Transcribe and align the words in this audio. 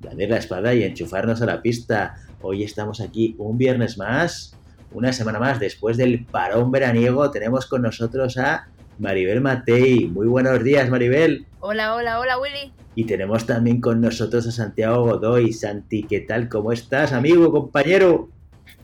blandir 0.00 0.30
la 0.30 0.38
espada 0.38 0.74
y 0.74 0.82
enchufarnos 0.82 1.42
a 1.42 1.46
la 1.46 1.62
pista. 1.62 2.16
Hoy 2.40 2.64
estamos 2.64 3.00
aquí 3.00 3.34
un 3.38 3.58
viernes 3.58 3.98
más, 3.98 4.56
una 4.92 5.12
semana 5.12 5.38
más 5.38 5.60
después 5.60 5.96
del 5.96 6.24
parón 6.24 6.72
veraniego. 6.72 7.30
Tenemos 7.30 7.66
con 7.66 7.82
nosotros 7.82 8.38
a 8.38 8.68
Maribel 8.98 9.42
Matei. 9.42 10.06
Muy 10.06 10.26
buenos 10.26 10.64
días, 10.64 10.88
Maribel. 10.88 11.46
Hola, 11.60 11.94
hola, 11.94 12.18
hola, 12.18 12.38
Willy. 12.38 12.72
Y 12.94 13.04
tenemos 13.04 13.46
también 13.46 13.80
con 13.80 14.00
nosotros 14.00 14.46
a 14.46 14.50
Santiago 14.50 15.04
Godoy. 15.04 15.52
Santi, 15.52 16.02
¿qué 16.04 16.20
tal? 16.20 16.48
¿Cómo 16.48 16.72
estás, 16.72 17.12
amigo, 17.12 17.52
compañero? 17.52 18.30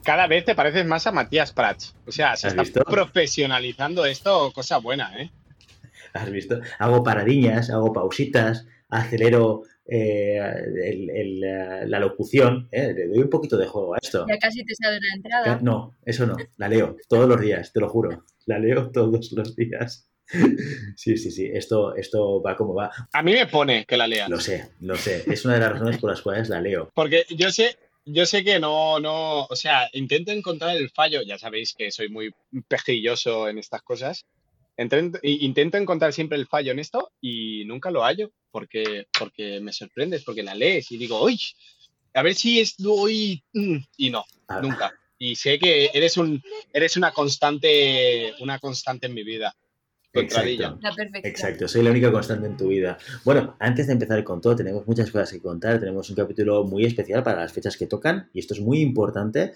Cada 0.03 0.27
vez 0.27 0.45
te 0.45 0.55
pareces 0.55 0.85
más 0.85 1.07
a 1.07 1.11
Matías 1.11 1.51
Prats. 1.51 1.95
O 2.05 2.11
sea, 2.11 2.35
se 2.35 2.47
está 2.47 2.61
visto? 2.61 2.83
profesionalizando 2.83 4.05
esto, 4.05 4.51
cosa 4.53 4.77
buena, 4.77 5.11
¿eh? 5.19 5.31
¿Has 6.13 6.31
visto? 6.31 6.61
Hago 6.79 7.03
paradiñas, 7.03 7.69
hago 7.69 7.91
pausitas, 7.91 8.65
acelero 8.89 9.63
eh, 9.89 11.83
la 11.85 11.99
locución, 11.99 12.67
eh, 12.71 12.93
le 12.93 13.07
doy 13.07 13.19
un 13.19 13.29
poquito 13.29 13.57
de 13.57 13.67
juego 13.67 13.95
a 13.95 13.99
esto. 14.01 14.25
Ya 14.27 14.37
casi 14.37 14.63
te 14.63 14.75
sale 14.75 14.99
la 14.99 15.15
entrada. 15.15 15.59
No, 15.61 15.95
eso 16.05 16.25
no, 16.25 16.35
la 16.57 16.67
leo 16.69 16.97
todos 17.07 17.27
los 17.27 17.39
días, 17.39 17.71
te 17.71 17.79
lo 17.79 17.89
juro, 17.89 18.25
la 18.45 18.59
leo 18.59 18.91
todos 18.91 19.31
los 19.31 19.55
días. 19.55 20.09
Sí, 20.97 21.15
sí, 21.15 21.31
sí, 21.31 21.49
esto, 21.53 21.95
esto 21.95 22.41
va 22.41 22.57
como 22.57 22.73
va. 22.73 22.91
A 23.13 23.23
mí 23.23 23.31
me 23.31 23.47
pone 23.47 23.85
que 23.85 23.95
la 23.95 24.07
lea. 24.07 24.27
Lo 24.27 24.41
sé, 24.41 24.71
lo 24.81 24.97
sé, 24.97 25.23
es 25.25 25.45
una 25.45 25.53
de 25.53 25.61
las 25.61 25.71
razones 25.71 25.99
por 25.99 26.09
las 26.09 26.21
cuales 26.21 26.49
la 26.49 26.59
leo. 26.59 26.91
Porque 26.93 27.23
yo 27.29 27.49
sé, 27.49 27.77
yo 28.03 28.25
sé 28.25 28.43
que 28.43 28.59
no, 28.59 28.99
no, 28.99 29.45
o 29.45 29.55
sea, 29.55 29.89
intento 29.93 30.31
encontrar 30.31 30.75
el 30.75 30.89
fallo, 30.89 31.21
ya 31.21 31.37
sabéis 31.37 31.73
que 31.73 31.91
soy 31.91 32.09
muy 32.09 32.33
pejilloso 32.67 33.47
en 33.47 33.57
estas 33.57 33.83
cosas, 33.83 34.25
intento 34.77 35.77
encontrar 35.77 36.13
siempre 36.13 36.37
el 36.37 36.47
fallo 36.47 36.71
en 36.71 36.79
esto 36.79 37.11
y 37.19 37.65
nunca 37.65 37.91
lo 37.91 38.03
hallo 38.03 38.31
porque, 38.51 39.07
porque 39.17 39.59
me 39.59 39.73
sorprendes, 39.73 40.23
porque 40.23 40.43
la 40.43 40.55
lees 40.55 40.91
y 40.91 40.97
digo, 40.97 41.23
uy, 41.23 41.39
a 42.13 42.21
ver 42.21 42.35
si 42.35 42.59
es 42.59 42.75
hoy 42.85 43.43
mm", 43.53 43.77
y 43.97 44.09
no, 44.09 44.23
ah. 44.47 44.61
nunca. 44.61 44.93
Y 45.19 45.35
sé 45.35 45.57
que 45.57 45.89
eres 45.93 46.17
un 46.17 46.41
eres 46.71 46.95
una 46.95 47.11
constante 47.11 48.33
una 48.39 48.59
constante 48.59 49.07
en 49.07 49.13
mi 49.13 49.23
vida. 49.23 49.55
Exacto. 50.13 50.79
Exacto, 51.23 51.67
soy 51.67 51.83
la 51.83 51.91
única 51.91 52.11
constante 52.11 52.47
en 52.47 52.57
tu 52.57 52.69
vida. 52.69 52.97
Bueno, 53.23 53.55
antes 53.59 53.87
de 53.87 53.93
empezar 53.93 54.23
con 54.23 54.41
todo, 54.41 54.55
tenemos 54.55 54.87
muchas 54.87 55.11
cosas 55.11 55.31
que 55.31 55.39
contar. 55.39 55.79
Tenemos 55.79 56.09
un 56.09 56.15
capítulo 56.15 56.63
muy 56.63 56.85
especial 56.85 57.23
para 57.23 57.41
las 57.41 57.53
fechas 57.53 57.77
que 57.77 57.87
tocan 57.87 58.29
y 58.33 58.39
esto 58.39 58.53
es 58.53 58.61
muy 58.61 58.79
importante 58.79 59.53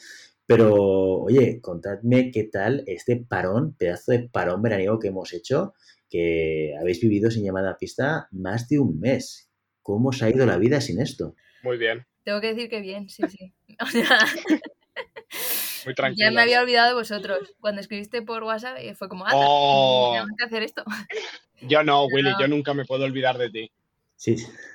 pero, 0.56 0.74
oye, 1.22 1.62
contadme 1.62 2.32
qué 2.32 2.44
tal 2.44 2.84
este 2.88 3.16
parón, 3.18 3.76
pedazo 3.78 4.12
de 4.12 4.30
parón 4.30 4.62
veraniego 4.62 5.00
que 5.00 5.08
hemos 5.08 5.34
hecho, 5.34 5.74
que 6.10 6.76
habéis 6.80 7.00
vivido 7.02 7.32
sin 7.32 7.46
llamada 7.46 7.72
a 7.72 7.78
pista 7.78 8.28
más 8.32 8.68
de 8.68 8.80
un 8.80 9.00
mes. 9.00 9.50
¿Cómo 9.82 10.10
os 10.10 10.22
ha 10.22 10.30
ido 10.30 10.46
la 10.46 10.58
vida 10.58 10.82
sin 10.82 11.00
esto? 11.00 11.36
Muy 11.64 11.78
bien. 11.78 12.06
Tengo 12.24 12.42
que 12.42 12.54
decir 12.54 12.70
que 12.70 12.82
bien, 12.82 13.10
sí, 13.10 13.24
sí. 13.30 13.54
O 13.82 13.86
sea, 13.86 14.20
Muy 15.86 15.96
tranquilo. 15.96 16.30
Ya 16.30 16.32
me 16.32 16.42
había 16.42 16.62
olvidado 16.62 16.90
de 16.90 16.94
vosotros. 16.96 17.56
Cuando 17.60 17.82
escribiste 17.82 18.22
por 18.22 18.44
WhatsApp 18.44 18.78
eh, 18.80 18.96
fue 18.96 19.10
como, 19.10 19.26
ah, 19.26 19.32
oh. 19.34 20.12
tenemos 20.14 20.32
que 20.38 20.46
hacer 20.46 20.64
esto. 20.64 20.84
Yo 21.62 21.84
no, 21.84 22.06
Willy, 22.14 22.32
yo 22.40 22.48
nunca 22.48 22.74
me 22.74 22.86
puedo 22.86 23.06
olvidar 23.06 23.38
de 23.38 23.50
ti. 23.50 23.72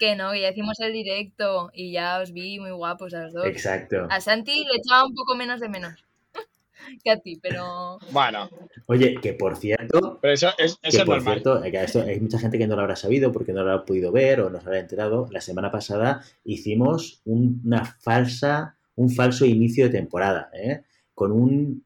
Que 0.01 0.17
no, 0.17 0.35
ya 0.35 0.51
hicimos 0.51 0.81
el 0.81 0.93
directo 0.93 1.71
y 1.73 1.93
ya 1.93 2.21
os 2.21 2.33
vi 2.33 2.59
muy 2.59 2.73
guapos 2.73 3.15
a 3.15 3.23
los 3.23 3.33
dos. 3.33 3.47
Exacto. 3.47 4.07
A 4.11 4.21
Santi 4.21 4.65
le 4.65 4.79
echaba 4.79 5.07
un 5.07 5.15
poco 5.15 5.37
menos 5.37 5.61
de 5.61 5.69
menos 5.69 6.05
que 7.05 7.11
a 7.11 7.19
ti, 7.19 7.39
pero. 7.41 7.99
Bueno. 8.11 8.49
Oye, 8.87 9.17
que 9.21 9.35
por 9.35 9.57
cierto. 9.57 10.19
Pero 10.21 10.35
eso 10.35 10.49
es, 10.59 10.79
eso 10.83 11.05
por 11.05 11.23
cierto, 11.23 11.63
hay 11.63 12.21
mucha 12.21 12.39
gente 12.39 12.59
que 12.59 12.67
no 12.67 12.75
lo 12.75 12.83
habrá 12.83 12.97
sabido 12.97 13.31
porque 13.31 13.53
no 13.53 13.63
lo 13.63 13.71
habrá 13.71 13.85
podido 13.85 14.11
ver 14.11 14.41
o 14.41 14.51
no 14.51 14.61
se 14.61 14.67
habrá 14.67 14.81
enterado. 14.81 15.29
La 15.31 15.41
semana 15.41 15.71
pasada 15.71 16.23
hicimos 16.45 17.21
una 17.25 17.85
falsa, 17.85 18.77
un 18.97 19.11
falso 19.11 19.47
inicio 19.47 19.85
de 19.85 19.91
temporada, 19.91 20.51
¿eh? 20.55 20.83
con 21.15 21.31
un 21.31 21.85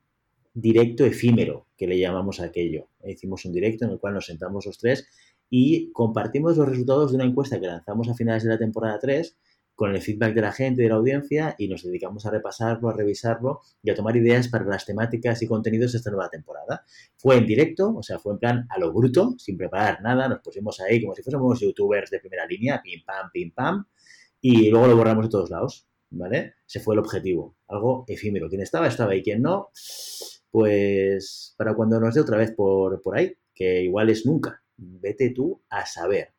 directo 0.55 1.05
efímero, 1.05 1.67
que 1.77 1.87
le 1.87 1.99
llamamos 1.99 2.41
a 2.41 2.47
aquello. 2.47 2.89
Hicimos 3.05 3.45
un 3.45 3.53
directo 3.53 3.85
en 3.85 3.93
el 3.93 3.99
cual 3.99 4.15
nos 4.15 4.27
sentamos 4.27 4.67
los 4.67 4.79
tres 4.79 5.09
y 5.51 5.91
compartimos 5.93 6.57
los 6.57 6.69
resultados 6.69 7.11
de 7.11 7.17
una 7.17 7.27
encuesta 7.27 7.61
que 7.61 7.67
lanzamos 7.67 8.09
a 8.09 8.15
finales 8.15 8.45
de 8.45 8.51
la 8.51 8.59
temporada 8.59 8.99
3 9.01 9.37
con 9.75 9.95
el 9.95 10.03
feedback 10.03 10.35
de 10.35 10.41
la 10.43 10.53
gente 10.53 10.83
y 10.83 10.85
de 10.85 10.91
la 10.91 10.97
audiencia 10.97 11.55
y 11.59 11.67
nos 11.67 11.83
dedicamos 11.83 12.27
a 12.27 12.31
repasarlo, 12.31 12.91
a 12.91 12.93
revisarlo 12.93 13.61
y 13.83 13.91
a 13.91 13.95
tomar 13.95 14.15
ideas 14.15 14.49
para 14.49 14.65
las 14.67 14.85
temáticas 14.85 15.41
y 15.43 15.47
contenidos 15.47 15.93
de 15.93 15.99
esta 15.99 16.11
nueva 16.11 16.29
temporada. 16.29 16.85
Fue 17.17 17.39
en 17.39 17.47
directo, 17.47 17.97
o 17.97 18.03
sea, 18.03 18.19
fue 18.19 18.35
en 18.35 18.39
plan 18.39 18.67
a 18.69 18.79
lo 18.79 18.93
bruto, 18.93 19.35
sin 19.39 19.57
preparar 19.57 20.03
nada, 20.03 20.29
nos 20.29 20.41
pusimos 20.41 20.79
ahí 20.81 21.01
como 21.01 21.15
si 21.15 21.23
fuésemos 21.23 21.61
youtubers 21.61 22.11
de 22.11 22.21
primera 22.21 22.47
línea, 22.47 22.81
pim 22.83 23.03
pam, 23.05 23.31
pim 23.33 23.53
pam, 23.53 23.87
y 24.41 24.69
luego 24.69 24.87
lo 24.87 24.97
borramos 24.97 25.25
de 25.25 25.31
todos 25.31 25.49
lados, 25.49 25.89
¿vale? 26.11 26.57
Ese 26.69 26.81
fue 26.81 26.95
el 26.95 26.99
objetivo, 26.99 27.57
algo 27.67 28.05
efímero. 28.07 28.51
Quien 28.51 28.61
estaba, 28.61 28.87
estaba 28.87 29.15
y 29.17 29.23
quien 29.23 29.41
no, 29.41 29.71
pues 30.51 31.55
para 31.57 31.75
cuando 31.75 31.99
nos 31.99 32.15
dé 32.15 32.21
otra 32.21 32.37
vez 32.37 32.53
por, 32.53 33.01
por 33.01 33.17
ahí, 33.17 33.35
que 33.55 33.83
igual 33.83 34.11
es 34.11 34.27
nunca, 34.27 34.63
vete 34.81 35.31
tú 35.31 35.63
a 35.69 35.87
saber. 35.87 36.33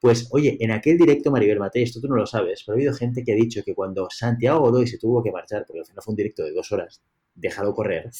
Pues 0.00 0.28
oye, 0.30 0.56
en 0.60 0.70
aquel 0.70 0.98
directo 0.98 1.30
Maribel 1.30 1.58
Matei, 1.58 1.82
esto 1.82 2.00
tú 2.00 2.08
no 2.08 2.16
lo 2.16 2.26
sabes, 2.26 2.62
pero 2.64 2.74
ha 2.74 2.76
habido 2.76 2.94
gente 2.94 3.24
que 3.24 3.32
ha 3.32 3.36
dicho 3.36 3.62
que 3.64 3.74
cuando 3.74 4.08
Santiago 4.10 4.60
Godoy 4.60 4.86
se 4.86 4.98
tuvo 4.98 5.22
que 5.22 5.32
marchar, 5.32 5.64
porque 5.66 5.80
al 5.80 5.86
final 5.86 6.02
fue 6.02 6.12
un 6.12 6.16
directo 6.16 6.44
de 6.44 6.52
dos 6.52 6.70
horas, 6.72 7.02
déjalo 7.34 7.74
correr, 7.74 8.10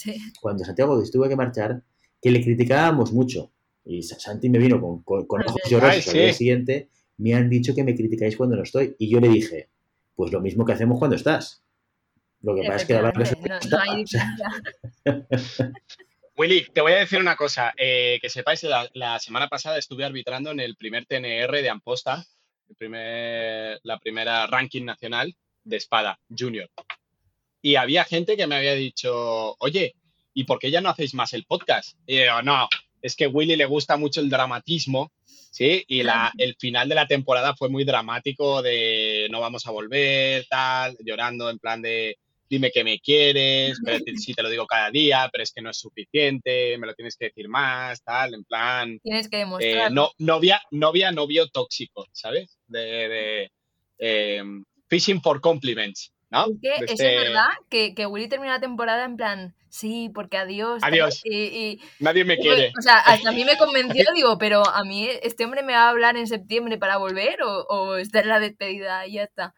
cuando 0.41 0.65
Santiago 0.65 0.93
Godoy 0.93 1.07
se 1.07 1.13
tuvo 1.13 1.29
que 1.29 1.37
marchar, 1.37 1.83
que 2.21 2.31
le 2.31 2.43
criticábamos 2.43 3.13
mucho. 3.13 3.53
Y 3.85 4.03
Santi 4.03 4.51
me 4.51 4.59
vino 4.59 4.81
con, 4.81 5.03
con, 5.03 5.43
ojos 5.43 5.63
llorosos 5.71 6.09
al 6.09 6.15
día 6.15 6.33
siguiente, 6.33 6.89
me 7.19 7.35
han 7.35 7.49
dicho 7.49 7.75
que 7.75 7.85
me 7.85 7.95
criticáis 7.95 8.37
cuando 8.37 8.57
no 8.57 8.65
estoy. 8.65 8.97
Y 8.99 9.09
yo 9.09 9.21
le 9.21 9.29
dije, 9.29 9.69
pues 10.17 10.33
lo 10.33 10.41
mismo 10.41 10.65
que 10.65 10.73
hacemos 10.73 10.99
cuando 10.99 11.15
estás. 11.15 11.63
Lo 12.43 12.55
que 12.55 12.63
pasa 12.63 12.77
es 12.77 12.85
que 12.85 12.95
la 12.95 13.03
verdad 13.03 13.23
es 13.23 13.35
que 13.35 13.47
Willy, 16.37 16.67
te 16.73 16.83
voy 16.83 16.93
a 16.93 16.97
decir 16.97 17.19
una 17.19 17.35
cosa. 17.35 17.73
Eh, 17.79 18.19
que 18.21 18.29
sepáis, 18.29 18.63
la, 18.65 18.89
la 18.93 19.19
semana 19.19 19.49
pasada 19.49 19.79
estuve 19.79 20.05
arbitrando 20.05 20.51
en 20.51 20.61
el 20.61 20.77
primer 20.77 21.07
TNR 21.07 21.63
de 21.63 21.71
Amposta, 21.71 22.27
el 22.69 22.77
primer, 22.77 23.81
la 23.83 23.99
primera 23.99 24.47
ranking 24.47 24.85
nacional 24.85 25.35
de 25.65 25.77
espada 25.77 26.19
junior. 26.29 26.71
Y 27.63 27.77
había 27.77 28.05
gente 28.05 28.37
que 28.37 28.47
me 28.47 28.57
había 28.57 28.75
dicho, 28.75 29.57
oye, 29.61 29.95
¿y 30.35 30.45
por 30.45 30.59
qué 30.59 30.71
ya 30.71 30.83
no 30.83 30.91
hacéis 30.91 31.15
más 31.15 31.33
el 31.33 31.47
podcast? 31.47 31.97
Y 32.07 32.25
yo, 32.25 32.43
no, 32.43 32.69
es 33.01 33.17
que 33.17 33.27
Willy 33.27 33.57
le 33.57 33.65
gusta 33.65 33.97
mucho 33.97 34.21
el 34.21 34.29
dramatismo, 34.29 35.13
¿sí? 35.25 35.85
Y 35.89 36.03
la, 36.03 36.33
el 36.37 36.55
final 36.57 36.89
de 36.91 36.97
la 36.97 37.07
temporada 37.07 37.57
fue 37.57 37.71
muy 37.71 37.85
dramático 37.85 38.61
de 38.61 39.27
no 39.31 39.41
vamos 39.41 39.67
a 39.67 39.71
volver, 39.71 40.47
tal, 40.51 40.99
llorando 41.01 41.49
en 41.49 41.59
plan 41.59 41.81
de 41.81 42.19
dime 42.49 42.71
que 42.71 42.85
me 42.85 42.99
quieres, 42.99 43.79
pero 43.85 43.99
si 44.17 44.35
te 44.35 44.43
lo 44.43 44.51
digo 44.51 44.67
cada 44.67 44.91
día, 44.91 45.29
pero 45.33 45.43
es 45.43 45.53
que 45.53 45.63
no 45.63 45.71
es 45.71 45.79
suficiente, 45.79 46.77
me 46.79 46.87
lo 46.87 46.95
tienes 46.95 47.17
que 47.17 47.27
decir 47.27 47.49
más, 47.49 48.03
tal, 48.03 48.35
en 48.35 48.45
plan... 48.45 48.99
Tienes 49.03 49.29
que 49.29 49.39
demostrar. 49.39 49.91
Eh, 49.91 49.95
no, 49.95 50.11
novia, 50.19 50.61
novia, 50.71 51.13
novio 51.13 51.49
tóxico, 51.49 52.07
¿sabes? 52.13 52.59
De, 52.67 53.51
em, 53.99 54.65
fishing 54.89 55.21
for 55.21 55.41
compliments, 55.41 56.13
¿no? 56.31 56.47
Es 56.47 56.61
que 56.61 56.75
eso 56.75 56.85
es 56.85 56.91
este 56.93 57.17
verdad, 57.17 57.49
que, 57.69 57.95
que 57.95 58.07
Willy 58.07 58.29
termina 58.29 58.55
la 58.55 58.61
temporada 58.61 59.05
en 59.05 59.17
plan, 59.17 59.55
sí, 59.69 60.11
porque 60.15 60.37
adiós. 60.37 60.81
Adiós. 60.83 61.23
Y, 61.25 61.81
Nadie 61.99 62.25
me 62.25 62.39
quiere. 62.39 62.73
O 62.79 62.83
sea, 62.83 62.99
hasta 63.07 63.31
a 63.31 63.33
mí 63.33 63.45
me 63.45 63.57
convenció, 63.57 64.05
digo, 64.15 64.39
pero 64.39 64.67
a 64.67 64.85
mí 64.85 65.09
este 65.23 65.45
hombre 65.45 65.63
me 65.63 65.73
va 65.73 65.87
a 65.87 65.91
hablar 65.91 66.17
en 66.17 66.27
septiembre 66.27 66.79
para 66.79 66.99
volver 66.99 67.43
o, 67.43 67.63
o 67.69 67.97
esta 67.97 68.21
es 68.21 68.27
la 68.27 68.41
despedida 68.41 69.07
y 69.07 69.15
ya 69.15 69.25
está. 69.25 69.55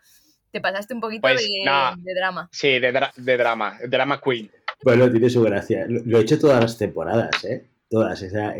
Te 0.50 0.60
pasaste 0.60 0.94
un 0.94 1.00
poquito 1.00 1.22
pues, 1.22 1.40
de, 1.40 2.14
drama. 2.14 2.48
Sí, 2.52 2.78
de, 2.78 3.36
drama, 3.36 3.78
drama 3.86 4.20
queen. 4.20 4.50
Bueno, 4.82 5.10
tiene 5.10 5.28
su 5.28 5.42
gracia. 5.42 5.86
Lo, 5.88 6.18
he 6.18 6.22
hecho 6.22 6.38
todas 6.38 6.60
las 6.60 6.78
temporadas, 6.78 7.44
¿eh? 7.44 7.68
Todas. 7.88 8.22
O 8.22 8.30
sea, 8.30 8.54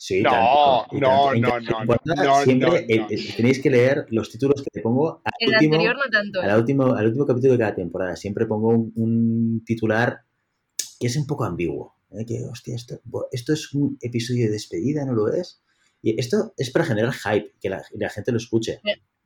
Sí, 0.00 0.22
no, 0.22 0.86
no, 0.92 1.34
no, 1.34 1.58
no, 1.60 2.44
Siempre 2.44 2.86
tenéis 3.36 3.60
que 3.60 3.68
leer 3.68 4.06
los 4.10 4.30
títulos 4.30 4.62
que 4.62 4.70
te 4.72 4.80
pongo. 4.80 5.20
Al 5.24 5.32
el 5.40 5.48
último, 5.54 5.74
anterior 5.74 5.96
no 5.96 6.10
tanto. 6.10 6.40
Al 6.40 6.56
último, 6.56 6.94
al 6.94 7.06
último 7.06 7.26
capítulo 7.26 7.54
de 7.54 7.58
cada 7.58 7.74
temporada. 7.74 8.14
Siempre 8.14 8.46
pongo 8.46 8.68
un, 8.68 9.64
titular 9.66 10.20
que 11.00 11.08
es 11.08 11.16
un 11.16 11.26
poco 11.26 11.44
ambiguo. 11.44 11.96
¿eh? 12.12 12.24
Que, 12.24 12.44
hostia, 12.44 12.76
esto, 12.76 13.00
esto 13.32 13.52
es 13.52 13.74
un 13.74 13.98
episodio 14.00 14.46
de 14.46 14.52
despedida, 14.52 15.04
¿no 15.04 15.14
lo 15.14 15.32
es? 15.32 15.64
Y 16.02 16.18
esto 16.18 16.54
es 16.56 16.70
para 16.70 16.84
generar 16.84 17.12
hype, 17.12 17.52
que 17.60 17.70
la, 17.70 17.82
la 17.92 18.08
gente 18.10 18.32
lo 18.32 18.38
escuche. 18.38 18.80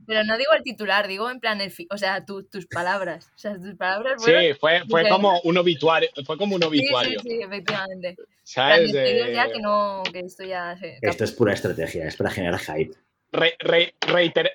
Pero 0.07 0.25
no 0.25 0.37
digo 0.37 0.53
el 0.57 0.63
titular, 0.63 1.07
digo 1.07 1.31
en 1.31 1.39
plan 1.39 1.61
el 1.61 1.73
o 1.91 1.99
sea, 1.99 2.25
tus 2.25 2.67
palabras. 2.67 3.31
O 3.35 3.39
sea, 3.39 3.55
tus 3.57 3.75
palabras 3.77 4.23
Sí, 4.23 4.33
fue, 4.59 4.83
fue 4.89 5.09
como 5.09 5.41
un 5.43 5.57
obituario. 5.57 6.09
Fue 6.27 6.37
como 6.37 6.57
un 6.57 6.65
obituario. 6.65 7.21
Sí, 7.21 7.29
sí, 7.29 7.43
efectivamente. 7.43 8.17
¿Sabes? 8.43 8.93
Ya 8.93 9.51
que 9.51 9.61
no, 9.61 10.03
que 10.11 10.21
esto 10.21 10.45
ya 10.45 10.77
Esto 11.01 11.25
es 11.25 11.33
pura 11.33 11.53
estrategia, 11.53 12.07
es 12.07 12.17
para 12.17 12.31
generar 12.31 12.59
hype. 12.59 12.97
Re, 13.31 13.57
re, 13.61 13.95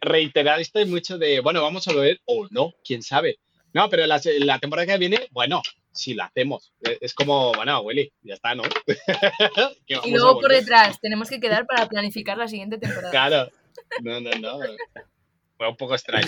reiterar 0.02 0.60
esto 0.60 0.86
mucho 0.86 1.18
de, 1.18 1.40
bueno, 1.40 1.62
vamos 1.64 1.88
a 1.88 1.94
ver 1.94 2.20
o 2.26 2.48
no, 2.52 2.74
quién 2.84 3.02
sabe. 3.02 3.40
No, 3.74 3.90
pero 3.90 4.06
la, 4.06 4.22
la 4.40 4.60
temporada 4.60 4.86
que 4.86 4.98
viene, 4.98 5.28
bueno, 5.32 5.62
si 5.98 6.14
la 6.14 6.26
hacemos. 6.26 6.74
E, 6.82 6.98
es 7.02 7.14
como, 7.14 7.52
bueno, 7.54 7.82
Willy, 7.82 8.12
ya 8.22 8.36
está, 8.36 8.56
¿no? 8.56 8.64
y 9.88 10.12
luego 10.12 10.40
por 10.40 10.52
detrás, 10.52 11.00
tenemos 11.02 11.30
que 11.30 11.40
quedar 11.40 11.66
para 11.66 11.88
planificar 11.88 12.38
la 12.38 12.48
siguiente 12.48 12.78
temporada. 12.78 13.12
Claro. 13.12 13.52
No, 14.02 14.20
no, 14.20 14.32
no. 14.40 14.60
Fue 15.58 15.70
un 15.70 15.76
poco 15.76 15.96
extraño. 15.96 16.28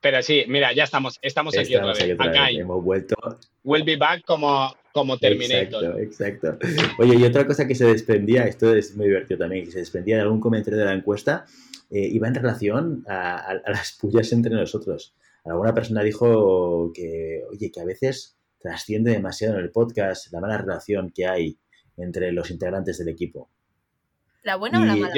Pero 0.00 0.22
sí, 0.22 0.44
mira, 0.48 0.72
ya 0.72 0.84
estamos, 0.84 1.18
estamos, 1.20 1.56
aquí 1.56 1.76
otra 1.76 1.92
vez. 1.92 2.18
Acá 2.18 2.50
Hemos 2.50 2.82
vuelto. 2.82 3.16
We'll 3.62 3.84
be 3.84 3.96
back 3.96 4.24
como, 4.24 4.74
como 4.92 5.18
Terminator. 5.18 6.00
Exacto, 6.00 6.56
exacto. 6.62 7.02
Oye, 7.02 7.16
y 7.16 7.24
otra 7.24 7.46
cosa 7.46 7.66
que 7.66 7.74
se 7.74 7.84
desprendía, 7.84 8.44
esto 8.44 8.74
es 8.74 8.96
muy 8.96 9.06
divertido 9.06 9.40
también, 9.40 9.66
que 9.66 9.72
se 9.72 9.80
desprendía 9.80 10.16
de 10.16 10.22
algún 10.22 10.40
comentario 10.40 10.78
de 10.78 10.86
la 10.86 10.94
encuesta, 10.94 11.44
eh, 11.90 12.06
iba 12.06 12.28
en 12.28 12.34
relación 12.34 13.04
a, 13.08 13.60
las 13.66 13.92
pullas 14.00 14.32
entre 14.32 14.54
nosotros. 14.54 15.14
Alguna 15.44 15.74
persona 15.74 16.02
dijo 16.02 16.92
que, 16.94 17.42
oye, 17.50 17.70
que 17.70 17.80
a 17.80 17.84
veces 17.84 18.38
trasciende 18.60 19.12
demasiado 19.12 19.54
en 19.54 19.64
el 19.64 19.70
podcast 19.70 20.32
la 20.32 20.40
mala 20.40 20.58
relación 20.58 21.10
que 21.14 21.26
hay 21.26 21.58
entre 21.96 22.32
los 22.32 22.50
integrantes 22.50 22.98
del 22.98 23.08
equipo. 23.08 23.50
¿La 24.42 24.56
buena 24.56 24.80
o 24.80 24.84
la 24.84 24.96
mala? 24.96 25.14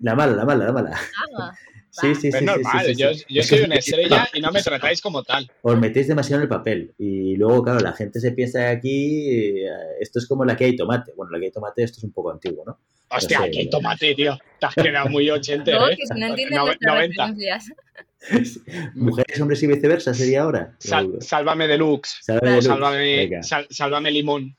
La 0.00 0.14
mala, 0.14 0.36
la 0.36 0.44
mala, 0.44 0.64
la 0.66 0.72
mala. 0.72 1.00
Ah, 1.38 1.52
sí, 1.90 2.14
sí, 2.14 2.30
sí. 2.30 2.36
Es 2.36 2.42
normal, 2.42 2.94
yo, 2.94 3.08
yo 3.28 3.42
soy 3.42 3.60
una 3.60 3.76
estrella 3.76 4.28
y 4.34 4.40
no 4.40 4.50
me 4.52 4.62
tratáis 4.62 5.00
como 5.00 5.22
tal. 5.22 5.50
Os 5.62 5.78
metéis 5.78 6.08
demasiado 6.08 6.40
en 6.40 6.42
el 6.42 6.48
papel 6.48 6.94
y 6.98 7.36
luego, 7.36 7.62
claro, 7.62 7.80
la 7.80 7.92
gente 7.92 8.20
se 8.20 8.32
piensa 8.32 8.60
que 8.60 8.66
aquí 8.66 9.64
eh, 9.64 9.70
esto 10.00 10.18
es 10.18 10.26
como 10.26 10.44
la 10.44 10.56
que 10.56 10.66
hay 10.66 10.76
tomate. 10.76 11.12
Bueno, 11.16 11.32
la 11.32 11.38
que 11.38 11.46
hay 11.46 11.52
tomate, 11.52 11.84
esto 11.84 11.98
es 11.98 12.04
un 12.04 12.12
poco 12.12 12.30
antiguo, 12.30 12.64
¿no? 12.66 12.78
Hostia, 13.10 13.40
aquí 13.42 13.60
hay 13.60 13.70
tomate, 13.70 14.14
tío. 14.14 14.36
Te 14.60 14.66
has 14.66 14.74
quedado 14.74 15.08
muy 15.08 15.30
ochentero, 15.30 15.80
no, 15.80 15.88
¿eh? 15.88 15.96
Que 15.96 16.06
si 16.06 16.20
no 16.20 16.26
entienden 16.26 16.58
no, 16.58 16.66
90. 16.66 17.34
Mujeres, 18.94 19.40
hombres 19.40 19.62
y 19.62 19.66
viceversa 19.66 20.14
sería 20.14 20.42
ahora. 20.42 20.76
sálvame 20.78 21.68
deluxe. 21.68 22.18
Sálvame, 22.22 22.62
sálvame, 22.62 23.30
sálvame 23.70 24.10
limón. 24.10 24.56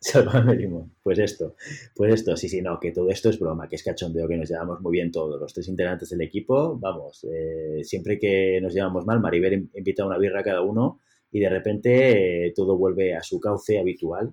Sálvame 0.00 0.54
limón. 0.54 0.94
Pues 1.02 1.18
esto, 1.18 1.56
pues 1.94 2.14
esto, 2.14 2.36
sí, 2.36 2.48
sí, 2.48 2.62
no, 2.62 2.78
que 2.78 2.92
todo 2.92 3.10
esto 3.10 3.30
es 3.30 3.38
broma, 3.38 3.68
que 3.68 3.76
es 3.76 3.82
cachondeo, 3.82 4.28
que 4.28 4.36
nos 4.36 4.48
llevamos 4.48 4.80
muy 4.80 4.92
bien 4.92 5.10
todos, 5.10 5.40
los 5.40 5.52
tres 5.52 5.68
integrantes 5.68 6.10
del 6.10 6.20
equipo, 6.20 6.78
vamos, 6.78 7.24
eh, 7.24 7.82
siempre 7.82 8.18
que 8.18 8.60
nos 8.60 8.74
llevamos 8.74 9.04
mal, 9.04 9.20
Maribel 9.20 9.68
invita 9.74 10.02
a 10.02 10.06
una 10.06 10.18
birra 10.18 10.40
a 10.40 10.44
cada 10.44 10.62
uno 10.62 11.00
y 11.30 11.40
de 11.40 11.48
repente 11.48 12.46
eh, 12.46 12.52
todo 12.54 12.76
vuelve 12.76 13.14
a 13.14 13.22
su 13.22 13.40
cauce 13.40 13.78
habitual. 13.78 14.32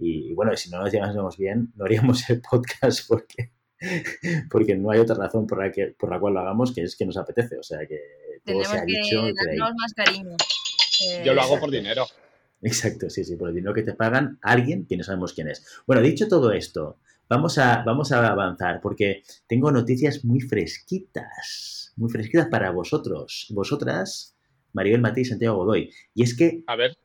Y, 0.00 0.32
bueno, 0.34 0.56
si 0.56 0.70
no 0.70 0.80
nos 0.80 0.92
llevamos 0.92 1.36
bien, 1.36 1.72
no 1.74 1.84
haríamos 1.84 2.30
el 2.30 2.40
podcast 2.40 3.00
porque 3.08 3.52
porque 4.50 4.76
no 4.76 4.90
hay 4.90 5.00
otra 5.00 5.16
razón 5.16 5.46
por 5.46 5.62
la, 5.62 5.70
que, 5.70 5.94
por 5.98 6.10
la 6.10 6.18
cual 6.18 6.34
lo 6.34 6.40
hagamos 6.40 6.72
que 6.74 6.82
es 6.82 6.96
que 6.96 7.06
nos 7.06 7.16
apetece. 7.16 7.58
O 7.58 7.62
sea 7.62 7.86
que 7.86 8.00
todo 8.44 8.64
se 8.64 8.78
ha 8.78 8.84
dicho. 8.84 9.22
Darnos 9.22 9.72
más 9.76 9.94
cariño. 9.94 10.36
Yo 11.24 11.34
lo 11.34 11.42
hago 11.42 11.60
por 11.60 11.70
dinero. 11.70 12.06
Exacto, 12.60 13.08
sí, 13.08 13.24
sí, 13.24 13.36
por 13.36 13.50
el 13.50 13.54
dinero 13.54 13.72
que 13.72 13.82
te 13.82 13.94
pagan 13.94 14.38
alguien 14.42 14.86
que 14.86 14.96
no 14.96 15.04
sabemos 15.04 15.32
quién 15.32 15.48
es. 15.48 15.64
Bueno, 15.86 16.02
dicho 16.02 16.26
todo 16.26 16.50
esto, 16.52 16.98
vamos 17.28 17.56
a, 17.58 17.84
vamos 17.84 18.10
a 18.10 18.26
avanzar 18.26 18.80
porque 18.80 19.22
tengo 19.46 19.70
noticias 19.70 20.24
muy 20.24 20.40
fresquitas, 20.40 21.92
muy 21.96 22.10
fresquitas 22.10 22.48
para 22.48 22.70
vosotros, 22.72 23.46
vosotras, 23.50 24.36
Maribel 24.72 25.00
Matí 25.00 25.20
y 25.20 25.24
Santiago 25.24 25.58
Godoy. 25.58 25.92
Y 26.14 26.24
es 26.24 26.36
que 26.36 26.64
a 26.66 26.74
ver. 26.74 26.96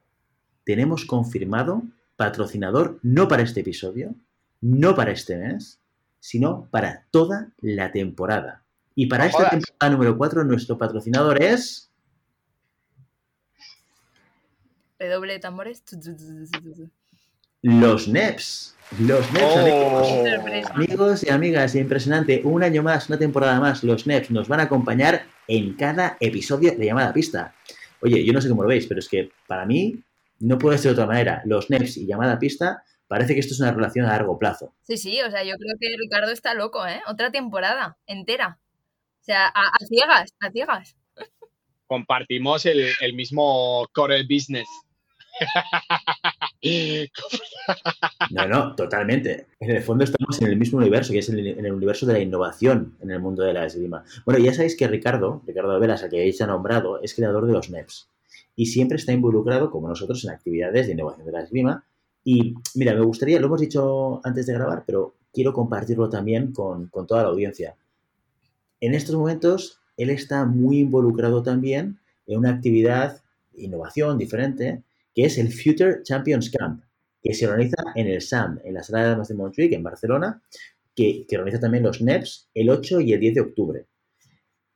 tenemos 0.63 1.05
confirmado 1.05 1.83
patrocinador 2.15 2.99
no 3.03 3.27
para 3.27 3.43
este 3.43 3.59
episodio, 3.61 4.15
no 4.59 4.95
para 4.95 5.11
este 5.11 5.37
mes, 5.37 5.82
sino 6.23 6.69
para 6.71 7.05
toda 7.11 7.51
la 7.59 7.91
temporada. 7.91 8.63
Y 8.95 9.07
para 9.07 9.25
esta 9.25 9.49
temporada 9.49 9.89
número 9.91 10.17
4, 10.17 10.45
nuestro 10.45 10.77
patrocinador 10.77 11.43
es. 11.43 11.91
Redoble 14.97 15.33
de 15.33 15.39
tambores. 15.39 15.83
Los 17.61 18.07
NEPs. 18.07 18.73
Los 19.01 19.33
NEPs, 19.33 19.57
amigos. 19.57 20.71
amigos 20.71 21.23
y 21.23 21.29
amigas, 21.29 21.75
impresionante. 21.75 22.39
Un 22.45 22.63
año 22.63 22.83
más, 22.83 23.09
una 23.09 23.19
temporada 23.19 23.59
más, 23.59 23.83
los 23.83 24.07
NEPs 24.07 24.31
nos 24.31 24.47
van 24.47 24.61
a 24.61 24.63
acompañar 24.63 25.25
en 25.49 25.73
cada 25.73 26.15
episodio 26.21 26.73
de 26.77 26.85
Llamada 26.85 27.11
Pista. 27.11 27.53
Oye, 27.99 28.23
yo 28.23 28.31
no 28.31 28.39
sé 28.39 28.47
cómo 28.47 28.63
lo 28.63 28.69
veis, 28.69 28.87
pero 28.87 28.99
es 29.01 29.09
que 29.09 29.29
para 29.45 29.65
mí 29.65 30.01
no 30.39 30.57
puede 30.57 30.77
ser 30.77 30.91
de 30.91 31.01
otra 31.01 31.05
manera. 31.05 31.41
Los 31.43 31.69
NEPs 31.69 31.97
y 31.97 32.05
Llamada 32.05 32.39
Pista 32.39 32.81
parece 33.13 33.36
que 33.36 33.42
esto 33.42 33.54
es 33.54 33.60
una 33.60 33.71
relación 33.71 34.07
a 34.07 34.10
largo 34.10 34.39
plazo. 34.39 34.74
Sí, 34.81 34.98
sí, 34.98 35.21
o 35.21 35.30
sea, 35.30 35.44
yo 35.44 35.54
creo 35.56 35.75
que 35.80 35.95
Ricardo 36.00 36.31
está 36.31 36.56
loco, 36.56 36.88
¿eh? 36.88 37.00
Otra 37.06 37.31
temporada 37.31 37.95
entera. 38.07 38.60
O 39.21 39.24
sea, 39.24 39.45
a, 39.54 39.69
ciegas, 39.88 40.33
a 40.39 40.50
ciegas. 40.50 40.98
Compartimos 41.86 42.65
el, 42.65 43.13
mismo 43.13 43.86
core 43.94 44.24
business. 44.24 44.68
No, 48.31 48.48
no, 48.48 48.75
totalmente. 48.75 49.48
En 49.59 49.71
el 49.71 49.83
fondo 49.83 50.06
estamos 50.06 50.42
en 50.42 50.48
el 50.48 50.56
mismo 50.56 50.80
universo, 50.80 51.12
que 51.12 51.19
es 51.19 51.30
en 51.30 51.38
el, 51.38 51.71
universo 51.71 52.06
de 52.06 52.13
la 52.13 52.19
innovación 52.19 52.98
en 53.01 53.12
el 53.12 53.19
mundo 53.19 53.44
de 53.44 53.54
la 53.54 53.66
esgrima. 53.66 54.04
Bueno, 54.25 54.44
ya 54.44 54.54
sabéis 54.54 54.77
que 54.77 54.88
Ricardo, 54.88 55.44
Ricardo 55.45 55.74
de 55.74 55.80
Velas, 55.80 56.04
al 56.04 56.09
que 56.09 56.18
habéis 56.18 56.39
nombrado, 56.39 57.01
es 57.01 57.13
creador 57.13 57.45
de 57.45 57.54
los 57.54 57.69
NEPs 57.69 58.09
y 58.56 58.68
siempre 58.68 58.98
está 58.98 59.12
involucrado, 59.12 59.69
como 59.71 59.88
nosotros, 59.89 60.24
en 60.24 60.31
actividades 60.31 60.88
de 60.88 60.94
innovación 60.94 61.25
de 61.25 61.31
la 61.31 61.42
esgrima 61.42 61.86
y 62.23 62.55
mira, 62.75 62.93
me 62.93 63.01
gustaría, 63.01 63.39
lo 63.39 63.47
hemos 63.47 63.61
dicho 63.61 64.21
antes 64.25 64.45
de 64.45 64.53
grabar, 64.53 64.83
pero 64.85 65.15
quiero 65.33 65.51
compartirlo 65.51 66.09
también 66.09 66.53
con, 66.53 66.89
toda 66.89 67.23
la 67.23 67.29
audiencia. 67.29 67.75
En 68.79 68.93
estos 68.93 69.15
momentos, 69.15 69.79
él 69.97 70.09
está 70.09 70.45
muy 70.45 70.79
involucrado 70.79 71.43
también 71.43 71.99
en 72.27 72.37
una 72.37 72.51
actividad 72.51 73.21
innovación 73.55 74.17
diferente, 74.17 74.83
que 75.13 75.25
es 75.25 75.37
el 75.37 75.51
Future 75.51 76.03
Champions 76.03 76.49
Camp, 76.49 76.83
que 77.21 77.33
se 77.33 77.47
organiza 77.47 77.83
en 77.95 78.07
el 78.07 78.21
SAM, 78.21 78.59
en 78.63 78.73
la 78.73 78.83
sala 78.83 79.03
de 79.03 79.11
armas 79.11 79.27
de 79.27 79.35
Montjuic, 79.35 79.73
en 79.73 79.83
Barcelona, 79.83 80.41
que, 80.95 81.25
que 81.27 81.37
organiza 81.37 81.59
también 81.59 81.83
los 81.83 82.01
NEPs 82.01 82.49
el 82.53 82.69
8 82.69 83.01
y 83.01 83.13
el 83.13 83.19
10 83.19 83.35
de 83.35 83.42
octubre. 83.42 83.85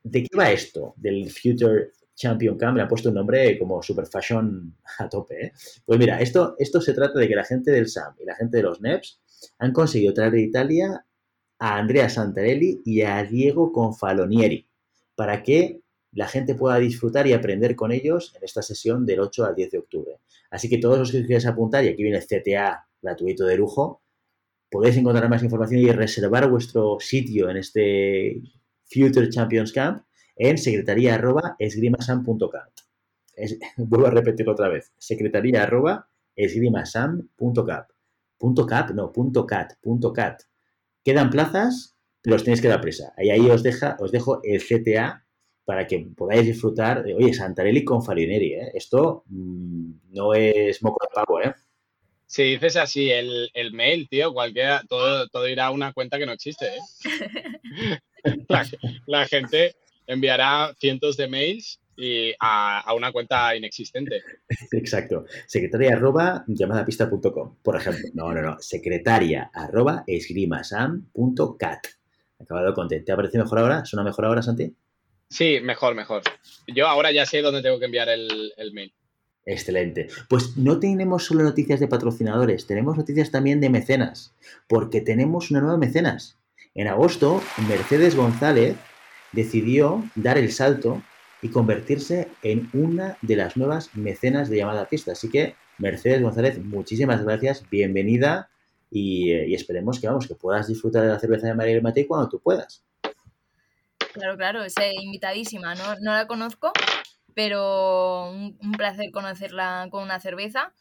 ¿De 0.02 0.22
qué 0.22 0.36
va 0.36 0.50
esto 0.50 0.94
del 0.96 1.30
Future 1.30 1.92
Champion 2.18 2.58
Camp 2.58 2.76
le 2.76 2.82
ha 2.82 2.88
puesto 2.88 3.08
un 3.10 3.14
nombre 3.14 3.56
como 3.58 3.80
super 3.82 4.06
fashion 4.06 4.74
a 4.98 5.08
tope. 5.08 5.46
¿eh? 5.46 5.52
Pues 5.86 5.98
mira, 5.98 6.20
esto, 6.20 6.56
esto 6.58 6.80
se 6.80 6.92
trata 6.92 7.18
de 7.18 7.28
que 7.28 7.36
la 7.36 7.44
gente 7.44 7.70
del 7.70 7.88
SAM 7.88 8.14
y 8.20 8.24
la 8.24 8.34
gente 8.34 8.56
de 8.56 8.64
los 8.64 8.80
NEPs 8.80 9.20
han 9.58 9.72
conseguido 9.72 10.12
traer 10.12 10.32
de 10.32 10.42
Italia 10.42 11.06
a 11.60 11.78
Andrea 11.78 12.08
Santarelli 12.08 12.82
y 12.84 13.02
a 13.02 13.22
Diego 13.22 13.72
Confalonieri 13.72 14.66
para 15.14 15.42
que 15.42 15.80
la 16.12 16.26
gente 16.26 16.54
pueda 16.54 16.78
disfrutar 16.78 17.26
y 17.26 17.32
aprender 17.32 17.76
con 17.76 17.92
ellos 17.92 18.34
en 18.36 18.42
esta 18.42 18.62
sesión 18.62 19.06
del 19.06 19.20
8 19.20 19.44
al 19.44 19.54
10 19.54 19.70
de 19.70 19.78
octubre. 19.78 20.12
Así 20.50 20.68
que 20.68 20.78
todos 20.78 20.98
los 20.98 21.12
que 21.12 21.24
quieras 21.24 21.46
apuntar, 21.46 21.84
y 21.84 21.88
aquí 21.88 22.02
viene 22.02 22.18
el 22.18 22.26
CTA 22.26 22.88
gratuito 23.00 23.44
de 23.44 23.56
lujo, 23.56 24.02
podéis 24.70 24.96
encontrar 24.96 25.28
más 25.28 25.42
información 25.42 25.80
y 25.80 25.92
reservar 25.92 26.50
vuestro 26.50 26.98
sitio 26.98 27.48
en 27.50 27.58
este 27.58 28.42
Future 28.90 29.28
Champions 29.28 29.72
Camp 29.72 30.02
en 30.38 30.58
secretaría 30.58 31.14
arroba 31.14 31.56
esgrimasam.cat. 31.58 32.70
vuelvo 33.76 34.06
a 34.06 34.10
repetirlo 34.10 34.52
otra 34.52 34.68
vez. 34.68 34.92
Secretaría 34.98 35.64
arroba 35.64 36.08
esgrimasam.cap. 36.36 37.90
Punto 38.38 38.66
cap, 38.66 38.90
no, 38.90 39.12
punto 39.12 39.46
cat, 39.46 39.74
punto 39.80 40.12
cat. 40.12 40.42
Quedan 41.04 41.30
plazas, 41.30 41.96
los 42.22 42.44
tenéis 42.44 42.60
que 42.60 42.68
dar 42.68 42.80
prisa. 42.80 43.12
Ahí, 43.16 43.30
ahí 43.30 43.50
os, 43.50 43.62
deja, 43.62 43.96
os 43.98 44.12
dejo 44.12 44.40
el 44.44 44.62
CTA 44.62 45.24
para 45.64 45.86
que 45.86 45.98
podáis 46.16 46.46
disfrutar 46.46 47.02
de, 47.02 47.14
oye, 47.14 47.34
Santarelli 47.34 47.84
con 47.84 48.02
Farineri, 48.02 48.54
¿eh? 48.54 48.70
Esto 48.72 49.24
mm, 49.26 49.90
no 50.12 50.32
es 50.32 50.82
moco 50.82 50.98
de 51.04 51.14
pavo, 51.14 51.42
¿eh? 51.42 51.54
Si 52.26 52.42
dices 52.42 52.76
así 52.76 53.10
el, 53.10 53.50
mail, 53.72 54.08
tío, 54.08 54.32
cualquiera, 54.32 54.82
todo, 54.88 55.28
todo 55.28 55.48
irá 55.48 55.66
a 55.66 55.70
una 55.70 55.92
cuenta 55.92 56.18
que 56.18 56.26
no 56.26 56.32
existe, 56.32 56.68
¿eh? 56.68 58.00
la, 59.06 59.26
gente 59.26 59.76
enviará 60.08 60.74
cientos 60.80 61.16
de 61.16 61.28
mails 61.28 61.80
y 61.96 62.32
a, 62.40 62.92
una 62.96 63.12
cuenta 63.12 63.54
inexistente. 63.54 64.22
Exacto. 64.72 65.26
Secretaria 65.46 65.94
arroba 65.94 66.44
llamadapista.com, 66.48 67.56
por 67.62 67.76
ejemplo. 67.76 68.08
No, 68.14 68.32
no, 68.32 68.42
no. 68.42 68.56
Secretaria 68.60 69.50
arroba 69.52 70.04
esgrimasam.cat. 70.06 71.86
Acabado 72.40 72.72
con 72.74 72.88
¿Te 72.88 73.02
parece 73.02 73.38
mejor 73.38 73.58
ahora? 73.58 73.84
¿Suena 73.84 74.04
mejor 74.04 74.24
ahora, 74.24 74.42
Santi? 74.42 74.74
Sí, 75.28 75.58
mejor, 75.60 75.94
mejor. 75.94 76.22
Yo 76.68 76.86
ahora 76.86 77.12
ya 77.12 77.26
sé 77.26 77.42
dónde 77.42 77.62
tengo 77.62 77.78
que 77.78 77.86
enviar 77.86 78.08
el, 78.08 78.52
el 78.56 78.72
mail. 78.72 78.94
Excelente. 79.44 80.08
Pues 80.28 80.56
no 80.56 80.78
tenemos 80.78 81.24
solo 81.24 81.42
noticias 81.42 81.80
de 81.80 81.88
patrocinadores, 81.88 82.66
tenemos 82.66 82.96
noticias 82.96 83.30
también 83.30 83.60
de 83.60 83.70
mecenas, 83.70 84.34
porque 84.68 85.00
tenemos 85.00 85.50
una 85.50 85.60
nueva 85.60 85.78
mecenas. 85.78 86.38
En 86.74 86.86
agosto, 86.86 87.42
Mercedes 87.66 88.14
González 88.14 88.76
decidió 89.32 90.04
dar 90.14 90.38
el 90.38 90.52
salto 90.52 91.02
y 91.42 91.48
convertirse 91.50 92.28
en 92.42 92.68
una 92.72 93.16
de 93.22 93.36
las 93.36 93.56
nuevas 93.56 93.94
mecenas 93.94 94.48
de 94.48 94.56
llamada 94.56 94.82
a 94.82 94.88
pista. 94.88 95.12
Así 95.12 95.30
que, 95.30 95.54
Mercedes 95.78 96.22
González, 96.22 96.58
muchísimas 96.58 97.22
gracias, 97.24 97.68
bienvenida 97.70 98.50
y, 98.90 99.54
esperemos 99.54 100.00
que, 100.00 100.08
vamos, 100.08 100.26
que 100.26 100.34
puedas 100.34 100.66
disfrutar 100.66 101.02
de 101.02 101.08
la 101.08 101.18
cerveza 101.18 101.46
de 101.46 101.54
María 101.54 101.80
Matei 101.80 102.06
cuando 102.06 102.28
tú 102.28 102.40
puedas. 102.40 102.82
Claro, 104.12 104.36
claro, 104.36 104.64
es 104.64 104.74
invitadísima, 105.00 105.74
¿no? 105.74 105.94
no 106.00 106.12
la 106.12 106.26
conozco, 106.26 106.72
pero 107.34 108.30
un, 108.30 108.72
placer 108.76 109.10
conocerla 109.12 109.88
con 109.90 110.02
una 110.02 110.18
cerveza. 110.18 110.72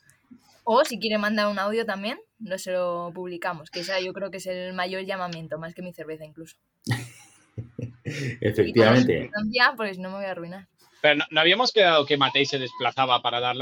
O 0.64 0.84
si 0.84 1.00
quiere 1.00 1.18
mandar 1.18 1.48
un 1.48 1.60
audio 1.60 1.86
también, 1.86 2.20
no 2.40 2.58
se 2.58 2.72
lo 2.72 3.12
publicamos, 3.14 3.70
que 3.70 3.82
esa 3.82 4.02
yo 4.02 4.12
creo 4.12 4.32
que 4.32 4.38
es 4.38 4.48
el 4.48 4.74
mayor 4.74 5.06
llamamiento, 5.06 5.58
más 5.58 5.74
que 5.74 5.82
mi 5.82 5.94
cerveza 5.94 6.26
incluso. 6.26 6.58
Efectivamente. 8.42 9.30
Ya, 9.52 9.74
pues 9.76 9.98
no 9.98 10.10
me 10.10 10.16
voy 10.16 10.26
a 10.26 10.32
arruinar. 10.32 10.68
Pero 11.02 11.24
no, 11.30 11.40
habíamos 11.40 11.72
quedado 11.72 12.06
que 12.06 12.18
Matei 12.18 12.46
se 12.46 12.60
desplazaba 12.60 13.22
para 13.22 13.40
dar 13.40 13.56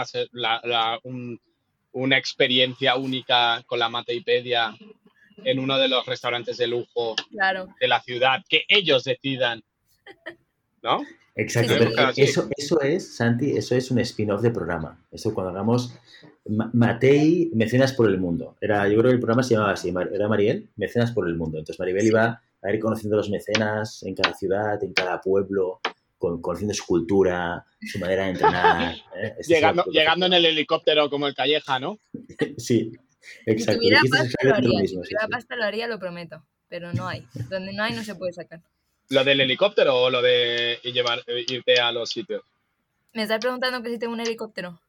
una 1.91 2.17
experiencia 2.17 2.95
única 2.95 3.63
con 3.65 3.79
la 3.79 3.89
Mateipedia 3.89 4.73
en 5.43 5.59
uno 5.59 5.77
de 5.77 5.89
los 5.89 6.05
restaurantes 6.05 6.57
de 6.57 6.67
lujo 6.67 7.15
de 7.79 7.87
la 7.87 8.01
ciudad, 8.01 8.43
que 8.47 8.63
ellos 8.67 9.03
decidan, 9.03 9.63
¿no? 10.81 11.01
Exacto, 11.37 11.73
eso, 12.15 12.47
eso 12.55 12.81
es, 12.81 13.17
Santi, 13.17 13.57
eso 13.57 13.75
es 13.75 13.91
un 13.91 13.99
spin-off 13.99 14.41
de 14.41 14.51
programa. 14.51 15.03
Eso 15.11 15.33
cuando 15.33 15.51
hagamos 15.51 15.93
Matei, 16.45 17.51
Mecenas 17.53 17.91
por 17.91 18.07
el 18.09 18.17
Mundo. 18.17 18.55
Era, 18.61 18.87
yo 18.87 18.97
creo 18.99 19.09
que 19.09 19.15
el 19.15 19.19
programa 19.19 19.43
se 19.43 19.55
llamaba 19.55 19.73
así, 19.73 19.93
era 20.13 20.29
Mariel, 20.29 20.69
Mecenas 20.77 21.11
por 21.11 21.27
el 21.27 21.35
Mundo. 21.35 21.57
Entonces 21.57 21.77
Maribel 21.79 22.07
iba 22.07 22.41
a 22.65 22.73
ir 22.73 22.79
conociendo 22.79 23.17
los 23.17 23.29
mecenas 23.29 24.03
en 24.03 24.15
cada 24.15 24.33
ciudad, 24.33 24.83
en 24.83 24.93
cada 24.93 25.21
pueblo, 25.21 25.79
con, 26.17 26.41
conociendo 26.41 26.73
su 26.73 26.85
cultura, 26.85 27.65
su 27.81 27.99
manera 27.99 28.23
de 28.23 28.29
entrenar. 28.31 28.95
¿eh? 29.15 29.35
Este 29.39 29.55
llegando, 29.55 29.83
llegando 29.85 30.25
en 30.25 30.33
el 30.33 30.45
helicóptero 30.45 31.09
como 31.09 31.27
el 31.27 31.35
Calleja, 31.35 31.79
¿no? 31.79 31.99
sí, 32.57 32.91
exacto. 33.45 33.73
Si 33.73 33.77
tuviera 33.77 34.01
pasta, 34.09 34.37
lo 34.41 34.55
haría, 34.55 34.79
mismo, 34.79 35.03
si 35.03 35.09
tuviera 35.09 35.27
pasta 35.27 35.55
lo 35.55 35.63
haría, 35.63 35.87
lo 35.87 35.99
prometo, 35.99 36.43
pero 36.67 36.93
no 36.93 37.07
hay. 37.07 37.25
Donde 37.49 37.73
no 37.73 37.83
hay 37.83 37.93
no 37.93 38.03
se 38.03 38.15
puede 38.15 38.33
sacar. 38.33 38.61
¿Lo 39.09 39.23
del 39.23 39.41
helicóptero 39.41 39.95
o 39.95 40.09
lo 40.09 40.21
de 40.21 40.79
llevar, 40.83 41.19
irte 41.27 41.79
a 41.79 41.91
los 41.91 42.09
sitios? 42.09 42.41
¿Me 43.13 43.23
estás 43.23 43.39
preguntando 43.39 43.81
que 43.83 43.89
si 43.89 43.99
tengo 43.99 44.13
un 44.13 44.19
helicóptero? 44.19 44.79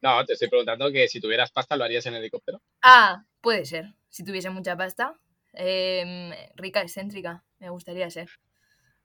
No, 0.00 0.24
te 0.24 0.34
estoy 0.34 0.48
preguntando 0.48 0.90
que 0.90 1.08
si 1.08 1.20
tuvieras 1.20 1.50
pasta, 1.50 1.76
¿lo 1.76 1.84
harías 1.84 2.06
en 2.06 2.14
helicóptero? 2.14 2.60
Ah, 2.82 3.24
puede 3.40 3.64
ser. 3.64 3.94
Si 4.08 4.24
tuviese 4.24 4.50
mucha 4.50 4.76
pasta. 4.76 5.14
Em, 5.54 6.32
rica, 6.56 6.80
excéntrica, 6.80 7.42
me 7.58 7.70
gustaría 7.70 8.08
ser. 8.10 8.28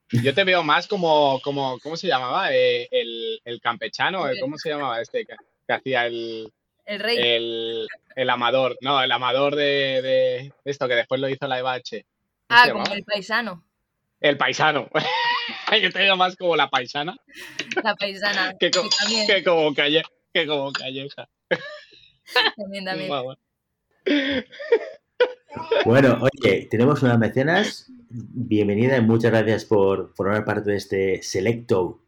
Yo 0.10 0.34
te 0.34 0.46
veo 0.46 0.64
más 0.64 0.88
como, 0.88 1.42
como 1.42 1.80
¿cómo 1.80 1.98
se 1.98 2.08
llamaba? 2.08 2.54
Eh, 2.54 2.88
el, 2.92 3.60
campechano, 3.62 4.24
¿cómo 4.40 4.58
se 4.58 4.70
llamaba 4.70 5.02
este 5.02 5.26
que, 5.26 5.74
hacía 5.74 6.06
el... 6.06 6.52
El 6.86 7.00
rey. 7.02 7.18
El, 8.16 8.30
amador, 8.30 8.78
no, 8.82 9.04
el 9.04 9.12
amador 9.12 9.56
de, 9.56 10.54
esto 10.64 10.88
que 10.88 10.96
después 10.96 11.20
lo 11.20 11.28
hizo 11.28 11.48
la 11.48 11.60
Eva 11.60 11.78
Ah, 12.50 12.70
como 12.72 12.86
el 12.94 13.04
paisano. 13.04 13.66
El 14.22 14.38
paisano. 14.38 14.90
Yo 15.82 15.92
te 15.92 16.00
veo 16.00 16.16
más 16.16 16.38
como 16.38 16.56
la 16.56 16.70
paisana. 16.70 17.18
La 17.84 17.94
paisana. 17.96 18.54
que, 18.60 18.72
como 18.72 18.90
calle, 19.74 20.04
que 20.34 20.48
como 20.48 20.72
calleja. 20.72 21.28
También, 22.56 22.86
también. 22.86 23.12
Bueno, 25.86 26.20
oye, 26.22 26.68
tenemos 26.70 27.02
unas 27.04 27.18
mecenas. 27.18 27.92
Bienvenida 28.10 28.98
y 28.98 29.02
muchas 29.02 29.32
gracias 29.32 29.66
por 29.66 30.14
formar 30.16 30.46
parte 30.46 30.72
de 30.72 30.78
este 30.78 31.24
selecto 31.24 32.02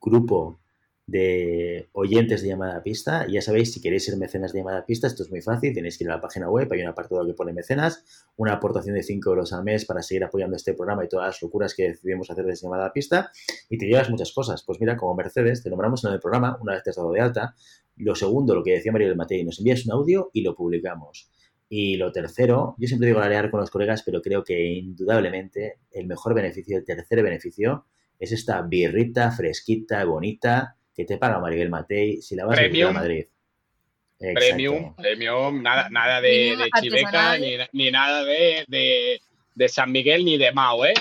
grupo 0.00 0.58
de 1.06 1.88
oyentes 1.92 2.42
de 2.42 2.48
llamada 2.48 2.78
a 2.78 2.82
pista. 2.82 3.26
Ya 3.28 3.42
sabéis, 3.42 3.72
si 3.72 3.80
queréis 3.80 4.04
ser 4.04 4.16
mecenas 4.16 4.52
de 4.52 4.60
llamada 4.60 4.78
a 4.78 4.86
pista, 4.86 5.06
esto 5.06 5.22
es 5.22 5.30
muy 5.30 5.42
fácil. 5.42 5.72
Tenéis 5.72 5.98
que 5.98 6.04
ir 6.04 6.10
a 6.10 6.16
la 6.16 6.20
página 6.20 6.48
web, 6.48 6.68
hay 6.72 6.82
un 6.82 6.88
apartado 6.88 7.24
que 7.26 7.34
pone 7.34 7.52
mecenas, 7.52 8.04
una 8.36 8.54
aportación 8.54 8.94
de 8.94 9.02
5 9.02 9.30
euros 9.30 9.52
al 9.52 9.64
mes 9.64 9.84
para 9.84 10.02
seguir 10.02 10.24
apoyando 10.24 10.56
este 10.56 10.74
programa 10.74 11.04
y 11.04 11.08
todas 11.08 11.26
las 11.26 11.42
locuras 11.42 11.74
que 11.74 11.90
decidimos 11.90 12.30
hacer 12.30 12.44
desde 12.44 12.66
llamada 12.66 12.86
a 12.86 12.92
pista. 12.92 13.30
Y 13.68 13.78
te 13.78 13.86
llevas 13.86 14.10
muchas 14.10 14.32
cosas. 14.32 14.64
Pues 14.64 14.80
mira, 14.80 14.96
como 14.96 15.14
Mercedes, 15.14 15.62
te 15.62 15.70
nombramos 15.70 16.04
en 16.04 16.12
el 16.12 16.20
programa 16.20 16.58
una 16.60 16.72
vez 16.72 16.82
te 16.82 16.90
has 16.90 16.96
dado 16.96 17.12
de 17.12 17.20
alta. 17.20 17.54
Lo 17.96 18.14
segundo, 18.14 18.54
lo 18.54 18.64
que 18.64 18.72
decía 18.72 18.90
María 18.90 19.08
del 19.08 19.16
Matei, 19.16 19.44
nos 19.44 19.58
envías 19.58 19.84
un 19.86 19.92
audio 19.92 20.30
y 20.32 20.42
lo 20.42 20.54
publicamos. 20.56 21.30
Y 21.68 21.96
lo 21.96 22.12
tercero, 22.12 22.74
yo 22.78 22.86
siempre 22.86 23.08
digo 23.08 23.20
alear 23.20 23.50
con 23.50 23.60
los 23.60 23.70
colegas, 23.70 24.02
pero 24.02 24.20
creo 24.22 24.44
que 24.44 24.74
indudablemente 24.74 25.78
el 25.90 26.06
mejor 26.06 26.34
beneficio, 26.34 26.78
el 26.78 26.84
tercer 26.84 27.22
beneficio, 27.22 27.86
es 28.18 28.32
esta 28.32 28.62
birrita 28.62 29.30
fresquita, 29.30 30.04
bonita, 30.04 30.76
que 30.94 31.04
te 31.04 31.18
paga 31.18 31.40
Maribel 31.40 31.70
Matei 31.70 32.22
si 32.22 32.36
la 32.36 32.44
vas 32.44 32.58
a 32.58 32.62
a 32.62 32.92
Madrid. 32.92 33.26
Premium, 34.18 34.94
premium, 34.94 35.62
nada, 35.62 35.88
nada 35.90 36.20
de, 36.20 36.56
chiveca, 36.80 37.36
ni, 37.72 37.90
nada 37.90 38.24
de, 38.24 39.20
San 39.68 39.90
Miguel 39.90 40.24
ni 40.24 40.38
de 40.38 40.52
Mao, 40.52 40.84
¿eh? 40.86 40.94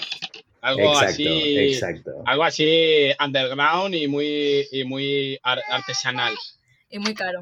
Algo 0.61 0.97
así. 0.97 1.57
Exacto. 1.57 2.11
Algo 2.25 2.43
así 2.43 3.11
underground 3.23 3.93
y 3.95 4.07
muy, 4.07 4.65
y 4.71 4.83
muy 4.83 5.39
artesanal. 5.43 6.33
Y 6.89 6.99
muy 6.99 7.13
caro. 7.13 7.39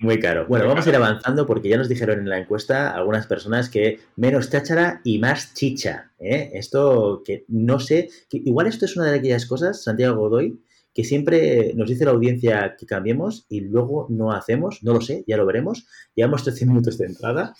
Muy 0.00 0.18
caro. 0.18 0.46
Bueno, 0.46 0.66
vamos 0.66 0.86
a 0.86 0.88
ir 0.88 0.96
avanzando 0.96 1.46
porque 1.46 1.68
ya 1.68 1.76
nos 1.76 1.88
dijeron 1.88 2.18
en 2.18 2.28
la 2.28 2.38
encuesta 2.38 2.90
algunas 2.90 3.26
personas 3.26 3.68
que 3.68 4.00
menos 4.16 4.50
cháchara 4.50 5.00
y 5.04 5.18
más 5.18 5.54
chicha. 5.54 6.12
¿eh? 6.18 6.50
Esto 6.54 7.22
que 7.24 7.44
no 7.48 7.80
sé, 7.80 8.08
que 8.28 8.38
igual 8.38 8.66
esto 8.66 8.86
es 8.86 8.96
una 8.96 9.06
de 9.10 9.18
aquellas 9.18 9.46
cosas, 9.46 9.82
Santiago 9.82 10.16
Godoy, 10.16 10.60
que 10.94 11.04
siempre 11.04 11.72
nos 11.74 11.88
dice 11.88 12.04
la 12.04 12.12
audiencia 12.12 12.76
que 12.78 12.86
cambiemos 12.86 13.46
y 13.48 13.60
luego 13.60 14.06
no 14.10 14.32
hacemos, 14.32 14.82
no 14.82 14.94
lo 14.94 15.00
sé, 15.00 15.24
ya 15.26 15.36
lo 15.36 15.46
veremos. 15.46 15.86
Llevamos 16.14 16.44
13 16.44 16.66
minutos 16.66 16.98
de 16.98 17.06
entrada 17.06 17.54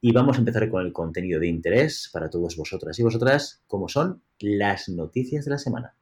y 0.00 0.12
vamos 0.12 0.36
a 0.36 0.40
empezar 0.40 0.68
con 0.68 0.84
el 0.84 0.92
contenido 0.92 1.40
de 1.40 1.48
interés 1.48 2.10
para 2.12 2.28
todos 2.28 2.56
vosotras 2.56 2.98
y 2.98 3.02
vosotras, 3.02 3.62
como 3.66 3.88
son 3.88 4.22
las 4.38 4.88
noticias 4.88 5.46
de 5.46 5.50
la 5.50 5.58
semana. 5.58 5.94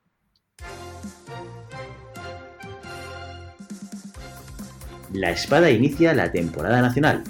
La 5.15 5.31
Espada 5.31 5.71
inicia 5.71 6.13
la 6.13 6.33
temporada 6.33 6.83
nacional. 6.83 7.23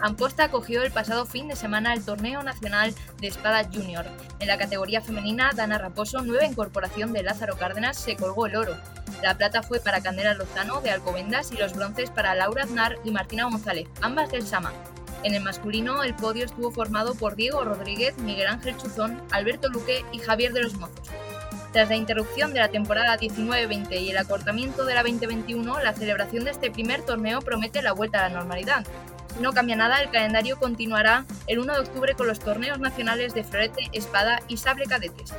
Amposta 0.00 0.44
acogió 0.44 0.84
el 0.84 0.92
pasado 0.92 1.26
fin 1.26 1.48
de 1.48 1.56
semana 1.56 1.92
el 1.92 2.04
Torneo 2.04 2.44
Nacional 2.44 2.94
de 3.20 3.26
Espada 3.26 3.64
Junior. 3.64 4.06
En 4.38 4.46
la 4.46 4.56
categoría 4.56 5.00
femenina, 5.00 5.50
Dana 5.52 5.78
Raposo, 5.78 6.22
nueva 6.22 6.46
incorporación 6.46 7.12
de 7.12 7.24
Lázaro 7.24 7.56
Cárdenas, 7.56 7.98
se 7.98 8.14
colgó 8.14 8.46
el 8.46 8.54
oro. 8.54 8.76
La 9.20 9.36
plata 9.36 9.64
fue 9.64 9.80
para 9.80 10.00
Candela 10.00 10.34
Lozano 10.34 10.80
de 10.80 10.92
Alcobendas 10.92 11.50
y 11.50 11.56
los 11.56 11.74
bronces 11.74 12.08
para 12.10 12.36
Laura 12.36 12.62
Aznar 12.62 12.94
y 13.02 13.10
Martina 13.10 13.46
González, 13.50 13.88
ambas 14.00 14.30
del 14.30 14.46
Sama. 14.46 14.72
En 15.24 15.34
el 15.34 15.42
masculino, 15.42 16.04
el 16.04 16.14
podio 16.14 16.44
estuvo 16.44 16.70
formado 16.70 17.16
por 17.16 17.34
Diego 17.34 17.64
Rodríguez, 17.64 18.16
Miguel 18.18 18.46
Ángel 18.46 18.76
Chuzón, 18.76 19.20
Alberto 19.32 19.68
Luque 19.70 20.04
y 20.12 20.20
Javier 20.20 20.52
de 20.52 20.62
los 20.62 20.74
Mozos. 20.74 21.10
Tras 21.72 21.88
la 21.88 21.96
interrupción 21.96 22.52
de 22.52 22.60
la 22.60 22.68
temporada 22.68 23.18
19-20 23.18 24.00
y 24.00 24.10
el 24.10 24.18
acortamiento 24.18 24.84
de 24.84 24.94
la 24.94 25.02
2021, 25.02 25.80
la 25.80 25.92
celebración 25.92 26.44
de 26.44 26.50
este 26.50 26.70
primer 26.70 27.02
torneo 27.02 27.40
promete 27.40 27.82
la 27.82 27.92
vuelta 27.92 28.24
a 28.24 28.28
la 28.28 28.34
normalidad 28.34 28.84
no 29.40 29.52
cambia 29.52 29.76
nada, 29.76 30.00
el 30.02 30.10
calendario 30.10 30.58
continuará 30.58 31.24
el 31.46 31.60
1 31.60 31.72
de 31.72 31.80
octubre 31.80 32.14
con 32.14 32.26
los 32.26 32.40
torneos 32.40 32.80
nacionales 32.80 33.34
de 33.34 33.44
florete, 33.44 33.88
espada 33.92 34.40
y 34.48 34.56
sable 34.56 34.86
cadetes. 34.86 35.32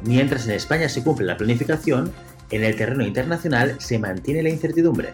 Mientras 0.00 0.46
en 0.46 0.52
España 0.52 0.88
se 0.88 1.02
cumple 1.04 1.26
la 1.26 1.36
planificación, 1.36 2.12
en 2.50 2.64
el 2.64 2.76
terreno 2.76 3.04
internacional 3.04 3.76
se 3.78 3.98
mantiene 3.98 4.42
la 4.42 4.48
incertidumbre. 4.48 5.12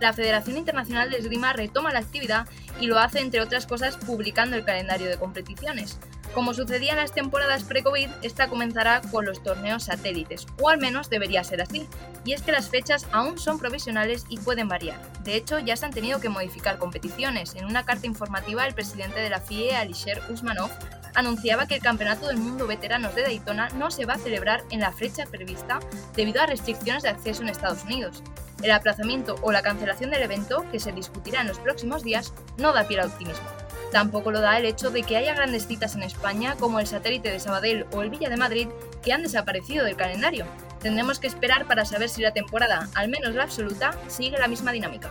La 0.00 0.12
Federación 0.12 0.56
Internacional 0.56 1.10
de 1.10 1.18
Esgrima 1.18 1.52
retoma 1.52 1.92
la 1.92 2.00
actividad 2.00 2.46
y 2.80 2.86
lo 2.86 2.98
hace, 2.98 3.20
entre 3.20 3.40
otras 3.40 3.66
cosas, 3.66 3.96
publicando 3.96 4.56
el 4.56 4.64
calendario 4.64 5.08
de 5.08 5.16
competiciones. 5.16 5.98
Como 6.34 6.54
sucedía 6.54 6.92
en 6.92 6.98
las 6.98 7.12
temporadas 7.12 7.64
pre-COVID, 7.64 8.08
esta 8.22 8.48
comenzará 8.48 9.00
con 9.10 9.24
los 9.24 9.42
torneos 9.42 9.84
satélites, 9.84 10.46
o 10.60 10.68
al 10.68 10.78
menos 10.78 11.10
debería 11.10 11.42
ser 11.42 11.60
así. 11.60 11.88
Y 12.24 12.34
es 12.34 12.42
que 12.42 12.52
las 12.52 12.68
fechas 12.68 13.08
aún 13.10 13.36
son 13.36 13.58
provisionales 13.58 14.26
y 14.28 14.38
pueden 14.38 14.68
variar. 14.68 15.00
De 15.24 15.34
hecho, 15.34 15.58
ya 15.58 15.76
se 15.76 15.86
han 15.86 15.92
tenido 15.92 16.20
que 16.20 16.28
modificar 16.28 16.78
competiciones. 16.78 17.56
En 17.56 17.64
una 17.64 17.84
carta 17.84 18.06
informativa, 18.06 18.64
el 18.64 18.74
presidente 18.74 19.18
de 19.18 19.30
la 19.30 19.40
FIE, 19.40 19.74
Alisher 19.74 20.22
Usmanov, 20.30 20.70
anunciaba 21.16 21.66
que 21.66 21.74
el 21.74 21.82
Campeonato 21.82 22.28
del 22.28 22.36
Mundo 22.36 22.68
Veteranos 22.68 23.16
de 23.16 23.22
Daytona 23.22 23.68
no 23.70 23.90
se 23.90 24.06
va 24.06 24.14
a 24.14 24.18
celebrar 24.18 24.62
en 24.70 24.80
la 24.80 24.92
fecha 24.92 25.26
prevista 25.26 25.80
debido 26.14 26.40
a 26.40 26.46
restricciones 26.46 27.02
de 27.02 27.08
acceso 27.08 27.42
en 27.42 27.48
Estados 27.48 27.82
Unidos. 27.82 28.22
El 28.62 28.70
aplazamiento 28.70 29.34
o 29.42 29.50
la 29.50 29.62
cancelación 29.62 30.10
del 30.10 30.22
evento, 30.22 30.64
que 30.70 30.78
se 30.78 30.92
discutirá 30.92 31.40
en 31.40 31.48
los 31.48 31.58
próximos 31.58 32.04
días, 32.04 32.32
no 32.58 32.72
da 32.72 32.86
pie 32.86 33.00
al 33.00 33.08
optimismo. 33.08 33.59
Tampoco 33.92 34.30
lo 34.30 34.40
da 34.40 34.58
el 34.58 34.66
hecho 34.66 34.90
de 34.90 35.02
que 35.02 35.16
haya 35.16 35.34
grandes 35.34 35.66
citas 35.66 35.94
en 35.96 36.02
España 36.02 36.54
como 36.58 36.78
el 36.78 36.86
satélite 36.86 37.30
de 37.30 37.40
Sabadell 37.40 37.86
o 37.92 38.02
el 38.02 38.10
Villa 38.10 38.28
de 38.28 38.36
Madrid 38.36 38.68
que 39.02 39.12
han 39.12 39.22
desaparecido 39.22 39.84
del 39.84 39.96
calendario. 39.96 40.46
Tendremos 40.80 41.18
que 41.18 41.26
esperar 41.26 41.66
para 41.66 41.84
saber 41.84 42.08
si 42.08 42.22
la 42.22 42.32
temporada, 42.32 42.88
al 42.94 43.08
menos 43.08 43.34
la 43.34 43.42
absoluta, 43.42 43.92
sigue 44.08 44.38
la 44.38 44.48
misma 44.48 44.72
dinámica. 44.72 45.10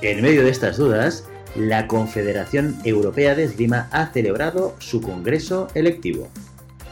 En 0.00 0.22
medio 0.22 0.44
de 0.44 0.50
estas 0.50 0.76
dudas, 0.76 1.24
la 1.56 1.88
Confederación 1.88 2.78
Europea 2.84 3.34
de 3.34 3.44
Esgrima 3.44 3.88
ha 3.90 4.06
celebrado 4.12 4.76
su 4.78 5.00
congreso 5.00 5.68
electivo. 5.74 6.28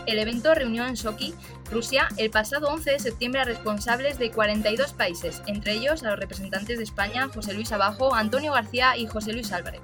El 0.07 0.19
evento 0.19 0.55
reunió 0.55 0.87
en 0.87 0.97
Sochi, 0.97 1.35
Rusia, 1.71 2.09
el 2.17 2.31
pasado 2.31 2.69
11 2.69 2.93
de 2.93 2.99
septiembre 2.99 3.41
a 3.41 3.45
responsables 3.45 4.19
de 4.19 4.31
42 4.31 4.93
países, 4.93 5.43
entre 5.47 5.73
ellos 5.73 6.03
a 6.03 6.11
los 6.11 6.19
representantes 6.19 6.79
de 6.79 6.85
España, 6.85 7.29
José 7.33 7.55
Luis 7.55 7.73
Abajo, 7.73 8.15
Antonio 8.15 8.53
García 8.53 8.97
y 8.97 9.07
José 9.07 9.33
Luis 9.33 9.53
Álvarez. 9.53 9.81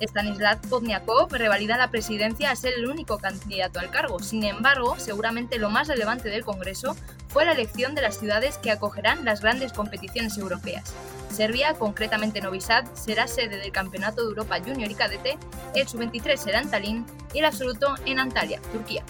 Stanislav 0.00 0.60
Podniakov 0.68 1.32
revalida 1.32 1.76
la 1.76 1.90
presidencia 1.90 2.50
a 2.50 2.56
ser 2.56 2.74
el 2.74 2.86
único 2.86 3.18
candidato 3.18 3.80
al 3.80 3.90
cargo. 3.90 4.20
Sin 4.20 4.44
embargo, 4.44 4.96
seguramente 4.98 5.58
lo 5.58 5.70
más 5.70 5.88
relevante 5.88 6.28
del 6.28 6.44
Congreso 6.44 6.96
fue 7.28 7.44
la 7.44 7.52
elección 7.52 7.94
de 7.94 8.02
las 8.02 8.18
ciudades 8.18 8.58
que 8.58 8.70
acogerán 8.70 9.24
las 9.24 9.40
grandes 9.40 9.72
competiciones 9.72 10.38
europeas. 10.38 10.94
Serbia, 11.30 11.74
concretamente 11.74 12.40
Novi 12.40 12.60
Sad, 12.60 12.86
será 12.94 13.26
sede 13.26 13.58
del 13.58 13.72
Campeonato 13.72 14.22
de 14.22 14.28
Europa 14.28 14.58
Junior 14.64 14.90
y 14.90 14.94
Cadete, 14.94 15.38
el 15.74 15.86
sub-23 15.86 16.36
será 16.36 16.60
en 16.60 16.70
Tallinn 16.70 17.06
y 17.34 17.40
el 17.40 17.44
absoluto 17.44 17.94
en 18.06 18.18
Antalya, 18.18 18.60
Turquía. 18.72 19.04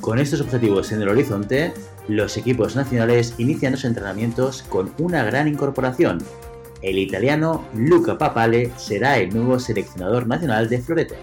Con 0.00 0.18
estos 0.18 0.40
objetivos 0.40 0.92
en 0.92 1.02
el 1.02 1.08
horizonte, 1.08 1.74
los 2.06 2.36
equipos 2.36 2.76
nacionales 2.76 3.34
inician 3.38 3.72
los 3.72 3.84
entrenamientos 3.84 4.62
con 4.62 4.94
una 4.98 5.24
gran 5.24 5.48
incorporación. 5.48 6.18
El 6.82 6.98
italiano 6.98 7.64
Luca 7.74 8.16
Papale 8.16 8.70
será 8.76 9.18
el 9.18 9.34
nuevo 9.34 9.58
seleccionador 9.58 10.26
nacional 10.28 10.68
de 10.68 10.80
florete. 10.80 11.16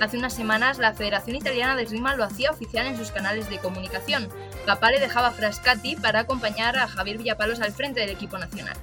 Hace 0.00 0.16
unas 0.16 0.32
semanas, 0.32 0.78
la 0.78 0.94
Federación 0.94 1.36
Italiana 1.36 1.76
de 1.76 1.82
Esgrima 1.82 2.16
lo 2.16 2.24
hacía 2.24 2.50
oficial 2.50 2.86
en 2.86 2.96
sus 2.96 3.10
canales 3.10 3.50
de 3.50 3.58
comunicación. 3.58 4.28
Papale 4.64 5.00
dejaba 5.00 5.32
Frascati 5.32 5.96
para 5.96 6.20
acompañar 6.20 6.78
a 6.78 6.88
Javier 6.88 7.18
Villapalos 7.18 7.60
al 7.60 7.72
frente 7.72 8.00
del 8.00 8.10
equipo 8.10 8.38
nacional. 8.38 8.76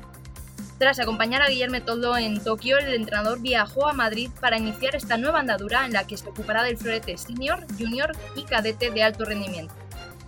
Tras 0.78 1.00
acompañar 1.00 1.42
a 1.42 1.48
Guillermo 1.48 1.82
Toldo 1.82 2.18
en 2.18 2.44
Tokio, 2.44 2.78
el 2.78 2.94
entrenador 2.94 3.40
viajó 3.40 3.88
a 3.88 3.94
Madrid 3.94 4.30
para 4.42 4.58
iniciar 4.58 4.94
esta 4.96 5.16
nueva 5.16 5.40
andadura 5.40 5.86
en 5.86 5.94
la 5.94 6.06
que 6.06 6.18
se 6.18 6.28
ocupará 6.28 6.64
del 6.64 6.78
florete 6.78 7.18
senior, 7.18 7.66
junior 7.80 8.12
y 8.36 8.44
cadete 8.44 8.92
de 8.92 9.04
alto 9.04 9.24
rendimiento. 9.24 9.74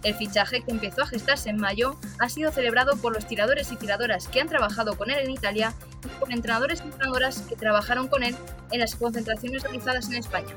El 0.03 0.15
fichaje, 0.15 0.61
que 0.61 0.71
empezó 0.71 1.01
a 1.03 1.07
gestarse 1.07 1.49
en 1.49 1.57
mayo, 1.57 1.97
ha 2.19 2.29
sido 2.29 2.51
celebrado 2.51 2.95
por 2.95 3.13
los 3.13 3.27
tiradores 3.27 3.73
y 3.73 3.75
tiradoras 3.75 4.29
que 4.29 4.39
han 4.39 4.47
trabajado 4.47 4.95
con 4.95 5.11
él 5.11 5.19
en 5.19 5.31
Italia 5.31 5.73
y 6.05 6.07
por 6.19 6.31
entrenadores 6.31 6.79
y 6.79 6.83
entrenadoras 6.83 7.41
que 7.41 7.57
trabajaron 7.57 8.07
con 8.07 8.23
él 8.23 8.35
en 8.71 8.79
las 8.79 8.95
concentraciones 8.95 9.63
realizadas 9.63 10.07
en 10.07 10.15
España. 10.15 10.55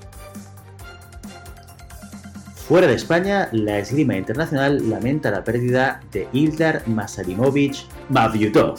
Fuera 2.68 2.87
de 2.87 2.94
España, 2.94 3.49
la 3.50 3.78
esgrima 3.78 4.14
internacional 4.14 4.88
lamenta 4.88 5.32
la 5.32 5.42
pérdida 5.42 6.00
de 6.12 6.28
Ildar 6.32 6.87
Masalimovich 6.87 7.85
Mavyutov, 8.11 8.78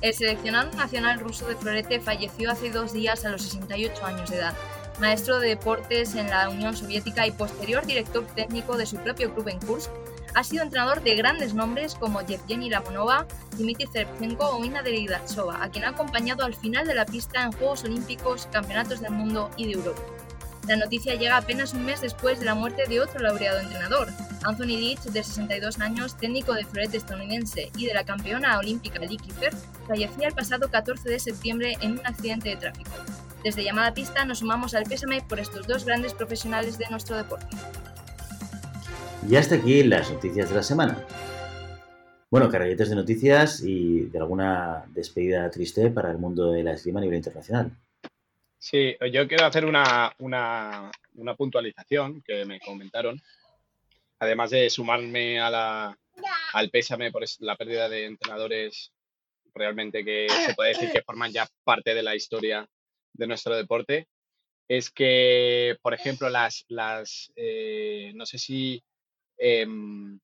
el 0.00 0.14
seleccionado 0.14 0.70
nacional 0.76 1.20
ruso 1.20 1.46
de 1.46 1.56
florete 1.56 2.00
falleció 2.00 2.50
hace 2.50 2.70
dos 2.70 2.92
días 2.92 3.24
a 3.24 3.30
los 3.30 3.42
68 3.42 4.04
años 4.04 4.30
de 4.30 4.36
edad. 4.36 4.54
Maestro 4.98 5.38
de 5.38 5.48
deportes 5.48 6.14
en 6.14 6.28
la 6.28 6.48
Unión 6.48 6.76
Soviética 6.76 7.26
y 7.26 7.30
posterior 7.30 7.86
director 7.86 8.26
técnico 8.34 8.76
de 8.76 8.86
su 8.86 8.96
propio 8.98 9.32
club 9.34 9.48
en 9.48 9.58
Kursk, 9.60 9.90
ha 10.34 10.44
sido 10.44 10.62
entrenador 10.62 11.02
de 11.02 11.16
grandes 11.16 11.54
nombres 11.54 11.94
como 11.94 12.20
Yevgeny 12.22 12.70
Lamonova, 12.70 13.26
Dmitry 13.56 13.88
Zerchenko 13.92 14.48
o 14.48 14.64
Ina 14.64 14.82
Deridatsova, 14.82 15.62
a 15.62 15.70
quien 15.70 15.84
ha 15.84 15.88
acompañado 15.88 16.44
al 16.44 16.54
final 16.54 16.86
de 16.86 16.94
la 16.94 17.06
pista 17.06 17.42
en 17.42 17.52
Juegos 17.52 17.84
Olímpicos, 17.84 18.48
Campeonatos 18.52 19.00
del 19.00 19.12
Mundo 19.12 19.50
y 19.56 19.66
de 19.66 19.72
Europa. 19.72 20.02
La 20.68 20.76
noticia 20.76 21.14
llega 21.14 21.36
apenas 21.36 21.74
un 21.74 21.84
mes 21.84 22.00
después 22.00 22.38
de 22.38 22.44
la 22.44 22.54
muerte 22.54 22.84
de 22.88 23.00
otro 23.00 23.20
laureado 23.20 23.60
entrenador, 23.60 24.08
Anthony 24.44 24.78
Leach, 24.78 25.00
de 25.00 25.22
62 25.22 25.80
años, 25.80 26.16
técnico 26.16 26.54
de 26.54 26.64
florete 26.64 26.96
estadounidense, 26.96 27.70
y 27.76 27.86
de 27.86 27.94
la 27.94 28.04
campeona 28.04 28.58
olímpica 28.58 28.98
Lee 28.98 29.16
Kiefer, 29.16 29.54
fallecía 29.86 30.28
el 30.28 30.34
pasado 30.34 30.70
14 30.70 31.08
de 31.08 31.18
septiembre 31.18 31.76
en 31.80 31.92
un 31.92 32.06
accidente 32.06 32.50
de 32.50 32.56
tráfico. 32.56 32.90
Desde 33.42 33.64
Llamada 33.64 33.94
Pista 33.94 34.24
nos 34.24 34.40
sumamos 34.40 34.74
al 34.74 34.84
pésame 34.84 35.22
por 35.26 35.40
estos 35.40 35.66
dos 35.66 35.84
grandes 35.84 36.14
profesionales 36.14 36.78
de 36.78 36.86
nuestro 36.90 37.16
deporte. 37.16 37.56
Y 39.28 39.36
hasta 39.36 39.56
aquí 39.56 39.82
las 39.82 40.10
noticias 40.10 40.50
de 40.50 40.56
la 40.56 40.62
semana. 40.62 41.04
Bueno, 42.30 42.48
de 42.48 42.94
noticias 42.94 43.60
y 43.60 44.02
de 44.02 44.18
alguna 44.18 44.84
despedida 44.94 45.50
triste 45.50 45.90
para 45.90 46.12
el 46.12 46.18
mundo 46.18 46.52
de 46.52 46.62
la 46.62 46.72
esgrima 46.72 47.00
a 47.00 47.02
nivel 47.02 47.16
internacional. 47.16 47.72
Sí, 48.60 48.94
yo 49.10 49.26
quiero 49.26 49.46
hacer 49.46 49.64
una, 49.64 50.12
puntualización 51.36 52.20
que 52.22 52.44
me 52.44 52.60
comentaron. 52.60 53.18
Además 54.18 54.50
de 54.50 54.68
sumarme 54.68 55.40
a 55.40 55.50
la, 55.50 55.98
al 56.52 56.68
pésame 56.68 57.10
por 57.10 57.24
la 57.38 57.56
pérdida 57.56 57.88
de 57.88 58.04
entrenadores 58.04 58.92
realmente 59.54 60.04
que 60.04 60.28
se 60.28 60.54
puede 60.54 60.74
decir 60.74 60.92
que 60.92 61.00
forman 61.00 61.32
ya 61.32 61.48
parte 61.64 61.94
de 61.94 62.02
la 62.02 62.14
historia 62.14 62.68
de 63.14 63.26
nuestro 63.26 63.56
deporte, 63.56 64.08
es 64.68 64.90
que, 64.90 65.78
por 65.80 65.94
ejemplo, 65.94 66.28
las, 66.28 66.66
las 66.68 67.32
eh, 67.36 68.12
no 68.14 68.26
sé 68.26 68.38
si 68.38 68.84
em, 69.38 70.20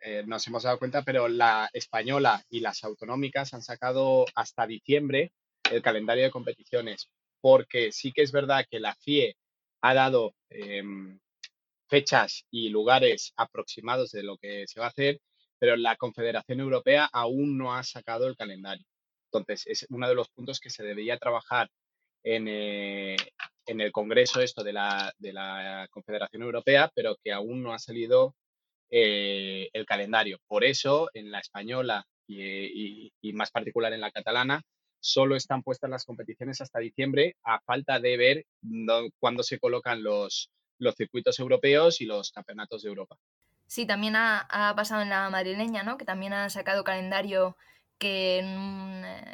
eh, 0.00 0.24
nos 0.26 0.46
hemos 0.46 0.62
dado 0.62 0.78
cuenta, 0.78 1.02
pero 1.02 1.28
la 1.28 1.68
española 1.74 2.42
y 2.48 2.60
las 2.60 2.82
autonómicas 2.84 3.52
han 3.52 3.62
sacado 3.62 4.24
hasta 4.34 4.66
diciembre 4.66 5.30
el 5.70 5.82
calendario 5.82 6.24
de 6.24 6.30
competiciones 6.30 7.10
porque 7.44 7.92
sí 7.92 8.10
que 8.10 8.22
es 8.22 8.32
verdad 8.32 8.64
que 8.70 8.80
la 8.80 8.94
FIE 8.94 9.36
ha 9.82 9.92
dado 9.92 10.34
em, 10.48 11.20
fechas 11.90 12.46
y 12.50 12.70
lugares 12.70 13.34
aproximados 13.36 14.12
de 14.12 14.22
lo 14.22 14.38
que 14.38 14.66
se 14.66 14.80
va 14.80 14.86
a 14.86 14.88
hacer, 14.88 15.20
pero 15.58 15.76
la 15.76 15.96
Confederación 15.96 16.60
Europea 16.60 17.06
aún 17.12 17.58
no 17.58 17.74
ha 17.74 17.82
sacado 17.82 18.28
el 18.28 18.36
calendario. 18.36 18.86
Entonces, 19.30 19.66
es 19.66 19.86
uno 19.90 20.08
de 20.08 20.14
los 20.14 20.30
puntos 20.30 20.58
que 20.58 20.70
se 20.70 20.84
debería 20.84 21.18
trabajar 21.18 21.68
en, 22.22 22.48
eh, 22.48 23.16
el 23.66 23.92
Congreso 23.92 24.40
esto 24.40 24.64
de 24.64 24.72
la, 24.72 25.12
Confederación 25.90 26.44
Europea, 26.44 26.90
pero 26.94 27.18
que 27.22 27.30
aún 27.30 27.62
no 27.62 27.74
ha 27.74 27.78
salido 27.78 28.34
eh, 28.88 29.68
el 29.74 29.84
calendario. 29.84 30.38
Por 30.46 30.64
eso, 30.64 31.10
en 31.12 31.30
la 31.30 31.40
española 31.40 32.06
y, 32.26 33.12
más 33.34 33.50
particular 33.50 33.92
en 33.92 34.00
la 34.00 34.10
catalana, 34.10 34.62
solo 35.04 35.36
están 35.36 35.62
puestas 35.62 35.90
las 35.90 36.06
competiciones 36.06 36.62
hasta 36.62 36.78
diciembre 36.78 37.36
a 37.44 37.60
falta 37.60 38.00
de 38.00 38.16
ver 38.16 38.46
cuándo 39.18 39.42
se 39.42 39.58
colocan 39.58 40.02
los, 40.02 40.50
los 40.78 40.94
circuitos 40.94 41.38
europeos 41.38 42.00
y 42.00 42.06
los 42.06 42.32
campeonatos 42.32 42.82
de 42.82 42.88
Europa. 42.88 43.16
Sí, 43.66 43.86
también 43.86 44.16
ha, 44.16 44.72
pasado 44.74 45.02
en 45.02 45.10
la 45.10 45.28
madrileña, 45.28 45.82
¿no? 45.82 45.98
Que 45.98 46.06
también 46.06 46.32
han 46.32 46.48
sacado 46.48 46.84
calendario 46.84 47.56
que 47.98 48.42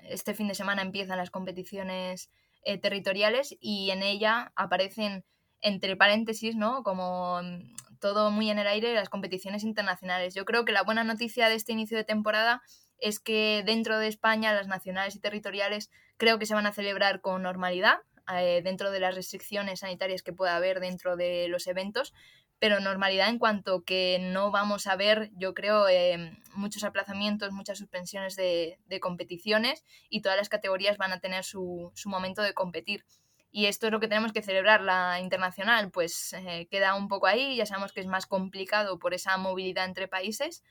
este 0.09 0.35
fin 0.35 0.49
de 0.49 0.57
semana 0.57 0.83
empiezan 0.83 1.19
las 1.19 1.31
competiciones 1.31 2.31
eh, 2.65 2.79
territoriales 2.79 3.57
y 3.61 3.91
en 3.91 4.03
ella 4.03 4.53
aparecen 4.57 5.25
entre 5.61 5.97
paréntesis, 5.97 6.57
¿no? 6.57 6.83
Como 6.83 7.41
mm, 7.43 7.99
todo 8.01 8.33
muy 8.33 8.51
en 8.51 8.59
el 8.59 8.67
aire 8.67 8.93
las 8.93 9.09
competiciones 9.09 9.63
internacionales. 9.63 10.35
Yo 10.35 10.45
creo 10.45 10.65
que 10.65 10.73
la 10.73 10.83
buena 10.83 11.05
noticia 11.05 11.49
de 11.49 11.55
este 11.55 11.73
inicio 11.73 11.97
de 11.97 12.05
temporada 12.05 12.61
es 13.01 13.21
que 13.21 13.63
dentro 13.65 13.99
de 13.99 14.09
España 14.09 14.55
las 14.55 14.69
nacionales 14.69 15.15
y 15.17 15.21
territoriales 15.21 15.91
creo 16.17 16.39
que 16.39 16.47
se 16.47 16.55
van 16.55 16.67
a 16.67 16.73
celebrar 16.73 17.21
con 17.21 17.43
normalidad, 17.43 17.99
eh, 18.33 18.61
dentro 18.63 18.91
de 18.91 19.01
las 19.01 19.15
restricciones 19.15 19.81
sanitarias 19.81 20.23
que 20.23 20.33
pueda 20.33 20.55
haber 20.55 20.81
dentro 20.81 21.17
de 21.17 21.49
los 21.49 21.67
eventos, 21.67 22.13
pero 22.61 22.79
normalidad 22.79 23.29
en 23.29 23.39
cuanto 23.39 23.83
que 23.85 24.19
no 24.21 24.51
vamos 24.51 24.87
a 24.87 24.95
ver, 24.95 25.31
yo 25.35 25.55
creo, 25.55 25.89
eh, 25.89 26.37
muchos 26.55 26.85
aplazamientos, 26.85 27.53
muchas 27.53 27.79
suspensiones 27.79 28.37
de, 28.37 28.79
competiciones 29.01 29.85
y 30.11 30.21
todas 30.21 30.37
las 30.37 30.51
categorías 30.51 30.99
van 30.99 31.13
a 31.13 31.21
tener 31.21 31.43
su, 31.43 31.91
momento 32.05 32.43
de 32.43 32.53
competir. 32.53 33.05
Y 33.51 33.67
esto 33.67 33.87
es 33.87 33.93
lo 33.93 33.99
que 33.99 34.09
tenemos 34.09 34.33
que 34.33 34.43
celebrar. 34.43 34.83
La 34.83 35.19
internacional, 35.21 35.91
pues 35.91 36.35
eh, 36.35 36.69
queda 36.71 36.95
un 36.95 37.09
poco 37.09 37.27
ahí, 37.27 37.57
ya 37.57 37.67
sabemos 37.67 37.93
que 37.93 38.01
es 38.01 38.07
más 38.07 38.27
complicado 38.27 38.99
por 38.99 39.15
esa 39.15 39.37
movilidad 39.39 39.87
entre 39.87 40.07
países, 40.07 40.63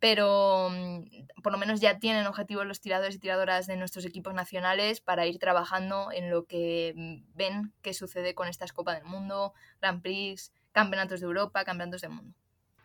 pero 0.00 0.68
mm, 0.70 1.42
por 1.42 1.52
lo 1.52 1.58
menos 1.58 1.80
ya 1.80 1.98
tienen 1.98 2.26
objetivos 2.26 2.66
los 2.66 2.80
tiradores 2.80 3.16
y 3.16 3.18
tiradoras 3.18 3.66
de 3.66 3.76
nuestros 3.76 4.04
equipos 4.04 4.34
nacionales 4.34 5.00
para 5.00 5.26
ir 5.26 5.38
trabajando 5.38 6.10
en 6.12 6.30
lo 6.30 6.44
que 6.44 6.92
mm, 6.96 7.36
ven 7.36 7.72
que 7.82 7.94
sucede 7.94 8.34
con 8.34 8.48
estas 8.48 8.72
Copas 8.72 8.98
del 8.98 9.08
Mundo, 9.08 9.54
Grand 9.80 10.02
Prix, 10.02 10.52
Campeonatos 10.72 11.20
de 11.20 11.26
Europa, 11.26 11.64
Campeonatos 11.64 12.02
del 12.02 12.10
Mundo. 12.10 12.34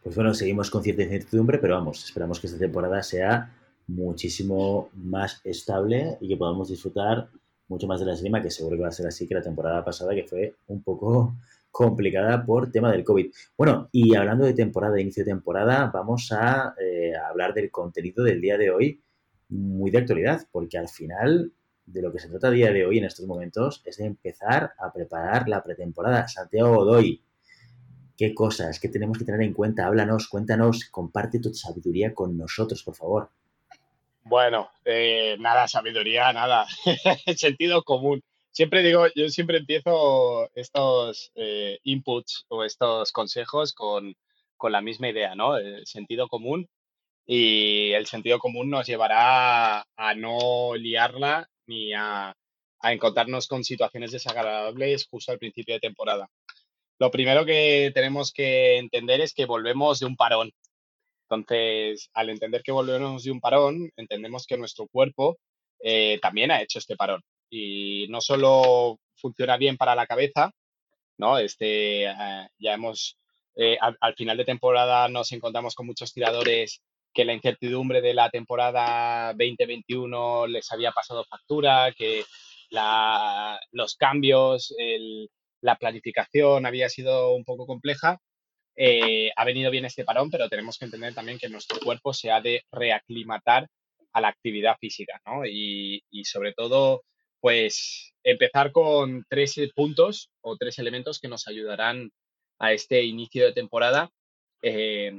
Pues 0.04 0.16
bueno, 0.16 0.34
seguimos 0.34 0.70
con 0.70 0.82
cierta 0.82 1.04
incertidumbre, 1.04 1.58
pero 1.58 1.76
vamos, 1.76 2.06
esperamos 2.06 2.40
que 2.40 2.48
esta 2.48 2.60
temporada 2.60 3.04
sea 3.04 3.54
muchísimo 3.88 4.90
más 4.94 5.42
estable 5.44 6.18
y 6.22 6.28
que 6.30 6.38
podamos 6.38 6.70
disfrutar 6.70 7.30
mucho 7.68 7.88
más 7.88 8.00
de 8.00 8.06
la 8.06 8.14
esgrima, 8.14 8.42
que 8.42 8.50
seguro 8.50 8.78
que 8.78 8.84
va 8.84 8.90
a 8.90 8.94
ser 8.94 9.08
así 9.08 9.28
que 9.28 9.36
la 9.36 9.42
temporada 9.42 9.84
pasada, 9.84 10.16
que 10.16 10.24
fue 10.24 10.56
un 10.68 10.82
poco 10.82 11.36
complicada 11.72 12.46
por 12.46 12.72
tema 12.72 12.92
del 12.92 13.04
COVID. 13.04 13.32
Bueno, 13.58 13.90
y 13.92 14.16
hablando 14.16 14.46
de 14.46 14.54
temporada, 14.54 15.00
inicio 15.00 15.24
de 15.24 15.32
temporada, 15.32 15.92
vamos 15.94 16.32
a 16.32 16.74
eh, 16.80 17.14
hablar 17.16 17.54
del 17.54 17.72
contenido 17.72 18.24
del 18.24 18.42
día 18.42 18.58
de 18.58 18.72
hoy 18.72 19.02
muy 19.50 19.92
de 19.92 19.98
actualidad, 19.98 20.42
porque 20.52 20.78
al 20.78 20.90
final 20.90 21.52
de 21.86 22.02
lo 22.02 22.12
que 22.12 22.20
se 22.20 22.30
trata 22.30 22.48
a 22.48 22.52
día 22.52 22.72
de 22.72 22.86
hoy 22.86 23.00
en 23.00 23.06
estos 23.06 23.26
momentos 23.26 23.82
es 23.86 23.98
de 23.98 24.06
empezar 24.06 24.74
a 24.78 24.94
preparar 24.94 25.50
la 25.50 25.64
pretemporada. 25.64 26.28
Santiago 26.28 26.76
Godoy, 26.76 27.24
¿qué 28.16 28.34
cosas, 28.34 28.80
qué 28.80 28.90
tenemos 28.90 29.18
que 29.18 29.26
tener 29.26 29.42
en 29.42 29.54
cuenta? 29.54 29.88
Háblanos, 29.88 30.28
cuéntanos, 30.28 30.86
comparte 30.86 31.40
tu 31.40 31.54
sabiduría 31.54 32.14
con 32.14 32.38
nosotros, 32.38 32.84
por 32.84 32.96
favor. 32.96 33.30
Bueno, 34.24 34.70
eh, 34.86 35.38
nada, 35.40 35.68
sabiduría, 35.68 36.32
nada. 36.32 36.68
Sentido 37.36 37.84
común. 37.84 38.22
Siempre 38.52 38.84
digo, 38.84 39.06
yo 39.16 39.30
siempre 39.30 39.58
empiezo 39.58 40.50
estos 40.56 41.32
eh, 41.36 41.80
inputs 41.84 42.46
o 42.50 42.64
estos 42.64 43.12
consejos 43.12 43.74
con, 43.74 44.16
con 44.58 44.72
la 44.72 44.82
misma 44.82 45.10
idea, 45.10 45.36
¿no? 45.36 45.58
El 45.58 45.86
sentido 45.86 46.28
común 46.28 46.68
y 47.26 47.92
el 47.92 48.08
sentido 48.08 48.40
común 48.40 48.70
nos 48.70 48.88
llevará 48.88 49.86
a 49.96 50.16
no 50.16 50.76
liarla 50.76 51.48
ni 51.68 51.94
a, 51.94 52.36
a 52.82 52.94
encontrarnos 52.94 53.48
con 53.48 53.64
situaciones 53.64 54.12
desagradables 54.12 55.08
justo 55.10 55.32
al 55.32 55.40
principio 55.40 55.76
de 55.76 55.80
temporada. 55.80 56.28
Lo 57.00 57.12
primero 57.12 57.46
que 57.46 57.92
tenemos 57.94 58.32
que 58.34 58.78
entender 58.78 59.22
es 59.22 59.34
que 59.34 59.46
volvemos 59.46 60.00
de 60.00 60.06
un 60.06 60.16
parón. 60.16 60.52
Entonces, 61.30 62.10
al 62.14 62.30
entender 62.30 62.64
que 62.64 62.72
volvemos 62.72 63.24
de 63.24 63.32
un 63.32 63.40
parón, 63.40 63.92
entendemos 63.96 64.46
que 64.48 64.58
nuestro 64.58 64.88
cuerpo 64.88 65.38
eh, 65.82 66.20
también 66.22 66.52
ha 66.52 66.62
hecho 66.62 66.80
este 66.80 66.96
parón. 66.98 67.22
Y 67.50 68.08
no 68.10 68.22
solo 68.22 69.00
funciona 69.16 69.58
bien 69.58 69.78
para 69.78 69.96
la 69.96 70.08
cabeza, 70.08 70.52
¿no? 71.18 71.38
Este, 71.38 72.06
eh, 72.06 72.48
ya 72.58 72.74
hemos, 72.74 73.18
eh, 73.56 73.78
al, 73.80 74.16
final 74.16 74.38
de 74.38 74.46
temporada 74.46 75.08
nos 75.10 75.32
encontramos 75.32 75.76
con 75.76 75.86
muchos 75.88 76.14
tiradores 76.14 76.82
que 77.14 77.26
la 77.26 77.34
incertidumbre 77.34 78.02
de 78.02 78.14
la 78.14 78.30
temporada 78.30 79.34
2021 79.34 80.48
les 80.48 80.72
había 80.72 80.92
pasado 80.92 81.26
factura, 81.26 81.92
que 81.92 82.24
los 83.72 83.96
cambios, 83.96 84.74
la 85.62 85.76
planificación 85.76 86.66
había 86.66 86.90
sido 86.90 87.34
un 87.34 87.44
poco 87.44 87.66
compleja. 87.66 88.20
Eh, 88.76 89.32
ha 89.36 89.44
venido 89.44 89.72
bien 89.72 89.86
este 89.86 90.06
parón, 90.06 90.30
pero 90.30 90.48
tenemos 90.48 90.78
que 90.78 90.86
entender 90.86 91.14
también 91.14 91.38
que 91.38 91.50
nuestro 91.50 91.80
cuerpo 91.82 92.14
se 92.14 92.32
ha 92.32 92.40
de 92.40 92.64
reaclimatar 92.72 93.68
a 94.14 94.22
la 94.22 94.30
actividad 94.30 94.78
física, 94.80 95.22
¿no? 95.26 95.46
Y, 95.46 96.02
sobre 96.24 96.54
todo, 96.54 97.04
pues 97.42 98.14
empezar 98.24 98.72
con 98.72 99.26
tres 99.30 99.56
puntos 99.76 100.30
o 100.42 100.58
tres 100.58 100.80
elementos 100.80 101.20
que 101.20 101.28
nos 101.28 101.48
ayudarán 101.48 102.12
a 102.60 102.74
este 102.74 103.04
inicio 103.04 103.46
de 103.46 103.54
temporada 103.54 104.12
eh, 104.62 105.14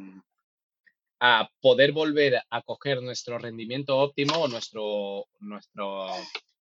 a 1.21 1.51
poder 1.61 1.93
volver 1.93 2.43
a 2.49 2.63
coger 2.63 3.03
nuestro 3.03 3.39
rendimiento 3.39 3.99
óptimo 3.99 4.35
o 4.39 4.49
nuestro, 4.49 5.27
nuestro 5.41 6.07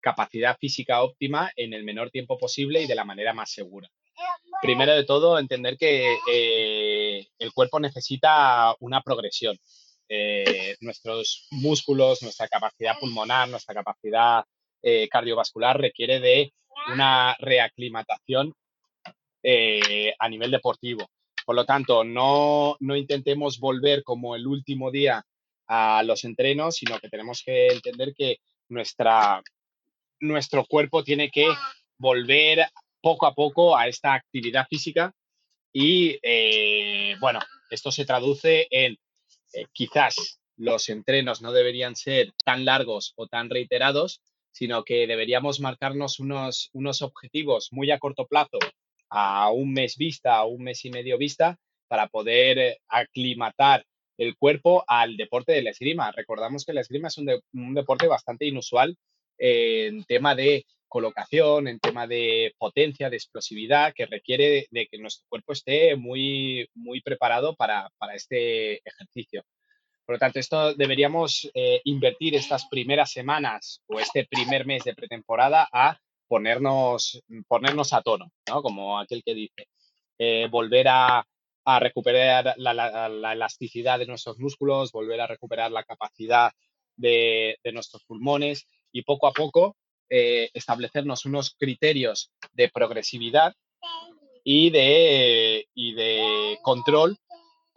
capacidad 0.01 0.57
física 0.57 1.01
óptima 1.03 1.51
en 1.55 1.73
el 1.73 1.83
menor 1.83 2.09
tiempo 2.09 2.37
posible 2.37 2.81
y 2.81 2.87
de 2.87 2.95
la 2.95 3.05
manera 3.05 3.33
más 3.33 3.51
segura. 3.51 3.89
Primero 4.61 4.93
de 4.93 5.05
todo, 5.05 5.39
entender 5.39 5.77
que 5.77 6.17
eh, 6.31 7.27
el 7.37 7.53
cuerpo 7.53 7.79
necesita 7.79 8.75
una 8.79 9.01
progresión. 9.01 9.57
Eh, 10.09 10.75
nuestros 10.81 11.47
músculos, 11.51 12.23
nuestra 12.23 12.47
capacidad 12.47 12.97
pulmonar, 12.99 13.47
nuestra 13.47 13.75
capacidad 13.75 14.43
eh, 14.81 15.07
cardiovascular 15.09 15.79
requiere 15.79 16.19
de 16.19 16.53
una 16.93 17.35
reaclimatación 17.39 18.53
a 20.19 20.29
nivel 20.29 20.51
deportivo. 20.51 21.09
Por 21.45 21.55
lo 21.55 21.65
tanto, 21.65 22.03
no, 22.03 22.75
no 22.79 22.95
intentemos 22.95 23.59
volver 23.59 24.03
como 24.03 24.35
el 24.35 24.45
último 24.45 24.91
día 24.91 25.25
a 25.67 26.03
los 26.03 26.23
entrenos, 26.23 26.75
sino 26.75 26.99
que 26.99 27.09
tenemos 27.09 27.41
que 27.45 27.67
entender 27.67 28.13
que 28.15 28.37
nuestra, 28.69 29.41
nuestro 30.19 30.65
cuerpo 30.65 31.03
tiene 31.03 31.29
que 31.29 31.47
volver 31.97 32.67
poco 33.01 33.25
a 33.25 33.33
poco 33.33 33.77
a 33.77 33.87
esta 33.87 34.13
actividad 34.13 34.67
física 34.69 35.13
y 35.71 36.17
eh, 36.23 37.15
bueno, 37.19 37.39
esto 37.69 37.91
se 37.91 38.05
traduce 38.05 38.67
en 38.71 38.97
eh, 39.53 39.65
quizás 39.71 40.39
los 40.57 40.89
entrenos 40.89 41.41
no 41.41 41.51
deberían 41.51 41.95
ser 41.95 42.33
tan 42.43 42.65
largos 42.65 43.13
o 43.15 43.27
tan 43.27 43.49
reiterados, 43.49 44.21
sino 44.59 44.83
que 44.83 45.07
deberíamos 45.07 45.61
marcarnos 45.61 46.19
unos, 46.19 46.69
unos 46.73 47.01
objetivos 47.01 47.69
muy 47.71 47.91
a 47.91 47.97
corto 47.97 48.27
plazo, 48.27 48.59
a 49.09 49.49
un 49.51 49.71
mes 49.71 49.95
vista, 49.95 50.35
a 50.35 50.43
un 50.43 50.63
mes 50.63 50.83
y 50.83 50.89
medio 50.89 51.17
vista, 51.17 51.57
para 51.87 52.09
poder 52.09 52.57
eh, 52.57 52.77
aclimatar 52.89 53.85
el 54.17 54.35
cuerpo 54.35 54.83
al 54.85 55.15
deporte 55.15 55.53
de 55.53 55.61
la 55.61 55.69
esgrima. 55.69 56.11
Recordamos 56.11 56.65
que 56.65 56.73
la 56.73 56.81
esgrima 56.81 57.07
es 57.07 57.17
un, 57.17 57.29
un 57.53 57.73
deporte 57.73 58.07
bastante 58.07 58.45
inusual 58.47 58.97
en 59.37 60.03
tema 60.03 60.35
de 60.35 60.65
colocación, 60.89 61.69
en 61.69 61.79
tema 61.79 62.05
de 62.05 62.53
potencia, 62.57 63.09
de 63.09 63.15
explosividad, 63.15 63.93
que 63.95 64.07
requiere 64.07 64.67
de, 64.71 64.87
que 64.87 64.97
nuestro 64.97 65.25
cuerpo 65.29 65.53
esté 65.53 65.95
muy, 65.95 66.67
muy 66.73 66.99
preparado 66.99 67.55
para, 67.55 67.89
este 68.13 68.81
ejercicio. 68.85 69.45
Por 70.09 70.15
lo 70.15 70.19
tanto, 70.21 70.39
esto 70.39 70.73
deberíamos 70.73 71.47
eh, 71.53 71.81
invertir 71.83 72.33
estas 72.33 72.65
primeras 72.65 73.11
semanas 73.11 73.83
o 73.85 73.99
este 73.99 74.25
primer 74.25 74.65
mes 74.65 74.83
de 74.83 74.95
pretemporada 74.95 75.69
a 75.71 75.99
ponernos, 76.27 77.21
ponernos 77.47 77.93
a 77.93 78.01
tono, 78.01 78.31
¿no? 78.47 78.63
Como 78.63 78.97
aquel 78.97 79.21
que 79.23 79.35
dice. 79.35 79.67
Eh, 80.17 80.47
volver 80.49 80.87
a, 80.89 81.23
recuperar 81.79 82.55
la, 82.57 83.33
elasticidad 83.33 83.99
de 83.99 84.07
nuestros 84.07 84.39
músculos, 84.39 84.91
volver 84.91 85.21
a 85.21 85.27
recuperar 85.27 85.71
la 85.71 85.83
capacidad 85.83 86.53
de, 86.95 87.59
nuestros 87.71 88.03
pulmones 88.05 88.65
y 88.91 89.03
poco 89.03 89.27
a 89.27 89.31
poco 89.31 89.77
eh, 90.09 90.49
establecernos 90.55 91.25
unos 91.25 91.53
criterios 91.53 92.31
de 92.53 92.69
progresividad 92.69 93.53
y 94.43 94.71
de 94.71 95.67
control 96.63 97.15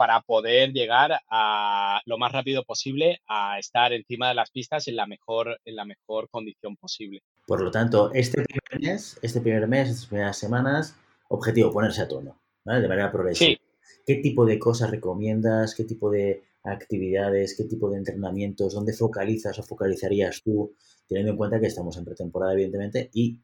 para 0.02 0.20
poder 0.22 0.72
llegar 0.72 1.12
a 1.30 2.00
lo 2.06 2.18
más 2.18 2.32
rápido 2.32 2.64
posible 2.64 3.20
a 3.28 3.60
estar 3.60 3.92
encima 3.92 4.30
de 4.30 4.34
las 4.34 4.50
pistas 4.50 4.88
en 4.88 4.96
la 4.96 5.06
mejor, 5.06 5.60
en 5.64 5.76
la 5.76 5.84
mejor 5.84 6.28
condición 6.28 6.76
posible. 6.76 7.22
Por 7.46 7.60
lo 7.60 7.70
tanto, 7.70 8.10
este 8.12 8.42
primer 8.42 8.80
mes, 8.80 9.16
este 9.22 9.40
primer 9.40 9.68
mes, 9.68 9.90
estas 9.90 10.06
primeras 10.06 10.36
semanas, 10.36 10.96
objetivo, 11.28 11.70
ponerse 11.70 12.02
a 12.02 12.08
tono, 12.08 12.36
De 12.64 12.88
manera 12.88 13.12
progresiva. 13.12 13.60
¿Qué 14.04 14.16
tipo 14.16 14.44
de 14.44 14.58
cosas 14.58 14.90
recomiendas? 14.90 15.72
¿Qué 15.76 15.84
tipo 15.84 16.10
de 16.10 16.42
actividades? 16.64 17.54
¿Qué 17.56 17.62
tipo 17.62 17.88
de 17.88 17.98
entrenamientos? 17.98 18.74
¿Dónde 18.74 18.94
focalizas 18.94 19.56
o 19.60 19.62
focalizarías 19.62 20.42
tú 20.42 20.74
teniendo 21.06 21.30
en 21.30 21.36
cuenta 21.36 21.60
que 21.60 21.68
estamos 21.68 21.96
en 21.96 22.04
pretemporada, 22.04 22.54
evidentemente, 22.54 23.08
y, 23.14 23.38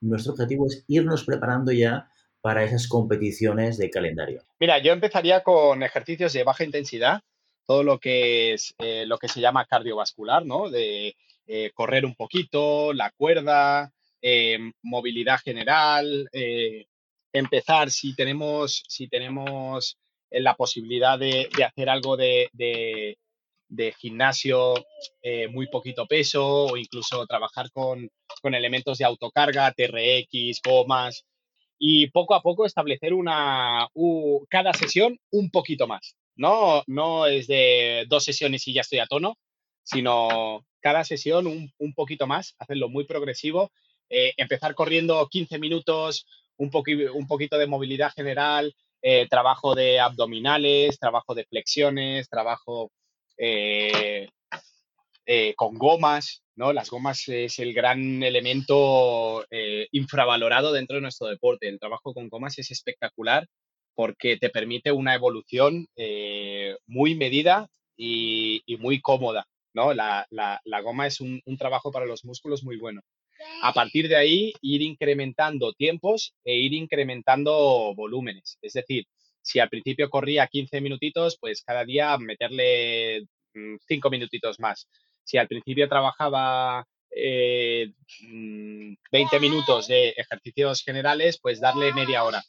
nuestro 0.00 0.34
objetivo 0.34 0.66
es 0.66 0.84
irnos 0.86 1.24
preparando 1.24 1.72
ya 1.72 2.08
para 2.42 2.64
esas 2.64 2.88
competiciones 2.88 3.78
de 3.78 3.88
calendario. 3.88 4.42
Mira, 4.60 4.78
yo 4.78 4.92
empezaría 4.92 5.42
con 5.42 5.82
ejercicios 5.82 6.32
de 6.32 6.44
baja 6.44 6.64
intensidad, 6.64 7.22
todo 7.66 7.82
lo 7.82 7.98
que 7.98 8.52
es 8.52 8.74
eh, 8.78 9.04
lo 9.06 9.16
que 9.18 9.28
se 9.28 9.40
llama 9.40 9.64
cardiovascular, 9.64 10.44
¿no? 10.44 10.68
De 10.68 11.16
eh, 11.46 11.70
correr 11.72 12.04
un 12.04 12.14
poquito, 12.14 12.92
la 12.92 13.10
cuerda, 13.12 13.92
eh, 14.20 14.58
movilidad 14.82 15.38
general, 15.38 16.28
empezar 17.32 17.90
si 17.90 18.14
tenemos, 18.14 18.82
si 18.88 19.08
tenemos 19.08 19.96
la 20.30 20.54
posibilidad 20.54 21.18
de, 21.18 21.48
hacer 21.64 21.88
algo 21.88 22.16
de, 22.16 22.48
de 23.72 23.92
gimnasio 23.98 24.74
eh, 25.22 25.48
muy 25.48 25.66
poquito 25.66 26.06
peso 26.06 26.66
o 26.66 26.76
incluso 26.76 27.26
trabajar 27.26 27.70
con, 27.72 28.08
elementos 28.44 28.98
de 28.98 29.04
autocarga, 29.04 29.72
TRX, 29.72 30.60
gomas 30.62 31.24
y 31.84 32.06
poco 32.12 32.36
a 32.36 32.42
poco 32.42 32.64
establecer 32.64 33.12
una, 33.12 33.88
cada 34.48 34.72
sesión 34.72 35.18
un 35.32 35.50
poquito 35.50 35.88
más. 35.88 36.14
No, 36.36 36.84
no 36.86 37.26
es 37.26 37.48
de 37.48 38.04
dos 38.08 38.22
sesiones 38.22 38.68
y 38.68 38.72
ya 38.72 38.82
estoy 38.82 39.00
a 39.00 39.06
tono, 39.06 39.36
sino 39.82 40.64
cada 40.80 41.02
sesión 41.02 41.48
un, 41.48 41.94
poquito 41.94 42.28
más, 42.28 42.54
hacerlo 42.60 42.88
muy 42.88 43.02
progresivo, 43.02 43.72
eh, 44.08 44.32
empezar 44.36 44.76
corriendo 44.76 45.26
15 45.28 45.58
minutos, 45.58 46.24
un, 46.56 46.70
un 47.14 47.26
poquito 47.26 47.58
de 47.58 47.66
movilidad 47.66 48.12
general, 48.12 48.72
eh, 49.02 49.26
trabajo 49.28 49.74
de 49.74 49.98
abdominales, 49.98 51.00
trabajo 51.00 51.34
de 51.34 51.46
flexiones, 51.46 52.28
trabajo 52.28 52.92
eh, 53.36 54.28
con 55.56 55.76
gomas, 55.78 56.41
¿no? 56.56 56.72
Las 56.72 56.90
gomas 56.90 57.28
es 57.28 57.58
el 57.58 57.74
gran 57.74 58.22
elemento 58.22 59.44
eh, 59.50 59.88
infravalorado 59.92 60.72
dentro 60.72 60.96
de 60.96 61.02
nuestro 61.02 61.28
deporte. 61.28 61.68
El 61.68 61.78
trabajo 61.78 62.14
con 62.14 62.28
gomas 62.28 62.58
es 62.58 62.70
espectacular 62.70 63.46
porque 63.94 64.36
te 64.38 64.50
permite 64.50 64.90
una 64.92 65.14
evolución 65.14 65.86
muy 66.86 67.14
medida 67.14 67.68
y, 67.96 68.62
muy 68.78 69.00
cómoda, 69.00 69.46
¿no? 69.74 69.92
La, 69.92 70.26
goma 70.82 71.06
es 71.06 71.20
un, 71.20 71.42
un, 71.44 71.56
trabajo 71.58 71.92
para 71.92 72.06
los 72.06 72.24
músculos 72.24 72.64
muy 72.64 72.78
bueno. 72.78 73.02
A 73.62 73.72
partir 73.72 74.08
de 74.08 74.16
ahí, 74.16 74.52
ir 74.60 74.82
incrementando 74.82 75.72
tiempos 75.72 76.34
e 76.44 76.56
ir 76.56 76.72
incrementando 76.72 77.94
volúmenes. 77.94 78.58
Es 78.62 78.72
decir, 78.72 79.04
si 79.42 79.58
al 79.58 79.68
principio 79.68 80.08
corría 80.08 80.46
15 80.46 80.80
minutitos, 80.80 81.36
pues 81.40 81.62
cada 81.62 81.84
día 81.84 82.16
meterle 82.18 83.26
5 83.52 84.08
mm, 84.08 84.10
minutitos 84.10 84.60
más. 84.60 84.88
Si 85.24 85.38
al 85.38 85.48
principio 85.48 85.88
trabajaba 85.88 86.86
20 87.10 87.14
eh, 87.14 87.92
mm, 88.22 89.40
minutos 89.40 89.88
de 89.88 90.10
ejercicios 90.10 90.82
generales, 90.82 91.38
pues 91.40 91.60
darle 91.60 91.92
media 91.92 92.24
hora. 92.24 92.42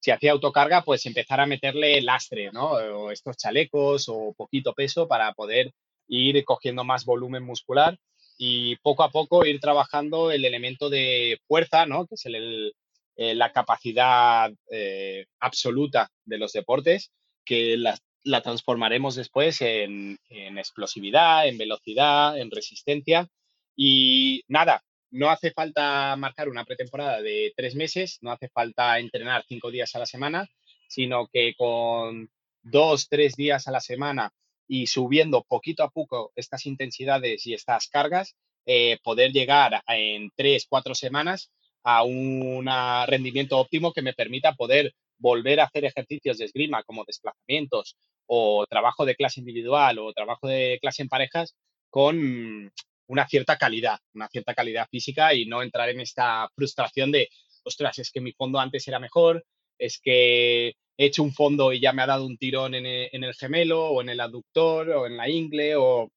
Si 0.00 0.10
hacía 0.10 0.32
autocarga, 0.32 0.82
pues 0.82 1.06
empezar 1.06 1.40
a 1.40 1.46
meterle 1.46 2.00
lastre, 2.02 2.50
¿no? 2.52 2.72
O 2.72 3.10
estos 3.10 3.36
chalecos 3.36 4.08
o 4.08 4.32
poquito 4.36 4.72
peso 4.74 5.08
para 5.08 5.32
poder 5.32 5.72
ir 6.08 6.44
cogiendo 6.44 6.84
más 6.84 7.04
volumen 7.04 7.42
muscular 7.44 7.98
y 8.38 8.76
poco 8.76 9.02
a 9.02 9.10
poco 9.10 9.44
ir 9.44 9.60
trabajando 9.60 10.30
el 10.30 10.44
elemento 10.44 10.88
de 10.88 11.40
fuerza, 11.46 11.86
¿no? 11.86 12.06
que 12.06 12.14
es 12.14 12.24
eh, 12.26 13.34
la 13.34 13.52
capacidad 13.52 14.50
eh, 14.70 15.26
absoluta 15.40 16.08
de 16.24 16.38
los 16.38 16.52
deportes, 16.52 17.10
que 17.44 17.76
la, 17.76 17.98
transformaremos 18.42 19.14
después 19.14 19.60
en, 19.60 20.18
en, 20.28 20.58
explosividad, 20.58 21.48
en 21.48 21.58
velocidad, 21.58 22.38
en 22.38 22.50
resistencia. 22.50 23.28
Y 23.76 24.42
nada, 24.48 24.82
no 25.10 25.30
hace 25.30 25.52
falta 25.52 26.14
marcar 26.16 26.48
una 26.48 26.64
pretemporada 26.64 27.22
de 27.22 27.52
tres 27.56 27.74
meses, 27.74 28.18
no 28.20 28.32
hace 28.32 28.48
falta 28.48 28.98
entrenar 28.98 29.44
cinco 29.48 29.70
días 29.70 29.94
a 29.94 30.00
la 30.00 30.06
semana, 30.06 30.48
sino 30.88 31.28
que 31.28 31.54
con 31.56 32.30
dos, 32.62 33.08
tres 33.08 33.34
días 33.36 33.68
a 33.68 33.72
la 33.72 33.80
semana 33.80 34.32
y 34.66 34.86
subiendo 34.86 35.44
poquito 35.44 35.82
a 35.82 35.90
poco 35.90 36.32
estas 36.36 36.66
intensidades 36.66 37.46
y 37.46 37.54
estas 37.54 37.88
cargas, 37.88 38.36
eh, 38.66 38.98
poder 39.02 39.32
llegar 39.32 39.82
en 39.86 40.30
tres, 40.36 40.66
cuatro 40.68 40.94
semanas 40.94 41.50
a 41.84 42.02
un 42.04 42.68
rendimiento 43.06 43.58
óptimo 43.58 43.92
que 43.92 44.02
me 44.02 44.12
permita 44.12 44.54
poder 44.54 44.94
volver 45.18 45.60
a 45.60 45.64
hacer 45.64 45.84
ejercicios 45.84 46.38
de 46.38 46.46
esgrima 46.46 46.82
como 46.84 47.04
desplazamientos 47.04 47.96
o 48.26 48.66
trabajo 48.68 49.04
de 49.04 49.16
clase 49.16 49.40
individual 49.40 49.98
o 49.98 50.12
trabajo 50.12 50.46
de 50.46 50.78
clase 50.80 51.02
en 51.02 51.08
parejas 51.08 51.54
con 51.90 52.70
una 53.08 53.26
cierta 53.26 53.56
calidad, 53.56 53.98
una 54.14 54.28
cierta 54.28 54.54
calidad 54.54 54.86
física 54.90 55.34
y 55.34 55.46
no 55.46 55.62
entrar 55.62 55.88
en 55.88 56.00
esta 56.00 56.48
frustración 56.54 57.10
de, 57.10 57.28
ostras, 57.64 57.98
es 57.98 58.10
que 58.10 58.20
mi 58.20 58.32
fondo 58.32 58.60
antes 58.60 58.86
era 58.86 58.98
mejor, 58.98 59.44
es 59.78 59.98
que 59.98 60.68
he 60.68 61.06
hecho 61.06 61.22
un 61.22 61.32
fondo 61.32 61.72
y 61.72 61.80
ya 61.80 61.92
me 61.92 62.02
ha 62.02 62.06
dado 62.06 62.26
un 62.26 62.36
tirón 62.36 62.74
en 62.74 62.84
el, 62.86 63.34
gemelo 63.34 63.86
o 63.86 64.02
en 64.02 64.10
el 64.10 64.20
aductor 64.20 64.90
o 64.90 65.06
en 65.06 65.16
la 65.16 65.28
ingle 65.28 65.76
o 65.76 66.10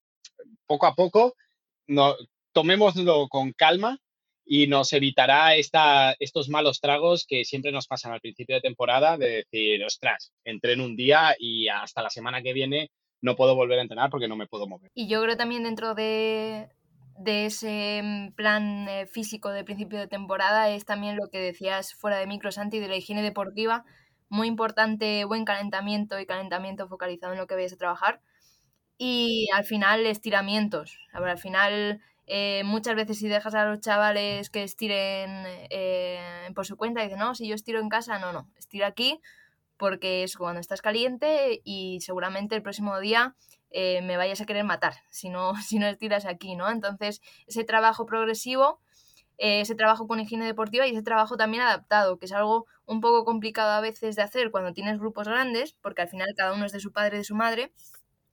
poco 0.65 0.85
a 0.85 0.95
poco, 0.95 1.35
no, 1.87 2.15
tomémoslo 2.51 3.27
con 3.29 3.53
calma 3.53 3.97
y 4.53 4.67
nos 4.67 4.91
evitará 4.91 5.55
estos 5.55 6.49
malos 6.49 6.81
tragos 6.81 7.25
que 7.25 7.45
siempre 7.45 7.71
nos 7.71 7.87
pasan 7.87 8.11
al 8.11 8.19
principio 8.19 8.55
de 8.55 8.61
temporada 8.61 9.17
de 9.17 9.45
decir, 9.49 9.81
ostras, 9.85 10.33
entré 10.43 10.73
en 10.73 10.81
un 10.81 10.97
día 10.97 11.37
y 11.39 11.69
hasta 11.69 12.01
la 12.01 12.09
semana 12.09 12.41
que 12.41 12.51
viene 12.51 12.91
no 13.21 13.37
puedo 13.37 13.55
volver 13.55 13.79
a 13.79 13.83
entrenar 13.83 14.09
porque 14.09 14.27
no 14.27 14.35
me 14.35 14.47
puedo 14.47 14.67
mover. 14.67 14.91
Y 14.93 15.07
yo 15.07 15.21
creo 15.21 15.37
también 15.37 15.63
dentro 15.63 15.95
de, 15.95 16.67
ese 17.25 18.01
mm, 18.03 18.33
plan 18.33 18.89
eh, 18.89 19.05
físico 19.05 19.51
de 19.51 19.63
principio 19.63 19.99
de 19.99 20.09
temporada 20.09 20.69
es 20.69 20.83
también 20.83 21.15
lo 21.15 21.29
que 21.29 21.39
decías 21.39 21.93
fuera 21.93 22.17
de 22.17 22.27
micro, 22.27 22.51
Santi, 22.51 22.79
de 22.79 22.89
la 22.89 22.97
higiene 22.97 23.21
deportiva. 23.21 23.85
Muy 24.27 24.49
importante, 24.49 25.23
buen 25.23 25.45
calentamiento 25.45 26.19
y 26.19 26.25
calentamiento 26.25 26.89
focalizado 26.89 27.31
en 27.31 27.39
lo 27.39 27.47
que 27.47 27.55
vayas 27.55 27.71
a 27.71 27.77
trabajar. 27.77 28.19
Y 28.97 29.47
al 29.53 29.63
final, 29.63 30.05
estiramientos. 30.05 30.97
al 31.13 31.37
final, 31.37 32.01
eh, 32.33 32.63
muchas 32.63 32.95
veces 32.95 33.19
si 33.19 33.27
dejas 33.27 33.55
a 33.55 33.65
los 33.65 33.81
chavales 33.81 34.49
que 34.49 34.63
estiren 34.63 35.43
eh, 35.69 36.49
por 36.55 36.65
su 36.65 36.77
cuenta, 36.77 37.01
dicen, 37.03 37.19
no, 37.19 37.35
si 37.35 37.45
yo 37.45 37.55
estiro 37.55 37.81
en 37.81 37.89
casa, 37.89 38.19
no, 38.19 38.31
no, 38.31 38.49
estira 38.55 38.87
aquí 38.87 39.19
porque 39.75 40.23
es 40.23 40.37
cuando 40.37 40.61
estás 40.61 40.81
caliente 40.81 41.59
y 41.65 41.99
seguramente 41.99 42.55
el 42.55 42.61
próximo 42.61 42.97
día 43.01 43.35
eh, 43.69 44.01
me 44.03 44.15
vayas 44.15 44.39
a 44.39 44.45
querer 44.45 44.63
matar 44.63 44.93
si 45.09 45.27
no, 45.27 45.55
si 45.61 45.77
no 45.77 45.87
estiras 45.87 46.25
aquí, 46.25 46.55
¿no? 46.55 46.71
Entonces, 46.71 47.21
ese 47.47 47.65
trabajo 47.65 48.05
progresivo, 48.05 48.79
ese 49.37 49.75
trabajo 49.75 50.07
con 50.07 50.21
higiene 50.21 50.45
deportiva 50.45 50.87
y 50.87 50.91
ese 50.91 51.03
trabajo 51.03 51.35
también 51.35 51.63
adaptado, 51.63 52.17
que 52.17 52.27
es 52.27 52.31
algo 52.31 52.65
un 52.85 53.01
poco 53.01 53.25
complicado 53.25 53.71
a 53.71 53.81
veces 53.81 54.15
de 54.15 54.21
hacer 54.21 54.51
cuando 54.51 54.71
tienes 54.71 54.99
grupos 54.99 55.27
grandes, 55.27 55.73
porque 55.81 56.03
al 56.03 56.07
final 56.07 56.29
cada 56.37 56.53
uno 56.53 56.65
es 56.65 56.71
de 56.71 56.79
su 56.79 56.93
padre 56.93 57.17
y 57.17 57.19
de 57.19 57.25
su 57.25 57.35
madre, 57.35 57.73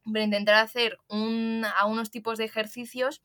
pero 0.05 0.25
intentar 0.25 0.55
hacer 0.55 0.99
un, 1.09 1.65
a 1.65 1.87
unos 1.87 2.13
tipos 2.13 2.39
de 2.39 2.45
ejercicios 2.45 3.23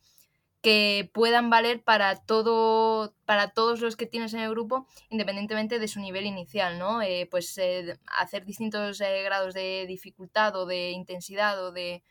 que 0.63 1.12
puedan 1.13 1.49
valer 1.49 1.84
para 1.84 2.15
todo 2.15 3.13
para 3.26 3.49
todos 3.52 3.82
los 3.82 3.97
que 3.97 4.06
tienes 4.06 4.34
en 4.34 4.39
el 4.39 4.49
grupo 4.49 4.88
independientemente 5.10 5.78
de 5.78 5.89
su 5.89 5.99
nivel 5.99 6.26
inicial 6.26 6.80
no 6.80 7.02
eh, 7.02 7.28
pues 7.30 7.56
eh, 7.58 7.99
hacer 8.06 8.45
distintos 8.45 9.02
eh, 9.02 9.23
grados 9.23 9.54
de 9.54 9.86
dificultad 9.88 10.56
o 10.56 10.65
de 10.65 10.91
intensidad 10.91 11.63
o 11.63 11.71
de 11.73 12.02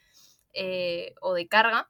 o 1.23 1.33
de 1.33 1.49
carga 1.49 1.89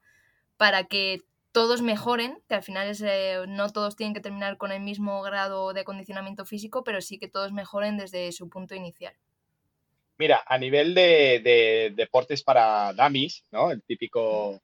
para 0.55 0.85
que 0.85 1.19
todos 1.51 1.81
mejoren 1.81 2.41
que 2.47 2.55
al 2.55 2.63
final 2.63 2.87
es, 2.87 3.03
no 3.49 3.69
todos 3.69 3.97
tienen 3.97 4.13
que 4.13 4.21
terminar 4.21 4.57
con 4.57 4.71
el 4.71 4.79
mismo 4.81 5.21
grado 5.21 5.73
de 5.73 5.81
acondicionamiento 5.81 6.45
físico 6.45 6.85
pero 6.85 7.01
sí 7.01 7.19
que 7.19 7.27
todos 7.27 7.51
mejoren 7.51 7.97
desde 7.97 8.31
su 8.31 8.47
punto 8.49 8.73
inicial. 8.73 9.13
Mira 10.17 10.41
a 10.47 10.57
nivel 10.57 10.95
de, 10.95 11.91
deportes 11.93 12.41
para 12.41 12.93
dummies 12.93 13.43
no 13.51 13.69
el 13.69 13.83
típico 13.83 14.61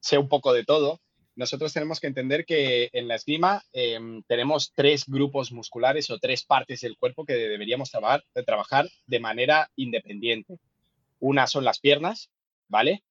sé 0.00 0.18
un 0.18 0.28
poco 0.28 0.52
de 0.52 0.64
todo, 0.64 1.00
nosotros 1.38 1.72
tenemos 1.72 2.00
que 2.00 2.08
entender 2.08 2.44
que 2.44 2.90
en 2.92 3.06
la 3.06 3.14
esgrima 3.14 3.62
em, 3.72 4.24
tenemos 4.24 4.72
tres 4.74 5.04
grupos 5.06 5.52
musculares 5.52 6.10
o 6.10 6.18
tres 6.18 6.44
partes 6.44 6.80
del 6.80 6.98
cuerpo 6.98 7.24
que 7.24 7.34
deberíamos 7.34 7.92
trabajar, 7.92 8.88
de 9.06 9.20
manera 9.20 9.70
independiente. 9.76 10.58
Una 11.20 11.46
son 11.46 11.62
las 11.64 11.78
piernas, 11.78 12.28
¿vale? 12.66 13.04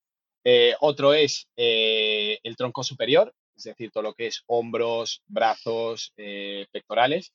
Eh, 0.44 0.74
otro 0.80 1.14
es 1.14 1.48
eh, 1.56 2.38
el 2.42 2.54
tronco 2.54 2.84
superior, 2.84 3.34
es 3.56 3.64
decir, 3.64 3.90
todo 3.90 4.02
lo 4.02 4.12
que 4.12 4.26
es 4.26 4.42
hombros, 4.46 5.22
brazos, 5.26 6.12
eh, 6.18 6.66
pectorales. 6.70 7.32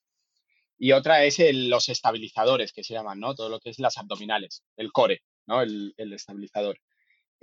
Y 0.77 0.91
otra 0.91 1.23
es 1.23 1.39
los 1.53 1.89
estabilizadores, 1.89 2.71
que 2.71 2.83
se 2.83 2.93
llaman, 2.93 3.19
¿no? 3.19 3.33
Todo 3.33 3.49
lo 3.49 3.59
que 3.59 3.71
es 3.71 3.79
las 3.79 3.97
abdominales, 3.97 4.61
el 4.77 4.91
core, 4.91 5.23
¿no? 5.47 5.63
el 5.63 5.95
estabilizador. 5.97 6.77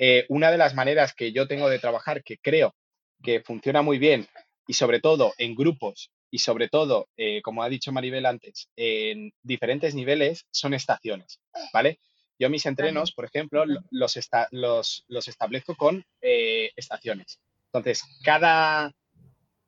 Eh, 0.02 0.24
una 0.30 0.50
de 0.50 0.56
las 0.56 0.74
maneras 0.74 1.12
que 1.12 1.30
yo 1.30 1.46
tengo 1.46 1.68
de 1.68 1.78
trabajar, 1.78 2.24
que 2.24 2.38
creo 2.38 2.74
que 3.22 3.42
funciona 3.42 3.82
muy 3.82 3.98
bien, 3.98 4.26
y 4.66 4.72
sobre 4.72 4.98
todo 4.98 5.34
en 5.36 5.54
grupos, 5.54 6.10
y 6.30 6.38
sobre 6.38 6.68
todo, 6.70 7.10
eh, 7.18 7.42
como 7.42 7.62
ha 7.62 7.68
dicho 7.68 7.92
Maribel 7.92 8.24
antes, 8.24 8.70
en 8.76 9.30
diferentes 9.42 9.94
niveles, 9.94 10.46
son 10.50 10.72
estaciones, 10.72 11.38
¿vale? 11.74 11.98
Yo 12.38 12.48
mis 12.48 12.64
entrenos, 12.64 13.12
por 13.12 13.26
ejemplo, 13.26 13.66
los, 13.90 14.18
los, 14.52 15.28
establezco 15.28 15.74
con 15.74 16.02
eh, 16.22 16.70
estaciones. 16.76 17.38
Entonces, 17.66 18.02
cada, 18.24 18.94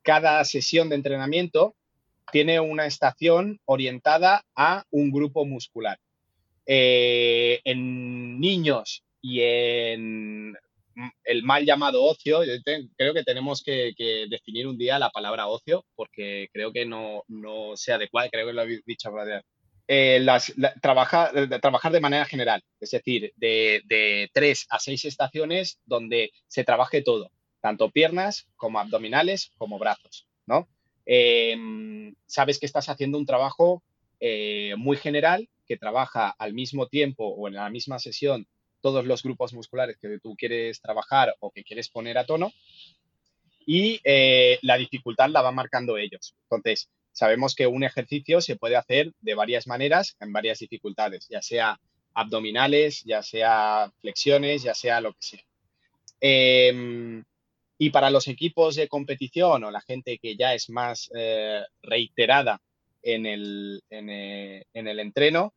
cada 0.01 0.43
sesión 0.47 0.89
de 0.89 0.95
entrenamiento 0.97 1.75
tiene 2.31 2.59
una 2.59 2.87
estación 2.87 3.61
orientada 3.67 4.47
a 4.57 4.87
un 4.91 5.11
grupo 5.11 5.45
muscular. 5.45 5.99
en 6.65 8.41
niños 8.41 9.05
y 9.23 9.41
en 9.41 10.55
el 11.25 11.43
mal 11.43 11.65
llamado 11.65 12.05
ocio, 12.05 12.41
creo 12.97 13.15
que 13.15 13.25
tenemos 13.25 13.63
que, 13.63 13.95
definir 14.29 14.67
un 14.67 14.77
día 14.77 14.99
la 14.99 15.11
palabra 15.11 15.47
ocio 15.47 15.87
porque 15.95 16.49
creo 16.53 16.73
que 16.73 16.85
no, 16.85 17.23
no 17.29 17.77
se 17.77 17.93
adecuada, 17.93 18.29
creo 18.29 18.47
que 18.47 18.53
lo 18.53 18.63
habéis 18.63 18.85
dicho. 18.85 19.11
Eh, 19.89 20.25
trabajar 20.81 21.93
de 21.93 22.01
manera 22.01 22.25
general, 22.25 22.63
es 22.81 22.91
decir, 22.91 23.33
de, 23.37 23.83
de 23.87 24.29
tres 24.33 24.67
a 24.69 24.79
seis 24.79 25.05
estaciones 25.05 25.79
donde 25.87 26.31
se 26.49 26.65
trabaje 26.65 27.03
todo, 27.03 27.31
tanto 27.61 27.91
piernas 27.91 28.49
como 28.57 28.79
abdominales 28.79 29.51
como 29.57 29.79
brazos, 29.79 30.27
¿no? 30.47 30.69
Em, 31.05 32.15
sabes 32.27 32.59
que 32.59 32.67
estás 32.67 32.89
haciendo 32.89 33.19
un 33.19 33.27
trabajo 33.27 33.83
eh, 34.21 34.75
muy 34.77 34.97
general 34.97 35.49
que 35.67 35.77
trabaja 35.77 36.31
al 36.39 36.55
mismo 36.55 36.87
tiempo 36.87 37.27
o 37.27 37.49
en 37.49 37.55
la 37.55 37.69
misma 37.71 37.99
sesión 37.99 38.47
todos 38.83 39.07
los 39.07 39.23
grupos 39.23 39.55
musculares 39.55 39.97
que 40.01 40.19
tú 40.19 40.37
quieres 40.37 40.81
trabajar 40.81 41.35
o 41.41 41.51
que 41.51 41.65
quieres 41.65 41.89
poner 41.89 42.19
a 42.19 42.27
tono 42.27 42.53
y 43.67 44.01
eh, 44.05 44.59
la 44.63 44.77
dificultad 44.77 45.31
la 45.31 45.43
van 45.43 45.55
marcando 45.55 45.97
ellos. 45.97 46.35
Entonces, 46.45 46.91
sabemos 47.13 47.55
que 47.55 47.67
un 47.67 47.85
ejercicio 47.85 48.41
se 48.41 48.57
puede 48.57 48.77
hacer 48.77 49.13
de 49.21 49.35
varias 49.35 49.67
maneras 49.67 50.17
en 50.21 50.33
varias 50.33 50.59
dificultades, 50.59 51.29
ya 51.29 51.43
sea 51.43 51.81
abdominales, 52.15 53.03
ya 53.05 53.23
sea 53.23 53.91
flexiones, 54.01 54.63
ya 54.63 54.75
sea 54.75 55.01
lo 55.01 55.13
que 55.13 55.23
sea. 55.23 55.45
Em, 56.21 57.25
y 57.79 57.91
para 57.91 58.11
los 58.11 58.29
equipos 58.29 58.77
de 58.77 58.89
competición 58.89 59.65
o 59.65 59.71
la 59.71 59.81
gente 59.81 60.19
que 60.19 60.37
ya 60.37 60.55
es 60.55 60.71
más 60.71 61.11
eh, 61.15 61.63
reiterada 61.83 62.61
en 63.03 63.27
el, 63.27 63.83
eh, 63.91 64.65
en 64.73 64.89
el 64.89 65.01
entreno, 65.01 65.53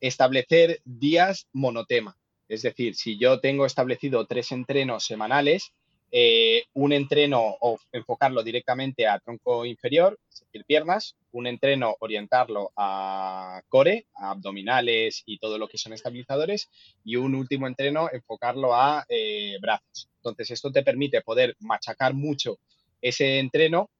establecer 0.00 0.80
días 0.84 1.46
monotema. 1.52 2.16
Es 2.48 2.62
decir, 2.62 2.94
si 2.94 3.18
yo 3.18 3.40
tengo 3.40 3.66
establecido 3.66 4.26
tres 4.26 4.52
entrenos 4.52 5.04
semanales, 5.04 5.72
eh, 6.10 6.64
un 6.72 6.94
entreno 6.94 7.58
o 7.60 7.78
enfocarlo 7.92 8.42
directamente 8.42 9.06
a 9.06 9.18
tronco 9.18 9.66
inferior, 9.66 10.18
es 10.32 10.40
decir, 10.40 10.64
piernas, 10.64 11.16
un 11.32 11.46
entreno 11.46 11.96
orientarlo 12.00 12.72
a 12.76 13.60
core, 13.68 14.06
abdominales 14.14 15.22
y 15.26 15.38
todo 15.38 15.58
lo 15.58 15.68
que 15.68 15.76
son 15.76 15.92
estabilizadores, 15.92 16.70
y 17.04 17.16
un 17.16 17.34
último 17.34 17.66
entreno 17.66 18.08
enfocarlo 18.10 18.74
a 18.74 19.04
eh, 19.10 19.58
brazos. 19.60 20.08
Entonces, 20.16 20.52
esto 20.52 20.72
te 20.72 20.82
permite 20.82 21.20
poder 21.20 21.54
machacar 21.60 22.14
mucho 22.14 22.58
ese 23.02 23.38
entreno 23.38 23.90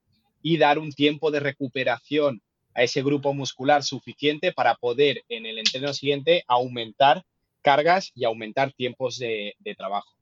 y 0.41 0.57
dar 0.57 0.79
un 0.79 0.93
tiempo 0.93 1.31
de 1.31 1.41
recuperación 1.41 2.41
a 2.75 2.85
ese 2.85 3.03
grupo 3.03 3.35
muscular 3.35 3.83
suficiente 3.83 4.53
para 4.53 4.77
poder 4.77 5.25
en 5.29 5.45
el 5.45 5.59
entreno 5.59 5.93
siguiente 5.93 6.45
aumentar 6.47 7.23
cargas 7.63 8.13
y 8.15 8.25
aumentar 8.25 8.73
tiempos 8.73 9.19
de, 9.19 9.55
trabajo. 9.77 10.13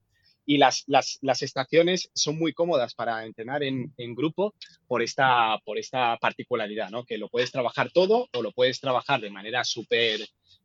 Y 0.44 0.58
las, 0.58 0.84
las, 0.86 1.42
estaciones 1.42 2.10
son 2.14 2.38
muy 2.38 2.52
cómodas 2.52 2.94
para 2.94 3.24
entrenar 3.24 3.62
en, 3.62 3.92
grupo 4.14 4.54
por 4.86 5.02
esta, 5.02 5.58
por 5.64 5.78
esta 5.78 6.16
particularidad, 6.18 6.90
¿no? 6.90 7.04
que 7.04 7.18
lo 7.18 7.28
puedes 7.28 7.50
trabajar 7.50 7.90
todo 7.90 8.28
o 8.32 8.42
lo 8.42 8.52
puedes 8.52 8.80
trabajar 8.80 9.20
de 9.20 9.30
manera 9.30 9.64
súper 9.64 10.20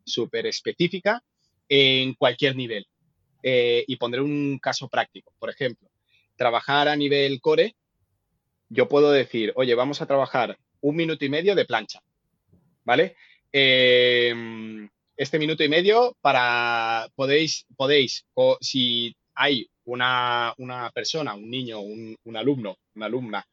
súper 0.06 0.46
específica 0.46 1.24
en 1.70 2.14
cualquier 2.14 2.56
nivel. 2.56 2.86
Eh, 3.44 3.84
y 3.88 3.96
pondré 3.96 4.22
un 4.22 4.60
caso 4.60 4.88
práctico. 4.88 5.34
Por 5.40 5.50
ejemplo, 5.50 5.90
trabajar 6.36 6.88
a 6.88 6.96
nivel 6.96 7.42
core, 7.42 7.76
yo 8.70 8.88
puedo 8.88 9.12
decir, 9.12 9.52
oye, 9.56 9.76
vamos 9.76 10.02
a 10.02 10.06
trabajar 10.06 10.58
un 10.82 10.96
minuto 10.96 11.26
y 11.26 11.30
medio 11.30 11.56
de 11.56 11.66
plancha, 11.66 12.02
¿vale? 12.84 13.16
Em, 13.52 14.90
este 15.22 15.38
minuto 15.38 15.64
y 15.64 15.70
medio 15.70 16.18
para, 16.20 17.08
podéis, 17.14 17.68
podéis, 17.78 18.26
si 18.60 19.16
hay 19.36 19.68
una, 19.86 20.56
persona, 20.96 21.36
un 21.36 21.48
niño, 21.48 21.80
un, 21.80 22.18
un, 22.24 22.38
alumno, 22.38 22.76
una 22.96 23.06
alumna 23.06 23.46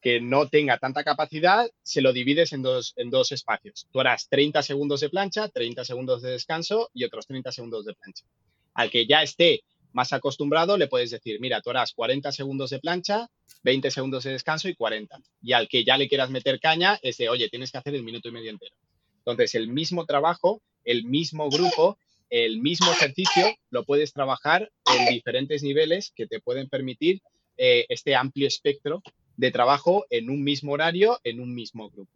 que 0.00 0.22
no 0.22 0.48
tenga 0.48 0.78
tanta 0.78 1.04
capacidad, 1.04 1.68
se 1.82 2.00
lo 2.00 2.14
divides 2.14 2.54
en 2.54 2.62
dos, 2.62 2.94
en 2.96 3.10
dos 3.10 3.30
espacios. 3.30 3.86
Tú 3.92 4.00
harás 4.00 4.26
30 4.30 4.62
segundos 4.62 5.00
de 5.00 5.10
plancha, 5.10 5.48
30 5.50 5.84
segundos 5.84 6.22
de 6.22 6.30
descanso 6.30 6.88
y 6.94 7.04
otros 7.04 7.26
30 7.26 7.52
segundos 7.52 7.84
de 7.84 7.92
plancha. 7.92 8.24
Al 8.72 8.90
que 8.90 9.06
ya 9.06 9.22
esté 9.22 9.60
más 9.92 10.14
acostumbrado, 10.14 10.78
le 10.78 10.88
puedes 10.88 11.10
decir, 11.10 11.38
mira, 11.40 11.60
tú 11.60 11.68
harás 11.68 11.92
40 11.92 12.32
segundos 12.32 12.70
de 12.70 12.78
plancha, 12.78 13.28
20 13.64 13.90
segundos 13.90 14.24
de 14.24 14.32
descanso 14.32 14.66
y 14.66 14.74
40. 14.74 15.18
Y 15.42 15.52
al 15.52 15.68
que 15.68 15.84
ya 15.84 15.98
le 15.98 16.08
quieras 16.08 16.30
meter 16.30 16.58
caña, 16.58 16.98
es 17.02 17.18
de, 17.18 17.28
oye, 17.28 17.50
tienes 17.50 17.70
que 17.70 17.76
hacer 17.76 17.94
el 17.94 18.02
minuto 18.02 18.30
y 18.30 18.32
medio 18.32 18.50
entero. 18.50 18.74
Entonces, 19.18 19.54
el 19.54 19.68
mismo 19.68 20.06
trabajo, 20.06 20.62
el 20.84 21.04
mismo 21.04 21.48
grupo, 21.50 21.98
el 22.30 22.60
mismo 22.60 22.90
ejercicio, 22.90 23.44
lo 23.70 23.84
puedes 23.84 24.12
trabajar 24.12 24.70
en 24.86 25.06
diferentes 25.06 25.62
niveles 25.62 26.12
que 26.14 26.26
te 26.26 26.40
pueden 26.40 26.68
permitir 26.68 27.20
eh, 27.58 27.86
este 27.88 28.16
amplio 28.16 28.46
espectro 28.46 29.02
de 29.36 29.50
trabajo 29.50 30.04
en 30.10 30.30
un 30.30 30.42
mismo 30.42 30.72
horario, 30.72 31.20
en 31.24 31.40
un 31.40 31.54
mismo 31.54 31.90
grupo. 31.90 32.12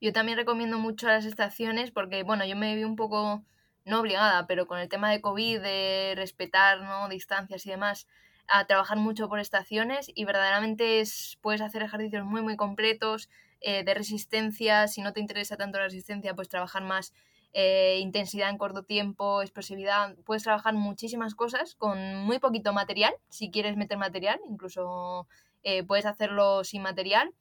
Yo 0.00 0.12
también 0.12 0.38
recomiendo 0.38 0.78
mucho 0.78 1.08
las 1.08 1.24
estaciones 1.24 1.90
porque, 1.90 2.22
bueno, 2.22 2.44
yo 2.46 2.56
me 2.56 2.74
vi 2.74 2.84
un 2.84 2.96
poco 2.96 3.44
no 3.84 4.00
obligada, 4.00 4.46
pero 4.46 4.66
con 4.66 4.78
el 4.78 4.88
tema 4.88 5.10
de 5.10 5.20
COVID, 5.20 5.60
de 5.60 6.14
respetar 6.16 6.80
¿no? 6.82 7.08
distancias 7.08 7.66
y 7.66 7.70
demás, 7.70 8.06
a 8.48 8.66
trabajar 8.66 8.98
mucho 8.98 9.28
por 9.28 9.38
estaciones 9.38 10.10
y 10.14 10.24
verdaderamente 10.24 11.00
es, 11.00 11.38
puedes 11.40 11.60
hacer 11.60 11.82
ejercicios 11.82 12.24
muy, 12.24 12.42
muy 12.42 12.56
completos 12.56 13.28
eh, 13.60 13.84
de 13.84 13.94
resistencia. 13.94 14.88
Si 14.88 15.02
no 15.02 15.12
te 15.12 15.20
interesa 15.20 15.56
tanto 15.56 15.78
la 15.78 15.84
resistencia, 15.84 16.34
pues 16.34 16.48
trabajar 16.48 16.82
más 16.82 17.12
eh, 17.52 17.98
intensidad 18.00 18.50
en 18.50 18.58
corto 18.58 18.84
tiempo, 18.84 19.42
explosividad. 19.42 20.16
Puedes 20.24 20.44
trabajar 20.44 20.74
muchísimas 20.74 21.34
cosas 21.34 21.74
con 21.74 22.16
muy 22.24 22.38
poquito 22.38 22.72
material, 22.72 23.14
si 23.28 23.50
quieres 23.50 23.76
meter 23.76 23.98
material, 23.98 24.40
incluso 24.48 25.26
eh, 25.62 25.82
puedes 25.82 26.06
hacerlo 26.06 26.64
sin 26.64 26.82
material 26.82 27.34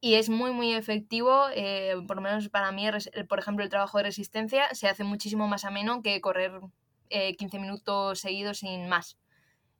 y 0.00 0.14
es 0.14 0.28
muy 0.28 0.52
muy 0.52 0.72
efectivo, 0.72 1.46
eh, 1.54 1.94
por 2.06 2.16
lo 2.16 2.22
menos 2.22 2.48
para 2.48 2.70
mí, 2.72 2.86
por 3.28 3.38
ejemplo, 3.38 3.64
el 3.64 3.70
trabajo 3.70 3.98
de 3.98 4.04
resistencia 4.04 4.72
se 4.74 4.88
hace 4.88 5.04
muchísimo 5.04 5.48
más 5.48 5.64
ameno 5.64 6.02
que 6.02 6.20
correr 6.20 6.60
15 7.08 7.56
eh, 7.56 7.60
minutos 7.60 8.20
seguidos 8.20 8.58
sin 8.58 8.88
más. 8.88 9.18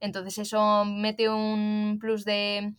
Entonces 0.01 0.39
eso 0.39 0.85
mete 0.85 1.29
un 1.29 1.99
plus 2.01 2.25
de, 2.25 2.75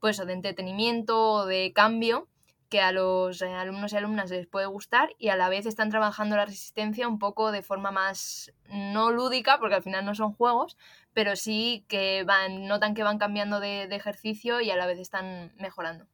pues, 0.00 0.18
de 0.18 0.32
entretenimiento 0.32 1.32
o 1.32 1.46
de 1.46 1.72
cambio 1.72 2.28
que 2.72 2.80
a 2.80 2.90
los 2.90 3.42
alumnos 3.42 3.92
y 3.92 3.96
alumnas 3.96 4.30
les 4.30 4.46
puede 4.46 4.64
gustar 4.64 5.10
y 5.18 5.28
a 5.28 5.36
la 5.36 5.50
vez 5.50 5.66
están 5.66 5.90
trabajando 5.90 6.36
la 6.36 6.46
resistencia 6.46 7.06
un 7.06 7.18
poco 7.18 7.52
de 7.52 7.60
forma 7.60 7.90
más 7.90 8.50
no 8.72 9.12
lúdica, 9.12 9.58
porque 9.60 9.74
al 9.74 9.82
final 9.82 10.06
no 10.06 10.14
son 10.14 10.32
juegos, 10.32 10.78
pero 11.12 11.36
sí 11.36 11.84
que 11.86 12.24
van, 12.24 12.66
notan 12.66 12.94
que 12.94 13.02
van 13.02 13.18
cambiando 13.18 13.60
de 13.60 13.84
ejercicio 13.84 14.62
y 14.62 14.70
a 14.70 14.76
la 14.76 14.86
vez 14.86 14.98
están 14.98 15.52
mejorando. 15.60 16.06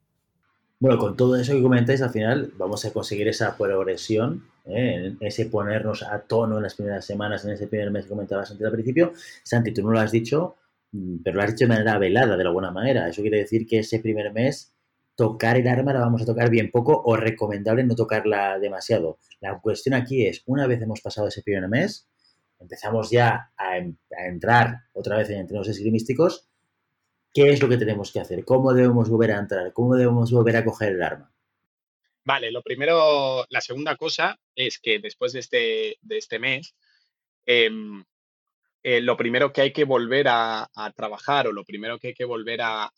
Bueno, 0.81 0.99
con 0.99 1.17
todo 1.17 1.37
eso 1.37 1.53
que 1.53 1.63
comentáis, 1.63 2.03
al 2.03 2.11
final 2.11 2.53
vamos 2.57 2.85
a 2.85 2.93
conseguir 2.93 3.29
esa 3.29 3.57
progresión, 3.57 4.45
¿eh? 4.65 5.15
ese 5.21 5.47
ponernos 5.47 6.03
a 6.03 6.21
tono 6.23 6.57
en 6.57 6.65
las 6.65 6.75
primeras 6.75 7.05
semanas, 7.05 7.45
en 7.45 7.53
ese 7.53 7.69
primer 7.69 7.93
mes 7.93 8.05
que 8.05 8.11
comentabas 8.11 8.51
antes 8.51 8.67
al 8.67 8.73
principio. 8.73 9.13
Santi, 9.45 9.73
tú 9.73 9.83
no 9.83 9.91
lo 9.91 10.01
has 10.01 10.11
dicho, 10.11 10.57
mm, 10.91 11.19
pero 11.25 11.37
lo 11.37 11.43
has 11.43 11.51
dicho 11.51 11.67
de 11.67 11.69
manera 11.69 11.99
velada, 11.99 12.37
de 12.37 12.43
alguna 12.43 12.73
manera. 12.73 13.09
Eso 13.09 13.23
quiere 13.23 13.39
decir 13.39 13.65
que 13.67 13.81
ese 13.81 14.01
primer 14.01 14.33
mes 14.33 14.73
tocar 15.19 15.57
el 15.57 15.67
arma 15.67 15.93
la 15.93 15.99
vamos 15.99 16.23
a 16.23 16.27
tocar 16.27 16.49
bien 16.49 16.71
poco 16.71 17.03
o 17.05 17.17
recomendable 17.17 17.83
no 17.83 17.97
tocarla 17.97 18.61
demasiado. 18.61 19.19
La 19.41 19.59
cuestión 19.59 19.97
aquí 19.97 20.25
es, 20.25 20.45
una 20.47 20.69
vez 20.69 20.81
hemos 20.81 21.01
pasado 21.01 21.27
ese 21.27 21.43
primer 21.43 21.69
mes, 21.69 22.09
empezamos 22.61 23.11
ya 23.11 23.51
a, 23.57 23.79
entrar 24.29 24.85
otra 24.93 25.17
vez 25.17 25.29
en 25.31 25.41
entrenos 25.41 25.69
esgrimísticos 25.69 26.49
¿Qué 27.35 27.51
es 27.51 27.61
lo 27.61 27.69
que 27.69 27.77
tenemos 27.77 28.11
que 28.11 28.21
hacer? 28.21 28.45
¿Cómo 28.45 28.73
debemos 28.73 29.11
volver 29.11 29.33
a 29.33 29.39
entrar? 29.39 29.73
¿Cómo 29.73 29.97
debemos 29.97 30.33
volver 30.33 30.57
a 30.57 30.65
coger 30.65 30.93
el 30.93 31.03
arma? 31.03 31.31
Vale, 32.25 32.51
lo 32.51 32.63
primero, 32.63 33.45
la 33.51 33.61
segunda 33.61 33.97
cosa 33.97 34.41
es 34.55 34.79
que 34.79 34.99
después 34.99 35.33
de 35.33 35.41
este, 35.41 35.99
de 36.01 36.17
este 36.17 36.39
mes, 36.39 36.75
em, 37.45 38.03
eh, 38.91 39.03
lo 39.03 39.19
primero 39.19 39.53
que 39.53 39.61
hay 39.61 39.71
que 39.71 39.85
volver 39.85 40.29
a, 40.31 40.67
trabajar 40.97 41.47
o 41.47 41.53
lo 41.53 41.63
primero 41.63 41.99
que 41.99 42.09
hay 42.09 42.15
que 42.15 42.25
volver 42.25 42.61
a, 42.63 42.91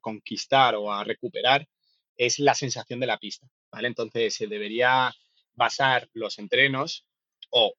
conquistar 0.00 0.74
o 0.74 0.90
a 0.90 1.04
recuperar 1.04 1.68
es 2.16 2.38
la 2.38 2.54
sensación 2.54 2.98
de 2.98 3.06
la 3.06 3.18
pista, 3.18 3.46
¿vale? 3.70 3.88
Entonces 3.88 4.34
se 4.34 4.46
debería 4.46 5.12
basar 5.52 6.08
los 6.14 6.38
entrenos 6.38 7.04
o 7.50 7.74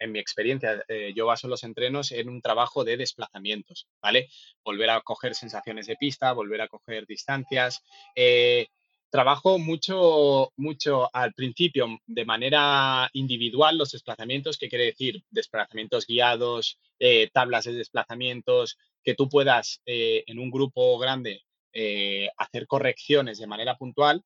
en 0.00 0.10
mi 0.10 0.18
experiencia, 0.18 0.84
eh, 0.88 1.12
yo 1.14 1.26
baso 1.26 1.46
los 1.46 1.62
entrenos 1.62 2.10
en 2.10 2.28
un 2.28 2.42
trabajo 2.42 2.82
de 2.82 2.96
desplazamientos, 2.96 3.86
¿vale? 4.02 4.28
Volver 4.64 4.90
a 4.90 5.00
coger 5.02 5.36
sensaciones 5.36 5.86
de 5.86 5.94
pista, 5.94 6.32
volver 6.32 6.62
a 6.62 6.68
coger 6.68 7.06
distancias. 7.06 7.80
Eh, 8.16 8.66
trabajo 9.10 9.58
mucho, 9.58 10.52
mucho 10.56 11.08
al 11.14 11.32
principio 11.32 11.98
de 12.06 12.24
manera 12.24 13.08
individual 13.12 13.78
los 13.78 13.92
desplazamientos, 13.92 14.58
que 14.58 14.68
quiere 14.68 14.86
decir 14.86 15.22
desplazamientos 15.30 16.06
guiados, 16.06 16.78
eh, 16.98 17.30
tablas 17.32 17.64
de 17.64 17.72
desplazamientos, 17.72 18.78
que 19.02 19.14
tú 19.14 19.28
puedas 19.28 19.80
en 19.86 20.38
un 20.38 20.50
grupo 20.50 20.98
grande 20.98 21.42
hacer 22.36 22.66
correcciones 22.66 23.38
de 23.38 23.46
manera 23.46 23.76
puntual. 23.76 24.22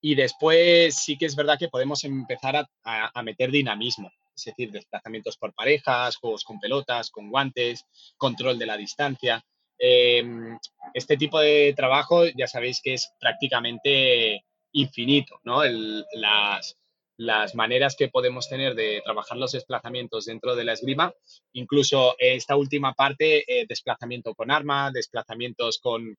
Y 0.00 0.14
después 0.14 0.94
sí 0.94 1.16
que 1.16 1.26
es 1.26 1.34
verdad 1.34 1.58
que 1.58 1.68
podemos 1.68 2.04
empezar 2.04 2.68
a 2.84 3.22
meter 3.22 3.50
dinamismo 3.50 4.12
es 4.36 4.44
decir, 4.44 4.70
desplazamientos 4.70 5.36
por 5.36 5.54
parejas, 5.54 6.16
juegos 6.16 6.44
con 6.44 6.58
pelotas, 6.58 7.10
con 7.10 7.30
guantes, 7.30 7.84
control 8.16 8.58
de 8.58 8.66
la 8.66 8.76
distancia. 8.76 9.44
Em, 9.78 10.58
este 10.94 11.16
tipo 11.16 11.40
de 11.40 11.74
trabajo 11.76 12.26
ya 12.26 12.46
sabéis 12.46 12.80
que 12.82 12.94
es 12.94 13.12
prácticamente 13.20 14.44
infinito, 14.72 15.40
¿no? 15.44 15.62
las, 15.64 16.76
las 17.16 17.54
maneras 17.54 17.94
que 17.96 18.08
podemos 18.08 18.48
tener 18.48 18.74
de 18.74 19.00
trabajar 19.04 19.36
los 19.36 19.52
desplazamientos 19.52 20.24
dentro 20.26 20.56
de 20.56 20.64
la 20.64 20.72
esgrima, 20.72 21.12
incluso 21.52 22.16
esta 22.18 22.56
última 22.56 22.92
parte, 22.94 23.44
eh, 23.46 23.66
desplazamiento 23.68 24.34
con 24.34 24.50
arma, 24.50 24.90
desplazamientos 24.92 25.78
con, 25.78 26.16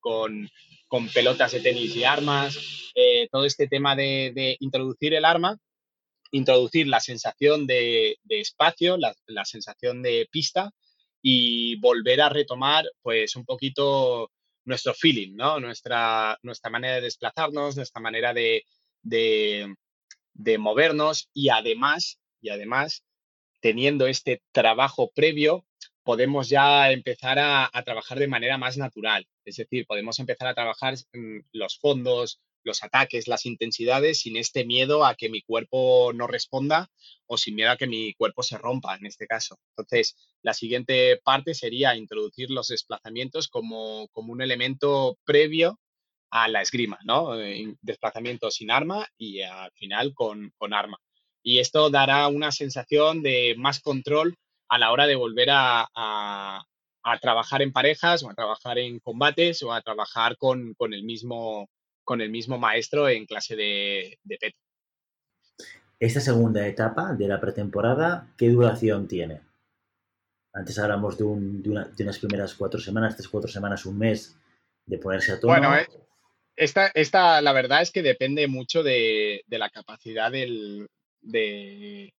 pelotas 1.14 1.52
de 1.52 1.60
tenis 1.60 1.96
y 1.96 2.06
armas, 2.06 2.58
eh, 2.96 3.28
todo 3.30 3.46
este 3.46 3.68
tema 3.68 3.96
de 3.96 4.56
introducir 4.60 5.14
el 5.14 5.26
arma 5.26 5.58
introducir 6.36 6.88
la 6.88 7.00
sensación 7.00 7.66
de, 7.66 8.18
espacio, 8.30 8.98
la, 8.98 9.46
sensación 9.46 10.02
de 10.02 10.28
pista 10.30 10.72
y 11.28 11.76
volver 11.78 12.22
a 12.22 12.30
retomar 12.30 12.86
pues 13.02 13.36
un 13.36 13.46
poquito 13.46 14.30
nuestro 14.64 14.94
feeling, 14.94 15.36
¿no? 15.36 15.60
Nuestra, 15.60 16.38
nuestra 16.44 16.70
manera 16.70 16.96
de 16.96 17.02
desplazarnos, 17.02 17.76
nuestra 17.76 18.00
manera 18.00 18.32
de, 18.32 18.64
movernos 20.60 21.28
y 21.34 21.50
además, 21.50 22.20
y 22.42 22.50
además, 22.50 23.04
teniendo 23.60 24.06
este 24.06 24.44
trabajo 24.52 25.10
previo, 25.16 25.66
podemos 26.04 26.48
ya 26.48 26.92
empezar 26.92 27.40
a, 27.40 27.72
a, 27.74 27.82
trabajar 27.82 28.20
de 28.20 28.28
manera 28.28 28.60
más 28.60 28.78
natural. 28.78 29.26
Es 29.46 29.56
decir, 29.56 29.88
podemos 29.88 30.20
empezar 30.20 30.48
a 30.50 30.54
trabajar 30.54 30.94
los 31.54 31.80
fondos, 31.80 32.40
los 32.66 32.84
ataques, 32.84 33.28
las 33.28 33.46
intensidades, 33.46 34.20
sin 34.20 34.36
este 34.36 34.66
miedo 34.66 35.06
a 35.06 35.16
que 35.16 35.30
mi 35.30 35.42
cuerpo 35.42 36.12
no 36.14 36.28
responda 36.28 36.90
o 37.28 37.38
sin 37.38 37.56
miedo 37.56 37.72
a 37.72 37.78
que 37.78 37.88
mi 37.88 38.14
cuerpo 38.16 38.44
se 38.44 38.58
rompa 38.58 38.96
en 38.96 39.06
este 39.06 39.28
caso. 39.28 39.58
Entonces, 39.70 40.18
la 40.42 40.54
siguiente 40.54 41.22
parte 41.24 41.54
sería 41.54 41.96
introducir 41.96 42.50
los 42.50 42.68
desplazamientos 42.68 43.48
como, 43.48 44.10
un 44.14 44.42
elemento 44.42 45.18
previo 45.24 45.80
a 46.32 46.48
la 46.48 46.62
esgrima, 46.62 47.00
¿no? 47.04 47.40
Eh, 47.40 47.76
desplazamiento 47.82 48.52
sin 48.52 48.72
arma 48.72 49.08
y 49.18 49.42
al 49.42 49.72
final 49.74 50.14
con, 50.14 50.52
arma. 50.74 50.98
Y 51.44 51.60
esto 51.60 51.90
dará 51.92 52.28
una 52.28 52.52
sensación 52.52 53.22
de 53.22 53.56
más 53.58 53.80
control 53.80 54.36
a 54.68 54.80
la 54.80 54.92
hora 54.92 55.06
de 55.06 55.16
volver 55.16 55.50
a, 55.52 56.66
trabajar 57.22 57.62
en 57.62 57.72
parejas 57.72 58.24
o 58.24 58.32
a 58.32 58.34
trabajar 58.34 58.80
en 58.80 59.00
combates 59.00 59.62
o 59.62 59.72
a 59.72 59.82
trabajar 59.82 60.38
con, 60.38 60.74
con 60.74 60.92
el 60.92 61.04
mismo 61.04 61.70
con 62.06 62.22
el 62.22 62.30
mismo 62.30 62.58
maestro 62.58 63.10
en 63.10 63.26
clase 63.26 63.58
de, 63.58 64.18
de 64.24 64.38
esta 66.00 66.20
segunda 66.20 66.68
etapa 66.68 67.14
de 67.14 67.28
la 67.28 67.40
pretemporada, 67.40 68.28
¿qué 68.38 68.50
duración 68.50 69.08
tiene? 69.08 69.42
Antes 70.54 70.78
hablamos 70.78 71.18
de, 71.18 71.24
unas 71.24 72.20
primeras 72.20 72.54
cuatro 72.54 72.80
semanas, 72.80 73.16
tres, 73.16 73.28
cuatro 73.28 73.50
semanas, 73.50 73.86
un 73.86 73.98
mes 73.98 74.38
de 74.86 74.98
ponerse 74.98 75.32
a 75.34 75.40
tono. 75.40 75.54
Bueno, 75.54 75.76
eh, 75.76 75.88
esta, 76.56 76.92
esta, 76.94 77.42
la 77.42 77.54
verdad 77.54 77.82
es 77.82 77.92
que 77.92 78.02
depende 78.02 78.48
mucho 78.48 78.84
de, 78.84 79.44
la 79.48 79.70
capacidad 79.70 80.32
de, 80.32 80.88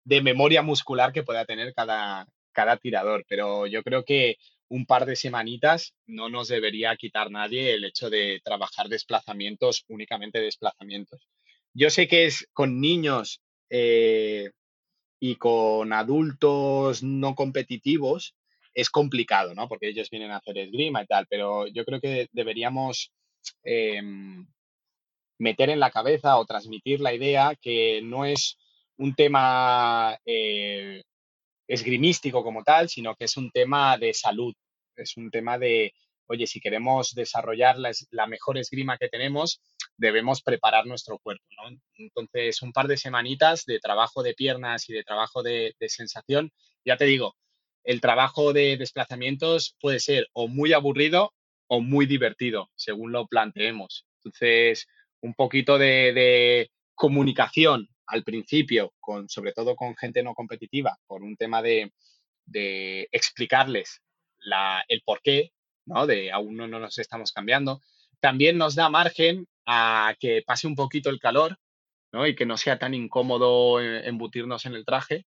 memoria 0.05 0.62
muscular 0.62 1.12
que 1.12 1.22
pueda 1.22 1.45
tener 1.45 1.74
cada, 1.74 2.26
cada 2.53 2.76
tirador, 2.78 3.24
pero 3.28 3.66
yo 3.66 3.82
creo 3.82 4.05
que 4.05 4.37
un 4.69 4.87
par 4.87 5.07
de 5.07 5.17
semanitas 5.17 5.95
no 6.07 6.29
nos 6.29 6.49
debería 6.49 6.97
quitar 6.97 7.31
nadie 7.31 7.75
el 7.75 7.85
hecho 7.85 8.11
de 8.11 8.41
trabajar 8.45 8.89
desplazamientos, 8.89 9.85
únicamente 9.89 10.41
desplazamientos. 10.41 11.29
Yo 11.73 11.91
sé 11.91 12.09
que 12.09 12.27
es 12.27 12.49
con 12.53 12.81
niños 12.81 13.41
eh, 13.71 14.51
y 15.21 15.37
con 15.37 15.93
adultos 15.93 17.03
no 17.03 17.35
competitivos 17.35 18.35
es 18.75 18.91
complicado, 18.91 19.55
¿no? 19.55 19.69
Porque 19.69 19.89
ellos 19.89 20.11
vienen 20.11 20.31
a 20.31 20.37
hacer 20.37 20.59
esgrima 20.59 21.03
y 21.03 21.07
tal, 21.07 21.27
pero 21.29 21.67
yo 21.67 21.85
creo 21.85 22.01
que 22.01 22.29
deberíamos 22.33 23.11
em, 23.64 24.47
meter 25.39 25.71
en 25.71 25.81
la 25.81 25.91
cabeza 25.91 26.37
o 26.37 26.45
transmitir 26.45 27.01
la 27.01 27.14
idea 27.14 27.55
que 27.61 28.03
no 28.03 28.27
es 28.27 28.59
un 28.99 29.14
tema 29.14 30.19
eh, 30.27 31.03
esgrimístico 31.69 32.43
como 32.43 32.62
tal, 32.62 32.89
sino 32.89 33.14
que 33.14 33.25
es 33.25 33.37
un 33.37 33.51
tema 33.51 33.99
de 33.99 34.14
salud, 34.14 34.55
es 34.97 35.17
un 35.17 35.31
tema 35.31 35.59
de, 35.59 35.95
oye, 36.27 36.47
si 36.47 36.61
queremos 36.61 37.14
desarrollar 37.14 37.77
la, 37.79 38.27
mejor 38.27 38.59
esgrima 38.59 38.99
que 38.99 39.09
tenemos, 39.09 39.61
debemos 39.97 40.43
preparar 40.43 40.87
nuestro 40.87 41.19
cuerpo, 41.19 41.45
¿no? 41.57 41.77
Entonces, 41.97 42.62
un 42.62 42.73
par 42.73 42.87
de 42.87 42.97
semanitas 42.97 43.64
de 43.64 43.79
trabajo 43.79 44.23
de 44.23 44.35
piernas 44.35 44.89
y 44.89 44.93
de 44.93 45.05
trabajo 45.05 45.43
de, 45.43 45.75
de 45.79 45.89
sensación, 45.89 46.53
ya 46.85 46.97
te 46.97 47.05
digo, 47.05 47.37
el 47.85 48.01
trabajo 48.01 48.53
de 48.53 48.77
desplazamientos 48.77 49.77
puede 49.81 50.01
ser 50.01 50.29
o 50.33 50.49
muy 50.49 50.73
aburrido 50.73 51.33
o 51.69 51.81
muy 51.81 52.07
divertido, 52.07 52.71
según 52.75 53.12
lo 53.12 53.27
planteemos. 53.27 54.07
Entonces, 54.19 54.87
un 55.21 55.35
poquito 55.35 55.79
de, 55.79 56.71
comunicación 56.95 57.89
al 58.07 58.22
principio, 58.24 58.92
con, 59.00 59.28
sobre 59.28 59.52
todo 59.52 59.76
con 59.76 59.96
gente 59.96 60.22
no 60.22 60.34
competitiva, 60.34 60.96
por 61.07 61.22
un 61.22 61.36
tema 61.36 61.62
de, 61.62 61.92
explicarles 63.12 64.02
el 64.88 65.02
porqué, 65.02 65.52
¿no? 65.86 66.07
De 66.07 66.30
aún 66.30 66.57
no, 66.57 66.68
nos 66.68 66.98
estamos 66.98 67.32
cambiando. 67.32 67.80
También 68.20 68.59
nos 68.59 68.74
da 68.74 68.88
margen 68.88 69.46
a 69.66 70.14
que 70.20 70.42
pase 70.46 70.66
un 70.66 70.76
poquito 70.76 71.11
el 71.11 71.18
calor, 71.18 71.59
¿no? 72.12 72.26
Y 72.26 72.36
que 72.36 72.46
no 72.46 72.57
sea 72.57 72.78
tan 72.78 72.94
incómodo 72.94 73.80
eh, 73.80 74.07
embutirnos 74.09 74.64
en 74.66 74.74
el 74.74 74.84
traje 74.84 75.26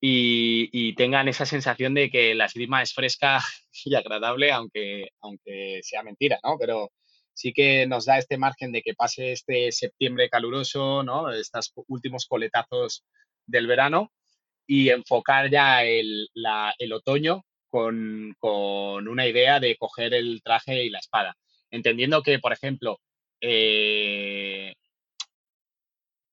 y, 0.00 0.94
tengan 0.94 1.28
esa 1.28 1.46
sensación 1.46 1.94
de 1.94 2.10
que 2.10 2.34
la 2.34 2.46
esgrima 2.46 2.82
es 2.82 2.92
fresca 2.94 3.40
y 3.84 3.94
agradable, 3.94 4.52
aunque, 4.52 5.08
aunque 5.20 5.80
sea 5.82 6.02
mentira, 6.02 6.38
¿no? 6.42 6.56
Pero 6.58 6.90
sí 7.38 7.52
que 7.52 7.86
nos 7.86 8.04
da 8.06 8.18
este 8.18 8.36
margen 8.36 8.72
de 8.72 8.82
que 8.82 8.94
pase 8.94 9.30
este 9.30 9.70
septiembre 9.70 10.28
caluroso, 10.28 11.04
¿no? 11.04 11.30
Estos 11.30 11.72
últimos 11.86 12.26
coletazos 12.26 13.04
del 13.46 13.68
verano 13.68 14.12
y 14.66 14.88
enfocar 14.90 15.48
ya 15.48 15.84
el, 15.84 16.28
otoño 16.92 17.44
con, 17.70 18.34
una 18.42 19.26
idea 19.28 19.60
de 19.60 19.76
coger 19.76 20.14
el 20.14 20.42
traje 20.42 20.84
y 20.84 20.90
la 20.90 20.98
espada. 20.98 21.36
Entendiendo 21.70 22.22
que, 22.24 22.40
por 22.40 22.52
ejemplo, 22.52 22.98
eh, 23.40 24.74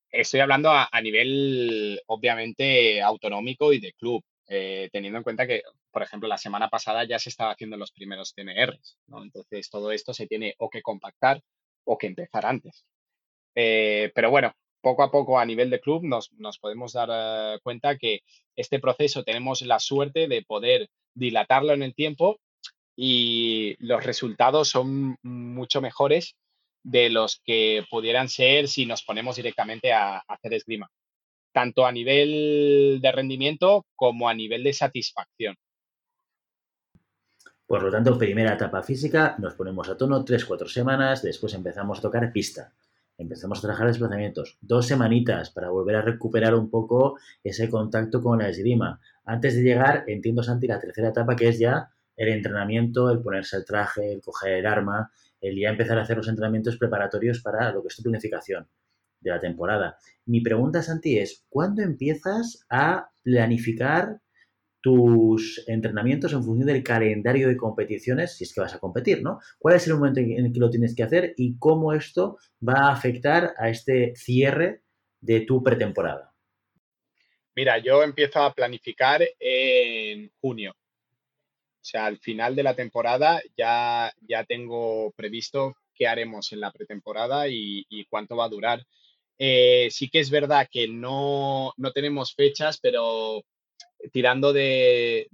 estoy 0.09 0.39
hablando 0.39 0.71
a, 0.71 0.89
nivel, 1.03 2.01
obviamente, 2.07 2.99
autonómico 3.03 3.73
y 3.73 3.79
de 3.79 3.93
club, 3.93 4.23
eh, 4.47 4.89
teniendo 4.91 5.17
en 5.17 5.23
cuenta 5.23 5.47
que, 5.47 5.63
por 5.91 6.03
ejemplo, 6.03 6.29
la 6.29 6.37
semana 6.37 6.69
pasada 6.69 7.03
ya 7.03 7.19
se 7.19 7.29
estaba 7.29 7.51
haciendo 7.51 7.77
los 7.77 7.91
primeros 7.91 8.33
TNRs, 8.33 8.97
¿no? 9.07 9.23
Entonces, 9.23 9.69
todo 9.69 9.91
esto 9.91 10.13
se 10.13 10.27
tiene 10.27 10.55
o 10.59 10.69
que 10.69 10.81
compactar 10.81 11.41
o 11.83 11.97
que 11.97 12.07
empezar 12.07 12.45
antes. 12.45 12.85
Eh, 13.55 14.11
pero 14.13 14.29
bueno, 14.29 14.53
poco 14.81 15.01
a 15.01 15.09
poco 15.09 15.39
a 15.39 15.45
nivel 15.45 15.71
de 15.71 15.79
club 15.79 16.03
nos, 16.03 16.29
podemos 16.59 16.93
dar 16.93 17.09
eh, 17.11 17.59
cuenta 17.63 17.97
que 17.97 18.21
este 18.55 18.79
proceso 18.79 19.23
tenemos 19.23 19.61
la 19.61 19.79
suerte 19.79 20.27
de 20.27 20.43
poder 20.43 20.89
dilatarlo 21.15 21.73
en 21.73 21.81
el 21.81 21.95
tiempo 21.95 22.39
y 22.95 23.75
los 23.79 24.03
resultados 24.03 24.69
son 24.69 25.17
mucho 25.23 25.81
mejores 25.81 26.35
de 26.83 27.09
los 27.09 27.41
que 27.43 27.83
pudieran 27.89 28.29
ser 28.29 28.67
si 28.67 28.85
nos 28.85 29.03
ponemos 29.03 29.37
directamente 29.37 29.91
a, 29.91 30.19
hacer 30.27 30.53
esgrima, 30.53 30.91
tanto 31.55 31.85
a 31.85 31.91
nivel 31.93 32.99
de 33.01 33.11
rendimiento 33.13 33.85
como 33.95 34.27
a 34.27 34.33
nivel 34.33 34.61
de 34.65 34.73
satisfacción. 34.73 35.55
Por 37.65 37.81
lo 37.81 37.89
tanto, 37.89 38.17
primera 38.17 38.55
etapa 38.55 38.83
física, 38.83 39.37
nos 39.39 39.53
ponemos 39.53 39.87
a 39.87 39.95
tono 39.95 40.25
3-4 40.25 40.67
semanas, 40.67 41.23
después 41.23 41.53
empezamos 41.53 41.99
a 41.99 42.01
tocar 42.01 42.33
pista, 42.33 42.73
empezamos 43.17 43.59
a 43.59 43.61
trabajar 43.61 43.87
desplazamientos, 43.87 44.57
dos 44.59 44.85
semanitas 44.85 45.49
para 45.49 45.69
volver 45.69 45.95
a 45.95 46.01
recuperar 46.01 46.53
un 46.55 46.69
poco 46.69 47.17
ese 47.41 47.69
contacto 47.69 48.21
con 48.21 48.39
la 48.39 48.49
esgrima. 48.49 48.99
Antes 49.23 49.55
de 49.55 49.63
llegar, 49.63 50.03
entiendo 50.07 50.43
Santi, 50.43 50.67
la 50.67 50.81
tercera 50.81 51.07
etapa 51.07 51.37
que 51.37 51.47
es 51.47 51.57
ya 51.57 51.89
el 52.17 52.27
entrenamiento, 52.27 53.09
el 53.09 53.21
ponerse 53.21 53.55
el 53.55 53.63
traje, 53.63 54.11
el 54.11 54.21
coger 54.21 54.55
el 54.55 54.65
arma, 54.65 55.09
el 55.39 55.57
ya 55.57 55.69
empezar 55.69 55.97
a 55.97 56.01
hacer 56.01 56.17
los 56.17 56.27
entrenamientos 56.27 56.75
preparatorios 56.75 57.39
para 57.39 57.71
lo 57.71 57.81
que 57.81 57.87
es 57.87 57.95
tu 57.95 58.03
planificación 58.03 58.67
de 59.25 59.31
la 59.31 59.41
temporada. 59.41 59.97
Mi 60.25 60.41
pregunta, 60.41 60.81
Santi, 60.81 61.17
es, 61.17 61.45
¿cuándo 61.49 61.81
empiezas 61.81 62.65
a 62.69 63.09
planificar 63.23 64.21
tus 64.81 65.63
entrenamientos 65.67 66.31
en 66.31 66.43
función 66.43 66.67
del 66.67 66.83
calendario 66.83 67.47
de 67.47 67.57
competiciones, 67.57 68.37
si 68.37 68.43
es 68.43 68.53
que 68.53 68.61
vas 68.61 68.75
a 68.75 68.79
competir, 68.79 69.23
¿no? 69.23 69.39
¿Cuál 69.57 69.75
es 69.75 69.87
el 69.87 69.95
momento 69.95 70.19
en 70.19 70.45
el 70.45 70.53
que 70.53 70.59
lo 70.59 70.69
tienes 70.69 70.95
que 70.95 71.01
hacer 71.01 71.33
y 71.37 71.57
cómo 71.57 71.91
esto 71.91 72.37
va 72.61 72.89
a 72.89 72.93
afectar 72.93 73.55
a 73.57 73.69
este 73.69 74.15
cierre 74.15 74.83
de 75.19 75.41
tu 75.41 75.63
pretemporada? 75.63 76.31
Mira, 77.55 77.79
yo 77.79 78.03
empiezo 78.03 78.43
a 78.43 78.53
planificar 78.53 79.23
en 79.39 80.29
junio. 80.39 80.75
O 80.77 81.87
sea, 81.87 82.05
al 82.05 82.19
final 82.19 82.55
de 82.55 82.63
la 82.63 82.75
temporada 82.75 83.41
ya, 83.57 84.13
ya 84.21 84.43
tengo 84.43 85.11
previsto 85.15 85.75
qué 85.95 86.07
haremos 86.07 86.51
en 86.51 86.59
la 86.59 86.71
pretemporada 86.71 87.47
y, 87.47 88.05
cuánto 88.09 88.35
va 88.35 88.45
a 88.45 88.49
durar. 88.49 88.85
Eh, 89.37 89.89
sí 89.91 90.09
que 90.09 90.19
es 90.19 90.29
verdad 90.29 90.67
que 90.71 90.87
no, 90.87 91.73
tenemos 91.93 92.33
fechas, 92.33 92.79
pero 92.81 93.43
tirando 94.11 94.53
de, 94.53 95.27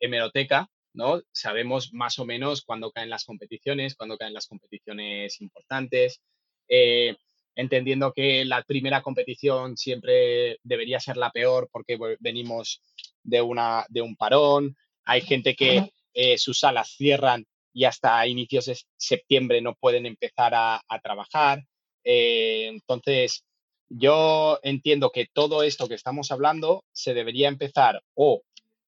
hemeroteca, 0.00 0.68
¿no? 0.92 1.22
Sabemos 1.32 1.92
más 1.92 2.18
o 2.18 2.24
menos 2.24 2.62
cuándo 2.62 2.92
caen 2.92 3.10
las 3.10 3.24
competiciones, 3.24 3.96
cuándo 3.96 4.16
caen 4.16 4.34
las 4.34 4.46
competiciones 4.46 5.40
importantes. 5.40 6.20
Eh, 6.68 7.16
entendiendo 7.56 8.12
que 8.12 8.44
la 8.44 8.62
primera 8.62 9.02
competición 9.02 9.76
siempre 9.76 10.58
debería 10.62 11.00
ser 11.00 11.16
la 11.16 11.30
peor 11.30 11.68
porque 11.70 11.98
venimos 12.20 12.82
de, 13.22 13.40
una, 13.42 13.86
de 13.88 14.02
un 14.02 14.16
parón, 14.16 14.76
hay 15.04 15.20
gente 15.20 15.54
que 15.54 15.92
eh, 16.14 16.38
sus 16.38 16.60
salas 16.60 16.90
cierran 16.96 17.44
y 17.72 17.84
hasta 17.84 18.26
inicios 18.26 18.66
de 18.66 18.78
septiembre 18.96 19.60
no 19.60 19.74
pueden 19.74 20.06
empezar 20.06 20.52
a, 20.54 20.80
trabajar. 21.02 21.64
Eh, 22.04 22.66
entonces, 22.68 23.44
yo 23.88 24.58
entiendo 24.62 25.10
que 25.10 25.26
todo 25.32 25.62
esto 25.62 25.88
que 25.88 25.94
estamos 25.94 26.30
hablando 26.30 26.84
se 26.92 27.14
debería 27.14 27.48
empezar 27.48 28.02
o 28.14 28.42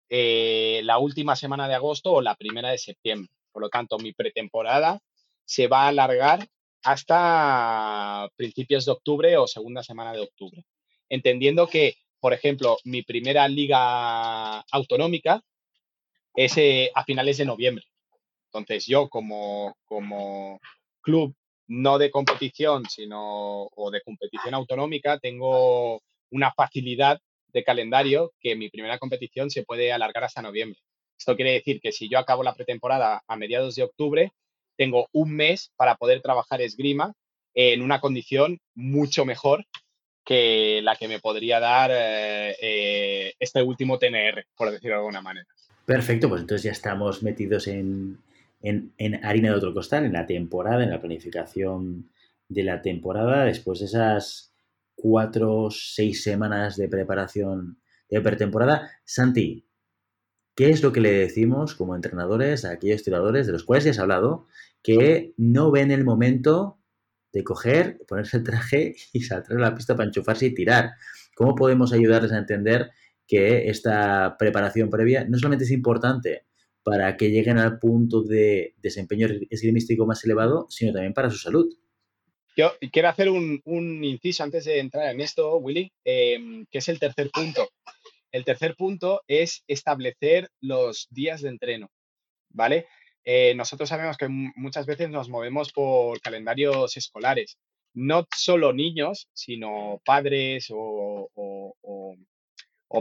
eh, 0.09 0.81
la 0.85 0.99
última 0.99 1.35
semana 1.37 1.69
de 1.69 1.75
agosto 1.75 2.13
o 2.13 2.23
la 2.23 2.37
primera 2.37 2.71
de 2.71 2.79
septiembre. 2.79 3.31
Por 3.53 3.63
lo 3.63 3.69
tanto, 3.69 3.99
mi 3.99 4.13
pretemporada 4.13 5.01
se 5.45 5.67
va 5.67 5.85
a 5.85 5.89
alargar 5.89 6.47
hasta 6.83 8.29
principios 8.37 8.85
de 8.85 8.93
octubre 8.93 9.37
o 9.37 9.47
segunda 9.47 9.83
semana 9.83 10.13
de 10.13 10.21
octubre. 10.21 10.65
Entendiendo 11.09 11.67
que, 11.67 11.97
por 12.21 12.33
ejemplo, 12.33 12.79
mi 12.85 13.03
primera 13.03 13.49
liga 13.49 14.61
autonómica 14.71 15.43
es 16.35 16.55
a 16.95 17.05
finales 17.05 17.39
de 17.39 17.47
noviembre. 17.47 17.85
Entonces 18.47 18.87
yo 18.87 19.09
como, 19.09 19.77
como 19.85 20.61
club 21.01 21.35
no 21.69 21.99
de 21.99 22.11
competición, 22.11 22.85
sino 22.89 23.69
o 23.75 23.91
de 23.91 24.03
competición 24.03 24.55
autonómica, 24.55 25.19
tengo 25.19 26.01
una 26.31 26.53
facilidad 26.53 27.21
de 27.53 27.65
calendario 27.65 28.33
que 28.41 28.57
mi 28.57 28.69
primera 28.69 28.99
competición 28.99 29.51
se 29.51 29.65
puede 29.65 29.93
alargar 29.93 30.25
hasta 30.25 30.43
noviembre. 30.43 30.79
Esto 31.19 31.37
quiere 31.37 31.53
decir 31.53 31.81
que 31.81 31.93
si 31.93 32.09
yo 32.09 32.19
acabo 32.19 32.43
la 32.43 32.55
pretemporada 32.55 33.23
a 33.27 33.37
mediados 33.37 33.75
de 33.75 33.85
octubre, 33.85 34.33
tengo 34.77 35.09
un 35.13 35.35
mes 35.35 35.73
para 35.77 35.97
poder 35.97 36.21
trabajar 36.21 36.61
esgrima 36.61 37.15
en 37.55 37.81
una 37.81 38.01
condición 38.01 38.61
mucho 38.75 39.25
mejor 39.25 39.65
que 40.25 40.81
la 40.83 40.97
que 40.97 41.09
me 41.09 41.21
podría 41.21 41.61
dar 41.61 41.91
eh, 41.93 42.57
eh, 42.61 43.35
este 43.39 43.63
último 43.63 43.99
TNR, 43.99 44.45
por 44.57 44.71
decirlo 44.71 44.97
de 44.97 45.01
alguna 45.01 45.23
manera. 45.23 45.47
Perfecto, 45.87 46.29
pues 46.29 46.43
entonces 46.43 46.65
ya 46.65 46.73
estamos 46.73 47.23
metidos 47.23 47.69
en, 47.69 48.19
harina 49.23 49.51
de 49.51 49.57
otro 49.57 49.75
costal, 49.75 50.05
en 50.05 50.13
la 50.13 50.27
temporada, 50.27 50.83
en 50.83 50.91
la 50.91 51.01
planificación 51.01 52.11
de 52.49 52.63
la 52.63 52.83
temporada, 52.83 53.45
después 53.45 53.81
de 53.81 53.87
esas 53.87 54.53
cuatro, 54.95 55.69
seis 55.71 56.23
semanas 56.23 56.77
de 56.77 56.89
preparación 56.89 57.79
de 58.09 58.21
pretemporada. 58.21 58.91
Santi, 59.05 59.67
¿qué 60.55 60.71
es 60.71 60.83
lo 60.83 60.93
que 60.93 61.01
le 61.01 61.13
decimos 61.13 61.75
como 61.75 61.95
entrenadores 61.95 62.65
a 62.65 62.73
aquellos 62.73 63.03
tiradores 63.03 63.47
de 63.47 63.53
los 63.53 63.65
cuales 63.65 63.85
ya 63.85 63.91
has 63.91 63.99
hablado 63.99 64.47
que 64.83 65.35
no 65.37 65.71
ven 65.71 65.91
el 65.91 66.05
momento 66.05 66.79
de 67.33 67.45
coger, 67.45 67.99
ponerse 68.09 68.39
el 68.39 68.45
traje 68.45 68.97
y 69.13 69.21
saltar 69.23 69.59
a 69.59 69.61
la 69.61 69.75
pista 69.75 69.95
para 69.95 70.07
enchufarse 70.07 70.47
y 70.47 70.55
tirar? 70.55 70.93
¿Cómo 71.35 71.55
podemos 71.55 71.93
ayudarles 71.93 72.33
a 72.33 72.39
entender 72.39 72.91
que 73.27 73.69
esta 73.69 74.37
preparación 74.39 74.89
previa 74.89 75.25
no 75.25 75.37
solamente 75.37 75.65
es 75.65 75.71
importante 75.73 76.47
para 76.87 77.17
que 77.17 77.31
lleguen 77.31 77.59
al 77.59 77.81
punto 77.81 78.23
de 78.23 78.77
desempeño 78.77 79.27
esgrimístico 79.51 80.07
más 80.07 80.25
elevado, 80.25 80.69
sino 80.71 80.93
también 80.93 81.15
para 81.15 81.31
su 81.31 81.37
salud. 81.37 81.67
Yo 82.57 82.75
quiero 82.93 83.09
hacer 83.09 83.29
un, 83.29 83.61
inciso 84.05 84.45
antes 84.45 84.67
de 84.67 84.79
entrar 84.79 85.13
en 85.13 85.21
esto, 85.21 85.57
Willy, 85.57 85.91
em, 86.05 86.65
que 86.71 86.79
es 86.79 86.89
el 86.89 87.01
tercer 87.01 87.31
punto. 87.33 87.69
El 88.31 88.45
tercer 88.45 88.77
punto 88.77 89.23
es 89.27 89.65
establecer 89.67 90.49
los 90.61 91.09
días 91.11 91.41
de 91.41 91.49
entreno, 91.49 91.91
¿vale? 92.51 92.87
Eh, 93.25 93.57
nosotros 93.57 93.89
sabemos 93.89 94.17
que 94.17 94.29
muchas 94.29 94.87
veces 94.87 95.11
nos 95.11 95.29
movemos 95.29 95.73
por 95.73 96.21
calendarios 96.21 96.97
escolares. 96.97 97.59
No 97.95 98.29
solo 98.37 98.73
niños, 98.73 99.29
sino 99.33 100.01
padres 100.05 100.69
o, 100.71 101.29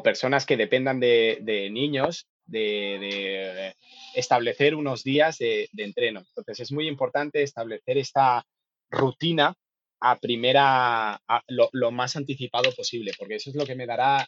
personas 0.04 0.48
que 0.48 0.58
dependan 0.58 1.00
de 1.00 1.70
niños 1.72 2.28
de, 2.46 3.76
establecer 4.14 4.76
unos 4.76 5.04
días 5.04 5.38
de, 5.38 5.70
entreno. 5.78 6.22
Entonces 6.22 6.60
es 6.62 6.72
muy 6.72 6.88
importante 6.88 7.44
establecer 7.44 7.98
esta 7.98 8.46
rutina 8.90 9.56
a 10.02 10.18
primera, 10.18 11.20
lo, 11.48 11.92
más 11.92 12.16
anticipado 12.16 12.72
posible, 12.74 13.12
porque 13.18 13.36
eso 13.36 13.50
es 13.50 13.56
lo 13.56 13.66
que 13.66 13.76
me 13.76 13.86
dará 13.86 14.28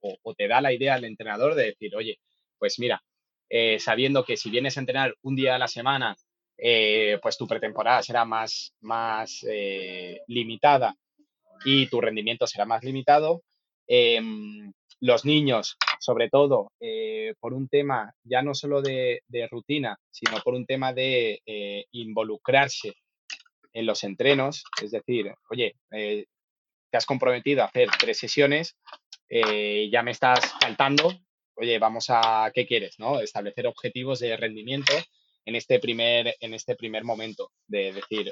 o, 0.00 0.34
te 0.34 0.48
da 0.48 0.60
la 0.60 0.72
idea 0.72 0.94
al 0.94 1.04
entrenador 1.04 1.54
de 1.54 1.66
decir, 1.66 1.94
oye, 1.96 2.18
pues 2.58 2.78
mira, 2.78 3.02
eh, 3.48 3.78
sabiendo 3.78 4.24
que 4.24 4.36
si 4.36 4.50
vienes 4.50 4.76
a 4.76 4.80
entrenar 4.80 5.14
un 5.22 5.36
día 5.36 5.54
a 5.54 5.58
la 5.58 5.68
semana, 5.68 6.16
eh, 6.56 7.18
pues 7.22 7.36
tu 7.36 7.46
pretemporada 7.46 8.02
será 8.02 8.24
más, 8.24 8.74
más 8.80 9.44
eh, 9.48 10.20
limitada 10.28 10.94
y 11.64 11.86
tu 11.86 12.00
rendimiento 12.00 12.46
será 12.46 12.64
más 12.64 12.82
limitado. 12.84 13.42
Em, 13.86 14.72
los 15.04 15.26
niños, 15.26 15.76
sobre 16.00 16.30
todo, 16.30 16.72
eh, 16.80 17.34
por 17.38 17.52
un 17.52 17.68
tema 17.68 18.14
ya 18.22 18.40
no 18.40 18.54
solo 18.54 18.80
de, 18.80 19.20
rutina, 19.50 19.98
sino 20.10 20.40
por 20.42 20.54
un 20.54 20.64
tema 20.64 20.94
de 20.94 21.42
eh, 21.44 21.84
involucrarse 21.92 22.94
en 23.74 23.84
los 23.84 24.02
entrenos, 24.02 24.64
es 24.82 24.92
decir, 24.92 25.30
oye, 25.50 25.74
eh, 25.90 26.24
te 26.90 26.96
has 26.96 27.04
comprometido 27.04 27.60
a 27.60 27.66
hacer 27.66 27.90
tres 27.98 28.18
sesiones, 28.18 28.76
ya 29.28 30.02
me 30.02 30.12
estás 30.12 30.54
faltando, 30.58 31.12
oye, 31.56 31.78
vamos 31.78 32.06
a, 32.08 32.50
¿qué 32.54 32.66
quieres? 32.66 32.94
¿no? 32.98 33.20
Establecer 33.20 33.66
objetivos 33.66 34.20
de 34.20 34.36
rendimiento 34.38 34.94
en 35.44 35.56
este 35.56 35.80
primer, 35.80 36.34
en 36.40 36.54
este 36.54 36.76
primer 36.76 37.04
momento, 37.04 37.50
de 37.66 37.92
decir, 37.92 38.30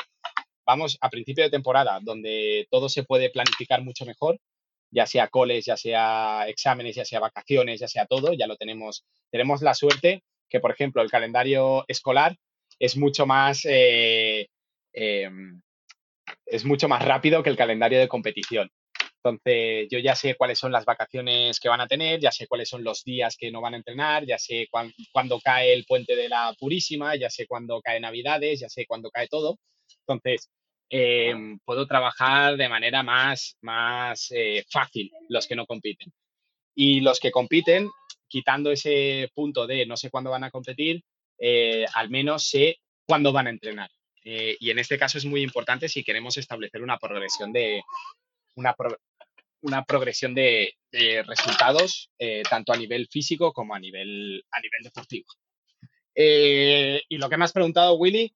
vamos 0.64 0.97
a 1.03 1.11
principio 1.11 1.45
de 1.45 1.51
temporada, 1.51 1.99
donde 2.01 2.66
todo 2.70 2.89
se 2.89 3.03
puede 3.03 3.29
planificar 3.29 3.83
mucho 3.83 4.07
mejor, 4.07 4.39
ya 4.93 5.07
sea 5.07 5.28
coles, 5.28 5.64
ya 5.64 5.76
sea 5.76 6.45
exámenes, 6.47 6.95
ya 6.95 7.05
sea 7.05 7.18
vacaciones, 7.18 7.80
ya 7.80 7.88
sea 7.88 8.07
todo, 8.07 8.34
ya 8.34 8.47
lo 8.47 8.57
tenemos. 8.57 9.05
Tenemos 9.30 9.62
la 9.62 9.74
suerte 9.74 10.22
que, 10.49 10.61
por 10.61 10.70
ejemplo, 10.70 11.03
el 11.03 11.11
calendario 11.11 11.84
escolar 11.88 12.36
es 12.78 12.97
mucho 12.97 13.26
más, 13.26 13.64
eh, 13.64 14.49
em, 14.93 15.61
es 16.47 16.64
mucho 16.64 16.88
más 16.88 17.05
rápido 17.05 17.43
que 17.43 17.51
el 17.51 17.57
calendario 17.57 17.99
de 17.99 18.09
competición. 18.09 18.70
Entonces, 19.24 19.88
yo 19.90 19.99
ya 19.99 20.16
sé 20.16 20.34
cuáles 20.34 20.59
son 20.59 20.72
las 20.72 20.84
vacaciones 20.84 21.61
que 21.61 21.68
van 21.68 21.80
a 21.80 21.86
tener, 21.86 22.20
ya 22.20 22.32
sé 22.32 22.47
cuáles 22.47 22.68
son 22.68 22.84
los 22.84 23.05
días 23.05 23.36
que 23.36 23.51
no 23.53 23.61
van 23.61 23.74
a 23.74 23.76
entrenar, 23.76 24.26
ya 24.26 24.36
sé 24.36 24.68
cuándo 25.12 25.40
cae 25.40 25.72
el 25.72 25.84
puente 25.84 26.16
de 26.16 26.28
la 26.28 26.55
Purísima, 26.59 27.14
ya 27.16 27.30
sé 27.30 27.47
cuándo 27.47 27.80
cae 27.80 28.01
Navidades, 28.01 28.61
ya 28.61 28.68
sé 28.68 28.84
cuándo 28.84 29.11
cae 29.11 29.28
todo. 29.28 29.59
Entonces, 30.07 30.51
Em, 30.95 31.59
puedo 31.64 31.86
trabajar 31.86 32.59
de 32.59 32.68
manera 32.68 33.03
más, 33.03 33.57
más 33.62 34.30
eh, 34.30 34.62
fácil 34.70 35.11
los 35.30 35.47
que 35.47 35.57
no 35.57 35.64
compiten. 35.64 36.12
Y 36.74 37.01
los 37.01 37.18
que 37.18 37.30
compiten, 37.30 37.88
quitando 38.28 38.70
ese 38.70 39.30
punto 39.34 39.66
de 39.66 39.86
no 39.86 39.97
sé 39.97 40.11
cuándo 40.11 40.30
van 40.30 40.45
a 40.45 40.51
competir, 40.51 41.03
eh, 41.38 41.86
al 41.95 42.11
menos 42.11 42.47
sé 42.47 42.76
cuándo 43.07 43.32
van 43.32 43.47
a 43.47 43.51
entrenar. 43.51 43.90
Eh, 44.22 44.59
y 44.61 44.68
en 44.68 44.80
este 44.80 44.99
caso 44.99 45.16
es 45.16 45.24
muy 45.24 45.40
importante 45.40 45.88
si 45.88 46.05
queremos 46.05 46.36
establecer 46.36 46.82
una 46.82 46.99
progresión 46.99 47.55
de, 47.55 47.82
una, 48.57 48.76
una 49.62 49.84
progresión 49.84 50.34
de, 50.34 50.74
resultados, 51.26 52.11
tanto 52.51 52.70
a 52.70 52.76
nivel 52.76 53.09
físico 53.09 53.55
como 53.55 53.74
a 53.74 53.80
nivel, 53.80 54.45
a 54.51 54.61
nivel 54.61 54.82
deportivo. 54.82 55.24
y 56.14 57.16
lo 57.16 57.30
que 57.30 57.36
me 57.38 57.45
has 57.47 57.53
preguntado, 57.55 57.95
Willy, 57.95 58.34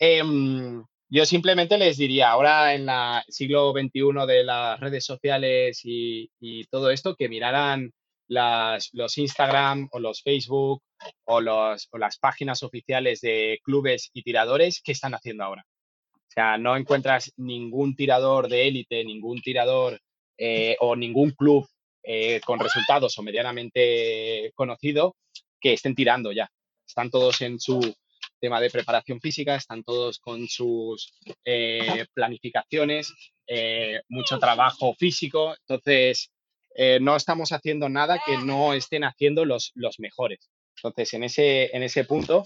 em, 0.00 0.84
yo 1.14 1.26
simplemente 1.26 1.76
les 1.76 1.98
diría, 1.98 2.30
ahora 2.30 2.72
en 2.72 2.88
el 2.88 3.22
siglo 3.28 3.72
XXI 3.72 4.26
de 4.26 4.44
las 4.44 4.80
redes 4.80 5.04
sociales 5.04 5.80
y, 5.84 6.30
todo 6.70 6.90
esto, 6.90 7.14
que 7.16 7.28
miraran 7.28 7.92
los 8.28 9.18
Instagram 9.18 9.88
o 9.92 9.98
los 9.98 10.22
Facebook 10.22 10.82
o, 11.24 11.40
las 11.42 12.18
páginas 12.18 12.62
oficiales 12.62 13.20
de 13.20 13.60
clubes 13.62 14.08
y 14.14 14.22
tiradores 14.22 14.80
que 14.82 14.92
están 14.92 15.12
haciendo 15.12 15.44
ahora. 15.44 15.66
O 16.14 16.30
sea, 16.30 16.56
no 16.56 16.78
encuentras 16.78 17.30
ningún 17.36 17.94
tirador 17.94 18.48
de 18.48 18.68
élite, 18.68 19.04
ningún 19.04 19.42
tirador 19.42 20.00
eh, 20.38 20.78
o 20.80 20.96
ningún 20.96 21.32
club 21.32 21.68
eh, 22.02 22.40
con 22.40 22.58
resultados 22.58 23.18
o 23.18 23.22
medianamente 23.22 24.50
conocido 24.54 25.14
que 25.60 25.74
estén 25.74 25.94
tirando 25.94 26.32
ya. 26.32 26.48
Están 26.86 27.10
todos 27.10 27.42
en 27.42 27.60
su 27.60 27.94
tema 28.42 28.60
de 28.60 28.70
preparación 28.70 29.20
física, 29.20 29.54
están 29.54 29.84
todos 29.84 30.18
con 30.18 30.48
sus 30.48 31.14
eh, 31.44 32.04
planificaciones, 32.12 33.14
eh, 33.46 34.02
mucho 34.08 34.38
trabajo 34.40 34.94
físico, 34.94 35.54
entonces 35.60 36.32
eh, 36.74 36.98
no 37.00 37.14
estamos 37.14 37.52
haciendo 37.52 37.88
nada 37.88 38.20
que 38.26 38.36
no 38.38 38.74
estén 38.74 39.04
haciendo 39.04 39.44
los, 39.44 39.70
los 39.76 40.00
mejores. 40.00 40.50
Entonces, 40.76 41.14
en 41.14 41.22
ese, 41.22 41.74
en 41.74 41.84
ese 41.84 42.04
punto, 42.04 42.44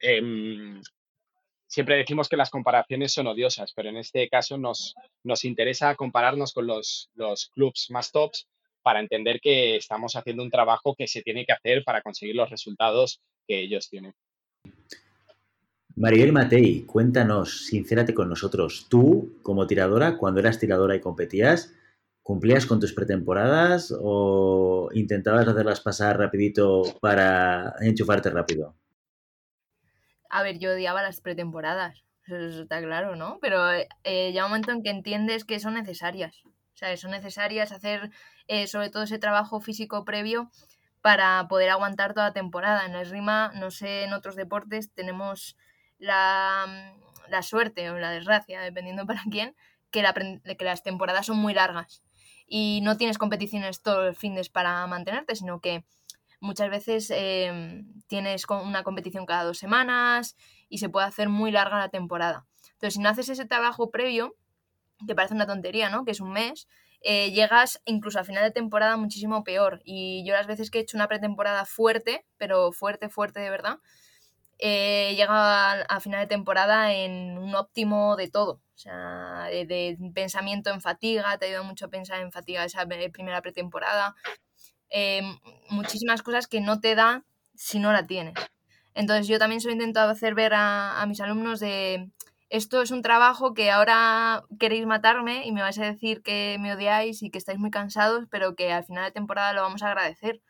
em, 0.00 0.82
siempre 1.68 1.96
decimos 1.96 2.28
que 2.28 2.36
las 2.36 2.50
comparaciones 2.50 3.12
son 3.12 3.28
odiosas, 3.28 3.72
pero 3.72 3.90
en 3.90 3.98
este 3.98 4.28
caso 4.28 4.58
nos, 4.58 4.94
nos 5.22 5.44
interesa 5.44 5.94
compararnos 5.94 6.52
con 6.52 6.66
los, 6.66 7.08
los 7.14 7.50
clubs 7.50 7.86
más 7.90 8.10
tops 8.10 8.48
para 8.82 8.98
entender 8.98 9.40
que 9.40 9.76
estamos 9.76 10.16
haciendo 10.16 10.42
un 10.42 10.50
trabajo 10.50 10.96
que 10.96 11.06
se 11.06 11.22
tiene 11.22 11.44
que 11.46 11.52
hacer 11.52 11.84
para 11.84 12.02
conseguir 12.02 12.34
los 12.34 12.50
resultados 12.50 13.20
que 13.46 13.60
ellos 13.60 13.88
tienen. 13.88 14.12
Maribel 15.98 16.30
Matei, 16.30 16.84
cuéntanos, 16.84 17.64
sincérate 17.64 18.12
con 18.12 18.28
nosotros. 18.28 18.86
Tú, 18.90 19.38
como 19.42 19.66
tiradora, 19.66 20.18
cuando 20.18 20.40
eras 20.40 20.58
tiradora 20.58 20.94
y 20.94 21.00
competías, 21.00 21.74
¿cumplías 22.22 22.66
con 22.66 22.80
tus 22.80 22.92
pretemporadas 22.92 23.94
o 23.98 24.90
intentabas 24.92 25.48
hacerlas 25.48 25.80
pasar 25.80 26.18
rapidito 26.18 26.82
para 27.00 27.74
enchufarte 27.80 28.28
rápido? 28.28 28.76
A 30.28 30.42
ver, 30.42 30.58
yo 30.58 30.72
odiaba 30.72 31.00
las 31.00 31.22
pretemporadas, 31.22 32.04
eso 32.26 32.62
está 32.62 32.82
claro, 32.82 33.16
¿no? 33.16 33.38
Pero 33.40 33.72
eh, 33.72 33.86
llega 34.04 34.44
un 34.44 34.50
momento 34.50 34.72
en 34.72 34.82
que 34.82 34.90
entiendes 34.90 35.46
que 35.46 35.60
son 35.60 35.74
necesarias. 35.74 36.42
O 36.44 36.76
sea, 36.76 36.94
son 36.98 37.12
necesarias 37.12 37.72
hacer 37.72 38.10
eh, 38.48 38.66
sobre 38.66 38.90
todo 38.90 39.04
ese 39.04 39.18
trabajo 39.18 39.60
físico 39.60 40.04
previo 40.04 40.50
para 41.00 41.48
poder 41.48 41.70
aguantar 41.70 42.12
toda 42.12 42.26
la 42.26 42.32
temporada. 42.34 42.84
En 42.84 42.94
el 42.96 43.08
RIMA, 43.08 43.52
no 43.54 43.70
sé, 43.70 44.04
en 44.04 44.12
otros 44.12 44.36
deportes 44.36 44.92
tenemos 44.92 45.56
la, 45.98 46.66
mm, 46.68 47.30
la 47.30 47.42
suerte 47.42 47.90
o 47.90 47.98
la 47.98 48.10
desgracia, 48.10 48.60
dependiendo 48.60 49.06
para 49.06 49.22
quién, 49.30 49.54
que, 49.90 50.02
las 50.64 50.82
temporadas 50.82 51.26
son 51.26 51.38
muy 51.38 51.54
largas 51.54 52.02
y 52.46 52.80
no 52.82 52.96
tienes 52.96 53.18
competiciones 53.18 53.82
todos 53.82 54.04
los 54.04 54.18
fines 54.18 54.48
para 54.48 54.86
mantenerte, 54.86 55.34
sino 55.34 55.60
que 55.60 55.84
muchas 56.40 56.70
veces 56.70 57.10
em, 57.10 57.86
tienes 58.06 58.44
una 58.48 58.82
competición 58.82 59.26
cada 59.26 59.44
dos 59.44 59.58
semanas 59.58 60.36
y 60.68 60.78
se 60.78 60.88
puede 60.88 61.06
hacer 61.06 61.28
muy 61.28 61.50
larga 61.50 61.78
la 61.78 61.88
temporada. 61.88 62.46
Entonces, 62.72 62.94
si 62.94 63.00
no 63.00 63.08
haces 63.08 63.28
ese 63.30 63.46
trabajo 63.46 63.90
previo, 63.90 64.36
que 65.06 65.14
parece 65.14 65.34
una 65.34 65.46
tontería, 65.46 65.90
¿no? 65.90 66.04
Que 66.04 66.12
es 66.12 66.20
un 66.20 66.32
mes, 66.32 66.68
eh, 67.00 67.30
llegas 67.32 67.80
incluso 67.84 68.18
al 68.18 68.24
final 68.24 68.44
de 68.44 68.50
temporada 68.50 68.96
muchísimo 68.96 69.44
peor. 69.44 69.80
Y 69.84 70.24
yo 70.26 70.34
las 70.34 70.46
veces 70.46 70.70
que 70.70 70.78
he 70.78 70.82
hecho 70.82 70.96
una 70.96 71.08
pretemporada 71.08 71.64
fuerte, 71.64 72.26
pero 72.36 72.72
fuerte, 72.72 73.08
fuerte 73.08 73.40
de 73.40 73.50
verdad, 73.50 73.78
eh, 74.58 75.14
llega 75.16 75.82
a, 75.82 76.00
final 76.00 76.20
de 76.20 76.26
temporada 76.26 76.94
en 76.94 77.38
un 77.38 77.54
óptimo 77.54 78.16
de 78.16 78.28
todo. 78.28 78.60
O 78.74 78.78
sea, 78.78 79.44
de, 79.50 79.96
pensamiento 80.14 80.70
en 80.70 80.80
fatiga, 80.80 81.38
te 81.38 81.46
ayuda 81.46 81.62
mucho 81.62 81.86
a 81.86 81.88
pensar 81.88 82.20
en 82.20 82.32
fatiga 82.32 82.64
esa 82.64 82.86
primera 83.12 83.42
pretemporada. 83.42 84.14
Eh, 84.90 85.22
muchísimas 85.70 86.22
cosas 86.22 86.46
que 86.46 86.60
no 86.60 86.80
te 86.80 86.94
da 86.94 87.24
si 87.54 87.78
no 87.78 87.92
la 87.92 88.06
tienes. 88.06 88.34
Entonces 88.94 89.28
yo 89.28 89.38
también 89.38 89.60
se 89.60 89.68
lo 89.68 89.72
he 89.72 89.74
intentado 89.74 90.10
hacer 90.10 90.34
ver 90.34 90.52
a, 90.54 91.04
mis 91.06 91.20
alumnos 91.20 91.60
de 91.60 92.10
esto 92.48 92.80
es 92.80 92.92
un 92.92 93.02
trabajo 93.02 93.54
que 93.54 93.70
ahora 93.70 94.44
queréis 94.58 94.86
matarme 94.86 95.46
y 95.46 95.52
me 95.52 95.62
vais 95.62 95.78
a 95.78 95.84
decir 95.84 96.22
que 96.22 96.56
me 96.60 96.72
odiáis 96.72 97.22
y 97.22 97.30
que 97.30 97.38
estáis 97.38 97.58
muy 97.58 97.70
cansados, 97.70 98.26
pero 98.30 98.54
que 98.54 98.72
al 98.72 98.84
final 98.84 99.04
de 99.04 99.10
temporada 99.10 99.52
lo 99.52 99.62
vamos 99.62 99.82
a 99.82 99.88
agradecer. 99.88 100.40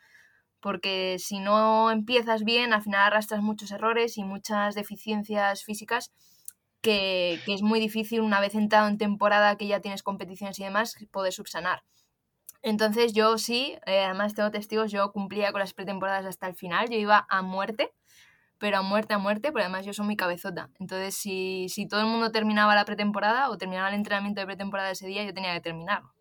Porque 0.67 1.19
si 1.21 1.39
no 1.39 1.93
empiezas 1.93 2.43
bien, 2.43 2.73
al 2.73 2.83
final 2.83 3.01
arrastras 3.01 3.41
muchos 3.41 3.71
errores 3.71 4.19
y 4.19 4.25
muchas 4.25 4.75
deficiencias 4.75 5.63
físicas 5.63 6.11
que, 6.81 7.39
es 7.47 7.63
muy 7.63 7.79
difícil 7.79 8.21
una 8.21 8.41
vez 8.41 8.57
entrado 8.57 8.89
en 8.89 8.99
temporada 8.99 9.57
que 9.57 9.69
ya 9.69 9.79
tienes 9.79 10.03
competiciones 10.03 10.59
y 10.59 10.65
demás, 10.65 10.97
poder 11.13 11.33
subsanar. 11.33 11.85
Entonces 12.63 13.13
yo 13.13 13.39
sí, 13.39 13.79
eh, 13.87 14.07
además 14.07 14.35
tengo 14.35 14.51
testigos, 14.51 14.91
yo 14.91 15.13
cumplía 15.13 15.53
con 15.53 15.61
las 15.61 15.73
pretemporadas 15.73 16.27
hasta 16.27 16.49
el 16.49 16.57
final, 16.57 16.89
yo 16.91 16.99
iba 16.99 17.29
a 17.29 17.43
muerte 17.43 17.93
pero 18.59 18.79
a 18.79 18.83
muerte, 18.83 19.15
a 19.15 19.19
muerte, 19.19 19.53
pero 19.53 19.67
además 19.67 19.87
yo 19.87 19.93
soy 19.93 20.07
muy 20.07 20.17
cabezota. 20.17 20.71
Entonces, 20.81 21.15
si, 21.15 21.69
si 21.69 21.87
todo 21.87 22.01
el 22.01 22.07
mundo 22.07 22.33
terminaba 22.33 22.75
la 22.75 22.85
pretemporada 22.85 23.51
o 23.51 23.57
terminaba 23.57 23.91
el 23.91 23.95
entrenamiento 23.95 24.41
de 24.41 24.47
pretemporada 24.47 24.91
ese 24.91 25.07
día, 25.07 25.23
yo 25.23 25.33
tenía 25.33 25.55
que 25.55 25.61
terminarlo, 25.61 26.13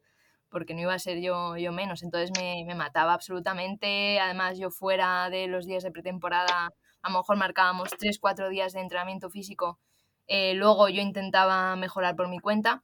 porque 0.56 0.74
no 0.74 0.80
iba 0.80 0.94
a 0.94 1.00
ser 1.00 1.20
yo, 1.20 1.58
yo 1.58 1.74
menos. 1.74 2.02
Entonces 2.02 2.32
me, 2.40 2.64
me 2.66 2.76
mataba 2.76 3.14
absolutamente. 3.14 4.22
Además, 4.22 4.58
yo 4.58 4.72
fuera 4.72 5.30
de 5.30 5.48
los 5.48 5.66
días 5.66 5.84
de 5.84 5.92
pretemporada, 5.92 6.72
a 7.02 7.10
lo 7.10 7.18
mejor 7.18 7.36
marcábamos 7.36 7.90
3, 8.00 8.20
4 8.20 8.48
días 8.48 8.72
de 8.72 8.80
entrenamiento 8.80 9.30
físico. 9.30 9.80
Eh, 10.28 10.54
luego 10.54 10.88
yo 10.88 11.02
intentaba 11.02 11.76
mejorar 11.76 12.16
por 12.16 12.30
mi 12.30 12.40
cuenta, 12.40 12.84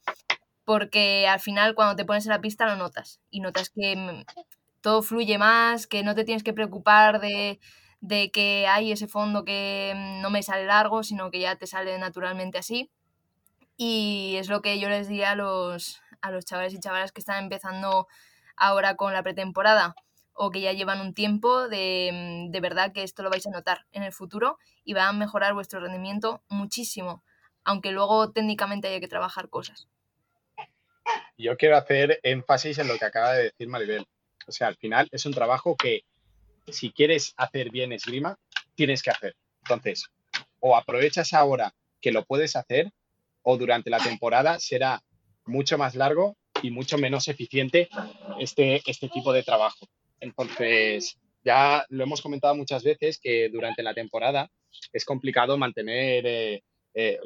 porque 0.65 1.29
al 1.29 1.39
final 1.39 1.73
cuando 1.73 1.95
te 1.95 2.03
pones 2.03 2.25
en 2.25 2.31
la 2.31 2.41
pista 2.41 2.65
lo 2.65 2.75
notas 2.75 3.21
y 3.29 3.39
notas 3.39 3.69
que 3.69 3.95
mm, 3.95 4.25
todo 4.81 5.01
fluye 5.01 5.37
más, 5.37 5.87
que 5.87 6.03
no 6.03 6.13
te 6.13 6.25
tienes 6.25 6.43
que 6.43 6.51
preocupar 6.51 7.21
de 7.21 7.61
de 8.01 8.31
que 8.31 8.67
hay 8.67 8.91
ese 8.91 9.07
fondo 9.07 9.45
que 9.45 9.93
mm, 9.95 10.21
no 10.21 10.29
me 10.29 10.43
sale 10.43 10.65
largo, 10.65 11.03
sino 11.03 11.31
que 11.31 11.39
ya 11.39 11.55
te 11.55 11.67
sale 11.67 11.97
naturalmente 11.99 12.57
así. 12.57 12.91
Y 13.77 14.35
es 14.37 14.49
lo 14.49 14.61
que 14.61 14.79
yo 14.79 14.89
les 14.89 15.07
di 15.07 15.23
a 15.23 15.35
los, 15.35 16.01
a 16.21 16.31
los 16.31 16.45
chavales 16.45 16.73
y 16.73 16.79
chavalas 16.79 17.11
que 17.11 17.21
están 17.21 17.43
empezando 17.43 18.07
ahora 18.55 18.95
con 18.95 19.13
la 19.13 19.23
pretemporada 19.23 19.95
o 20.33 20.49
que 20.51 20.61
ya 20.61 20.73
llevan 20.73 21.01
un 21.01 21.13
tiempo 21.13 21.67
de, 21.67 22.47
de 22.49 22.59
verdad 22.59 22.93
que 22.93 23.03
esto 23.03 23.23
lo 23.23 23.29
vais 23.29 23.45
a 23.47 23.51
notar 23.51 23.85
en 23.91 24.03
el 24.03 24.13
futuro 24.13 24.57
y 24.83 24.93
va 24.93 25.07
a 25.07 25.13
mejorar 25.13 25.53
vuestro 25.53 25.79
rendimiento 25.79 26.41
muchísimo, 26.49 27.23
aunque 27.63 27.91
luego 27.91 28.31
técnicamente 28.31 28.87
haya 28.87 28.99
que 28.99 29.07
trabajar 29.07 29.49
cosas. 29.49 29.87
Yo 31.37 31.57
quiero 31.57 31.77
hacer 31.77 32.19
énfasis 32.23 32.77
en 32.77 32.87
lo 32.87 32.97
que 32.97 33.05
acaba 33.05 33.33
de 33.33 33.43
decir 33.43 33.67
Maribel. 33.67 34.07
O 34.47 34.51
sea, 34.51 34.67
al 34.67 34.77
final 34.77 35.07
es 35.11 35.25
un 35.25 35.33
trabajo 35.33 35.75
que 35.75 36.03
si 36.67 36.91
quieres 36.91 37.33
hacer 37.37 37.71
bien 37.71 37.91
esgrima, 37.91 38.37
tienes 38.75 39.01
que 39.01 39.11
hacer. 39.11 39.35
Entonces, 39.63 40.09
o 40.59 40.75
aprovechas 40.75 41.33
ahora 41.33 41.73
que 41.99 42.11
lo 42.11 42.25
puedes 42.25 42.55
hacer, 42.55 42.91
o 43.43 43.57
durante 43.57 43.89
la 43.89 43.99
temporada 43.99 44.59
será 44.59 45.03
mucho 45.45 45.77
más 45.77 45.95
largo 45.95 46.35
y 46.61 46.71
mucho 46.71 46.97
menos 46.97 47.27
eficiente 47.27 47.89
este, 48.39 48.81
este 48.85 49.09
tipo 49.09 49.33
de 49.33 49.43
trabajo. 49.43 49.87
Entonces, 50.19 51.17
ya 51.43 51.85
lo 51.89 52.03
hemos 52.03 52.21
comentado 52.21 52.55
muchas 52.55 52.83
veces 52.83 53.19
que 53.19 53.49
durante 53.49 53.83
la 53.83 53.93
temporada 53.93 54.49
es 54.93 55.05
complicado 55.05 55.57
mantener 55.57 56.25
eh, 56.25 56.63
eh, 56.93 57.19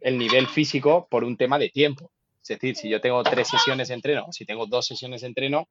el 0.00 0.18
nivel 0.18 0.46
físico 0.46 1.06
por 1.10 1.24
un 1.24 1.36
tema 1.36 1.58
de 1.58 1.68
tiempo. 1.68 2.10
Es 2.42 2.48
decir, 2.48 2.76
si 2.76 2.88
yo 2.88 3.00
tengo 3.00 3.22
tres 3.24 3.48
sesiones 3.48 3.88
de 3.88 3.94
entreno, 3.94 4.26
si 4.30 4.44
tengo 4.44 4.66
dos 4.66 4.86
sesiones 4.86 5.22
de 5.22 5.26
entreno, 5.26 5.68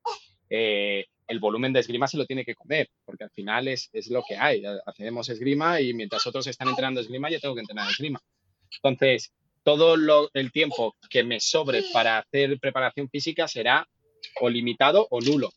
eh, 0.49 1.05
el 1.27 1.39
volumen 1.39 1.73
de 1.73 1.79
esgrima 1.79 2.07
se 2.07 2.17
lo 2.17 2.25
tiene 2.25 2.43
que 2.43 2.53
comer, 2.53 2.89
porque 3.05 3.23
al 3.23 3.31
final 3.31 3.67
es, 3.67 3.89
lo 4.09 4.23
que 4.27 4.35
hay. 4.35 4.61
Hacemos 4.85 5.29
esgrima 5.29 5.79
y 5.81 5.93
mientras 5.93 6.27
otros 6.27 6.45
están 6.47 6.67
entrenando 6.67 6.99
esgrima, 6.99 7.29
yo 7.29 7.39
tengo 7.39 7.55
que 7.55 7.61
entrenar 7.61 7.89
esgrima. 7.89 8.19
Entonces, 8.83 9.31
todo 9.65 10.29
el 10.31 10.51
tiempo 10.51 10.95
que 11.09 11.23
me 11.23 11.39
sobre 11.39 11.83
para 11.91 12.19
hacer 12.19 12.59
preparación 12.59 13.09
física 13.09 13.47
será 13.47 13.89
o 14.39 14.47
limitado 14.47 15.07
o 15.09 15.19
nulo. 15.19 15.49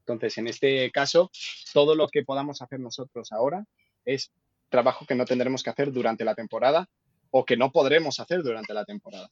Entonces, 0.00 0.38
en 0.38 0.48
este 0.48 0.90
caso, 0.90 1.30
todo 1.72 1.94
lo 1.94 2.08
que 2.08 2.24
podamos 2.24 2.60
hacer 2.62 2.80
nosotros 2.80 3.30
ahora 3.30 3.64
es 4.04 4.32
trabajo 4.68 5.06
que 5.06 5.14
no 5.14 5.24
tendremos 5.24 5.62
que 5.62 5.70
hacer 5.70 5.92
durante 5.92 6.24
la 6.24 6.34
temporada 6.34 6.88
o 7.30 7.44
que 7.44 7.56
no 7.56 7.70
podremos 7.70 8.18
hacer 8.18 8.42
durante 8.42 8.74
la 8.74 8.84
temporada. 8.84 9.30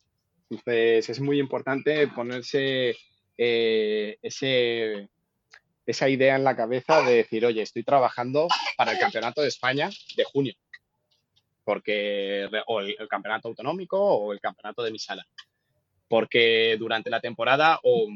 Entonces, 0.51 1.09
es 1.09 1.19
muy 1.19 1.41
importante 1.41 2.07
ponerse 2.07 2.95
eh, 3.37 4.19
esa 4.23 6.09
idea 6.09 6.37
en 6.37 6.45
la 6.45 6.55
cabeza 6.55 7.03
de 7.03 7.17
decir, 7.17 7.45
oye, 7.45 7.63
estoy 7.63 7.83
trabajando 7.83 8.47
para 8.77 8.93
el 8.93 9.01
Campeonato 9.01 9.43
de 9.43 9.49
España 9.49 9.91
de 10.17 10.23
junio, 10.23 10.55
porque, 11.67 12.49
o 12.69 12.81
el, 12.81 12.97
Campeonato 13.09 13.49
Autonómico 13.49 13.99
o 13.99 14.33
el 14.33 14.39
Campeonato 14.39 14.85
de 14.85 14.93
mi 14.93 15.01
sala, 15.01 15.27
porque 16.07 16.77
durante 16.79 17.11
la 17.11 17.21
temporada 17.21 17.81
o 17.83 18.07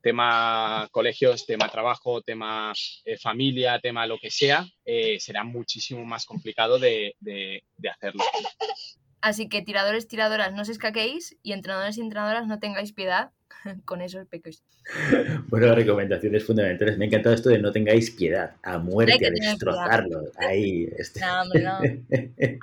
tema 0.00 0.88
colegios, 0.90 1.44
tema 1.44 1.68
trabajo, 1.68 2.22
tema 2.22 2.72
eh, 3.04 3.18
familia, 3.18 3.80
tema 3.80 4.06
lo 4.06 4.18
que 4.18 4.30
sea, 4.30 4.66
eh, 4.86 5.20
será 5.20 5.44
muchísimo 5.44 6.06
más 6.06 6.24
complicado 6.24 6.78
de, 6.78 7.14
de, 7.20 7.62
de 7.76 7.88
hacerlo. 7.90 8.24
Así 9.20 9.50
que 9.50 9.60
tiradores, 9.60 10.08
tiradoras, 10.08 10.54
no 10.54 10.62
os 10.62 10.70
escaquéis 10.70 11.36
y 11.42 11.52
entrenadores 11.52 11.98
y 11.98 12.00
entrenadoras, 12.00 12.46
no 12.46 12.60
tengáis 12.60 12.94
piedad 12.94 13.30
con 13.84 14.00
esos 14.00 14.26
pequeños. 14.26 14.62
Bueno, 15.48 15.74
recomendaciones 15.74 16.44
fundamentales. 16.44 16.98
Me 16.98 17.04
ha 17.04 17.08
encantado 17.08 17.34
esto 17.34 17.48
de 17.48 17.58
no 17.58 17.72
tengáis 17.72 18.10
piedad, 18.10 18.56
a 18.62 18.78
muerte, 18.78 19.26
a 19.26 19.30
destrozarlos. 19.30 20.30
Ahí. 20.36 20.88
Este. 20.96 21.20
No, 21.20 21.42
hombre, 21.42 21.62
no. 21.62 21.78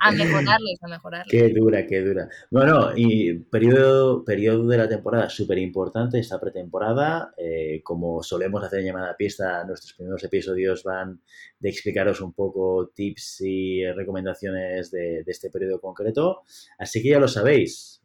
A 0.00 0.12
mejorarles, 0.12 0.82
a 0.82 0.88
mejorarles. 0.88 1.30
Qué 1.30 1.48
dura, 1.48 1.86
qué 1.86 2.00
dura. 2.02 2.28
Bueno, 2.50 2.92
y 2.96 3.34
periodo, 3.34 4.24
periodo 4.24 4.66
de 4.68 4.78
la 4.78 4.88
temporada 4.88 5.28
súper 5.28 5.58
importante, 5.58 6.18
esta 6.18 6.40
pretemporada. 6.40 7.34
Eh, 7.36 7.80
como 7.82 8.22
solemos 8.22 8.62
hacer 8.62 8.80
en 8.80 8.86
llamada 8.86 9.16
pista, 9.16 9.64
nuestros 9.64 9.94
primeros 9.94 10.22
episodios 10.24 10.84
van 10.84 11.20
de 11.58 11.68
explicaros 11.68 12.20
un 12.20 12.32
poco 12.32 12.92
tips 12.94 13.40
y 13.42 13.84
recomendaciones 13.92 14.90
de, 14.90 15.22
de 15.24 15.30
este 15.30 15.50
periodo 15.50 15.80
concreto. 15.80 16.42
Así 16.78 17.02
que 17.02 17.10
ya 17.10 17.18
lo 17.18 17.28
sabéis. 17.28 18.00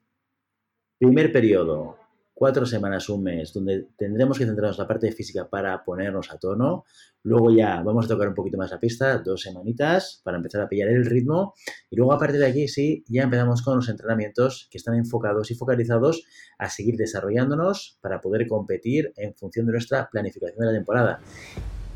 Primer 1.00 1.32
periodo, 1.32 1.98
cuatro 2.38 2.68
semanas, 2.68 3.10
un 3.10 3.24
mes, 3.24 3.52
donde 3.52 3.88
tendremos 3.98 4.38
que 4.38 4.46
centrarnos 4.46 4.78
en 4.78 4.84
la 4.84 4.88
parte 4.88 5.12
física 5.12 5.50
para 5.50 5.84
ponernos 5.84 6.32
a 6.32 6.38
tono. 6.38 6.86
Luego 7.24 7.50
ya 7.50 7.82
vamos 7.82 8.06
a 8.06 8.10
tocar 8.10 8.28
un 8.28 8.36
poquito 8.36 8.60
más 8.60 8.70
la 8.70 8.80
pista, 8.80 9.18
dos 9.18 9.42
semanitas 9.42 10.22
para 10.24 10.38
empezar 10.38 10.62
a 10.62 10.70
pillar 10.70 10.90
el 10.90 11.04
ritmo. 11.08 11.56
Y 11.90 11.96
luego 11.96 12.14
a 12.14 12.20
partir 12.20 12.40
de 12.40 12.46
aquí 12.46 12.68
sí, 12.68 13.04
ya 13.08 13.24
empezamos 13.24 13.64
con 13.64 13.78
los 13.78 13.90
entrenamientos 13.90 14.68
que 14.70 14.78
están 14.78 14.94
enfocados 14.98 15.50
y 15.50 15.56
focalizados 15.56 16.26
a 16.60 16.70
seguir 16.70 16.96
desarrollándonos 16.96 17.98
para 18.02 18.22
poder 18.22 18.48
competir 18.48 19.14
en 19.16 19.34
función 19.34 19.66
de 19.66 19.72
nuestra 19.72 20.08
planificación 20.08 20.60
de 20.60 20.66
la 20.68 20.74
temporada. 20.74 21.20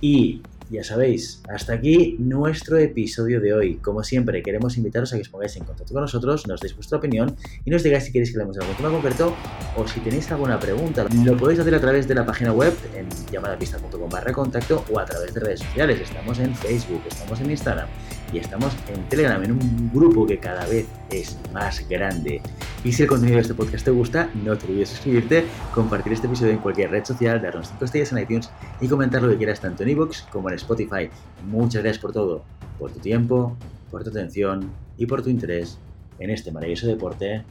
Y 0.02 0.42
ya 0.72 0.86
sabéis, 0.86 1.42
hasta 1.50 1.74
aquí 1.74 2.16
nuestro 2.18 2.78
episodio 2.78 3.42
de 3.42 3.54
hoy. 3.54 3.76
Como 3.76 4.04
siempre, 4.04 4.42
queremos 4.42 4.78
invitaros 4.78 5.12
a 5.12 5.18
que 5.18 5.24
os 5.24 5.30
pongáis 5.30 5.58
en 5.58 5.66
contacto 5.66 5.94
con 5.94 6.02
nosotros, 6.02 6.48
nos 6.48 6.62
deis 6.62 6.74
vuestra 6.74 6.98
opinión 6.98 7.36
y 7.66 7.70
nos 7.70 7.84
digáis 7.84 8.06
si 8.06 8.14
queréis 8.14 8.32
que 8.32 8.38
leamos 8.38 8.58
algún 8.58 8.76
tema 8.76 8.90
concreto 8.90 9.36
o 9.76 9.86
si 9.86 10.00
tenéis 10.00 10.32
alguna 10.32 10.58
pregunta. 10.60 11.06
Lo 11.26 11.36
podéis 11.36 11.60
hacer 11.60 11.76
a 11.76 11.82
través 11.82 12.08
de 12.08 12.16
la 12.16 12.26
página 12.26 12.54
web 12.54 12.74
en 12.96 13.06
llamadapista.com 13.32 14.10
barra 14.10 14.32
contacto 14.32 14.86
o 14.90 14.98
a 14.98 15.06
través 15.06 15.34
de 15.34 15.42
redes 15.42 15.60
sociales. 15.60 16.00
Estamos 16.00 16.40
en 16.40 16.56
Facebook, 16.56 17.02
estamos 17.06 17.42
en 17.42 17.52
Instagram 17.52 17.90
y 18.34 18.40
estamos 18.40 18.74
en 18.94 19.04
Telegram, 19.10 19.44
en 19.44 19.52
un 19.52 19.92
grupo 19.94 20.26
que 20.26 20.38
cada 20.38 20.66
vez 20.68 20.88
es 21.10 21.38
más 21.54 21.88
grande. 21.88 22.42
Y 22.84 22.92
si 22.92 23.04
el 23.04 23.10
contenido 23.10 23.36
de 23.36 23.42
este 23.42 23.54
podcast 23.54 23.86
te 23.86 23.92
gusta, 23.92 24.30
no 24.44 24.58
te 24.58 24.68
olvides 24.68 24.90
suscribirte, 24.90 25.46
compartir 25.74 26.14
este 26.14 26.28
episodio 26.28 26.52
en 26.52 26.60
cualquier 26.60 26.92
red 26.92 27.04
social, 27.04 27.42
darnos 27.42 27.68
5 27.70 27.86
estrellas 27.86 28.12
en 28.12 28.18
iTunes 28.20 28.50
y 28.80 28.88
comentar 28.88 29.22
lo 29.22 29.30
que 29.30 29.38
quieras 29.38 29.60
tanto 29.60 29.84
en 29.84 29.90
iVoox 29.90 30.24
como 30.32 30.50
en 30.50 30.56
Spotify. 30.56 31.10
Muchas 31.46 31.84
gracias 31.84 32.02
por 32.02 32.14
todo, 32.14 32.44
por 32.80 32.92
tu 32.92 33.00
tiempo, 33.00 33.58
por 33.90 34.04
tu 34.04 34.10
atención 34.10 34.72
y 34.98 35.06
por 35.06 35.22
tu 35.22 35.30
interés 35.30 35.78
en 36.20 36.30
este 36.30 36.52
maravilloso 36.52 36.88
deporte 36.88 37.44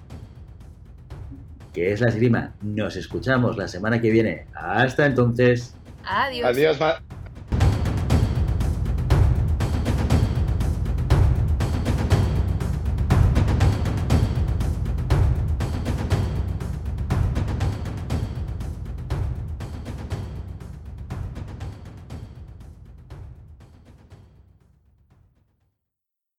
que 1.73 1.93
es 1.93 2.01
la 2.01 2.09
esgrima. 2.09 2.55
Nos 2.63 2.97
escuchamos 2.97 3.57
la 3.57 3.69
semana 3.69 4.01
que 4.01 4.11
viene. 4.11 4.47
Hasta 4.55 5.07
entonces. 5.07 5.75
Adiós. 6.05 6.47
Adiós. 6.47 6.79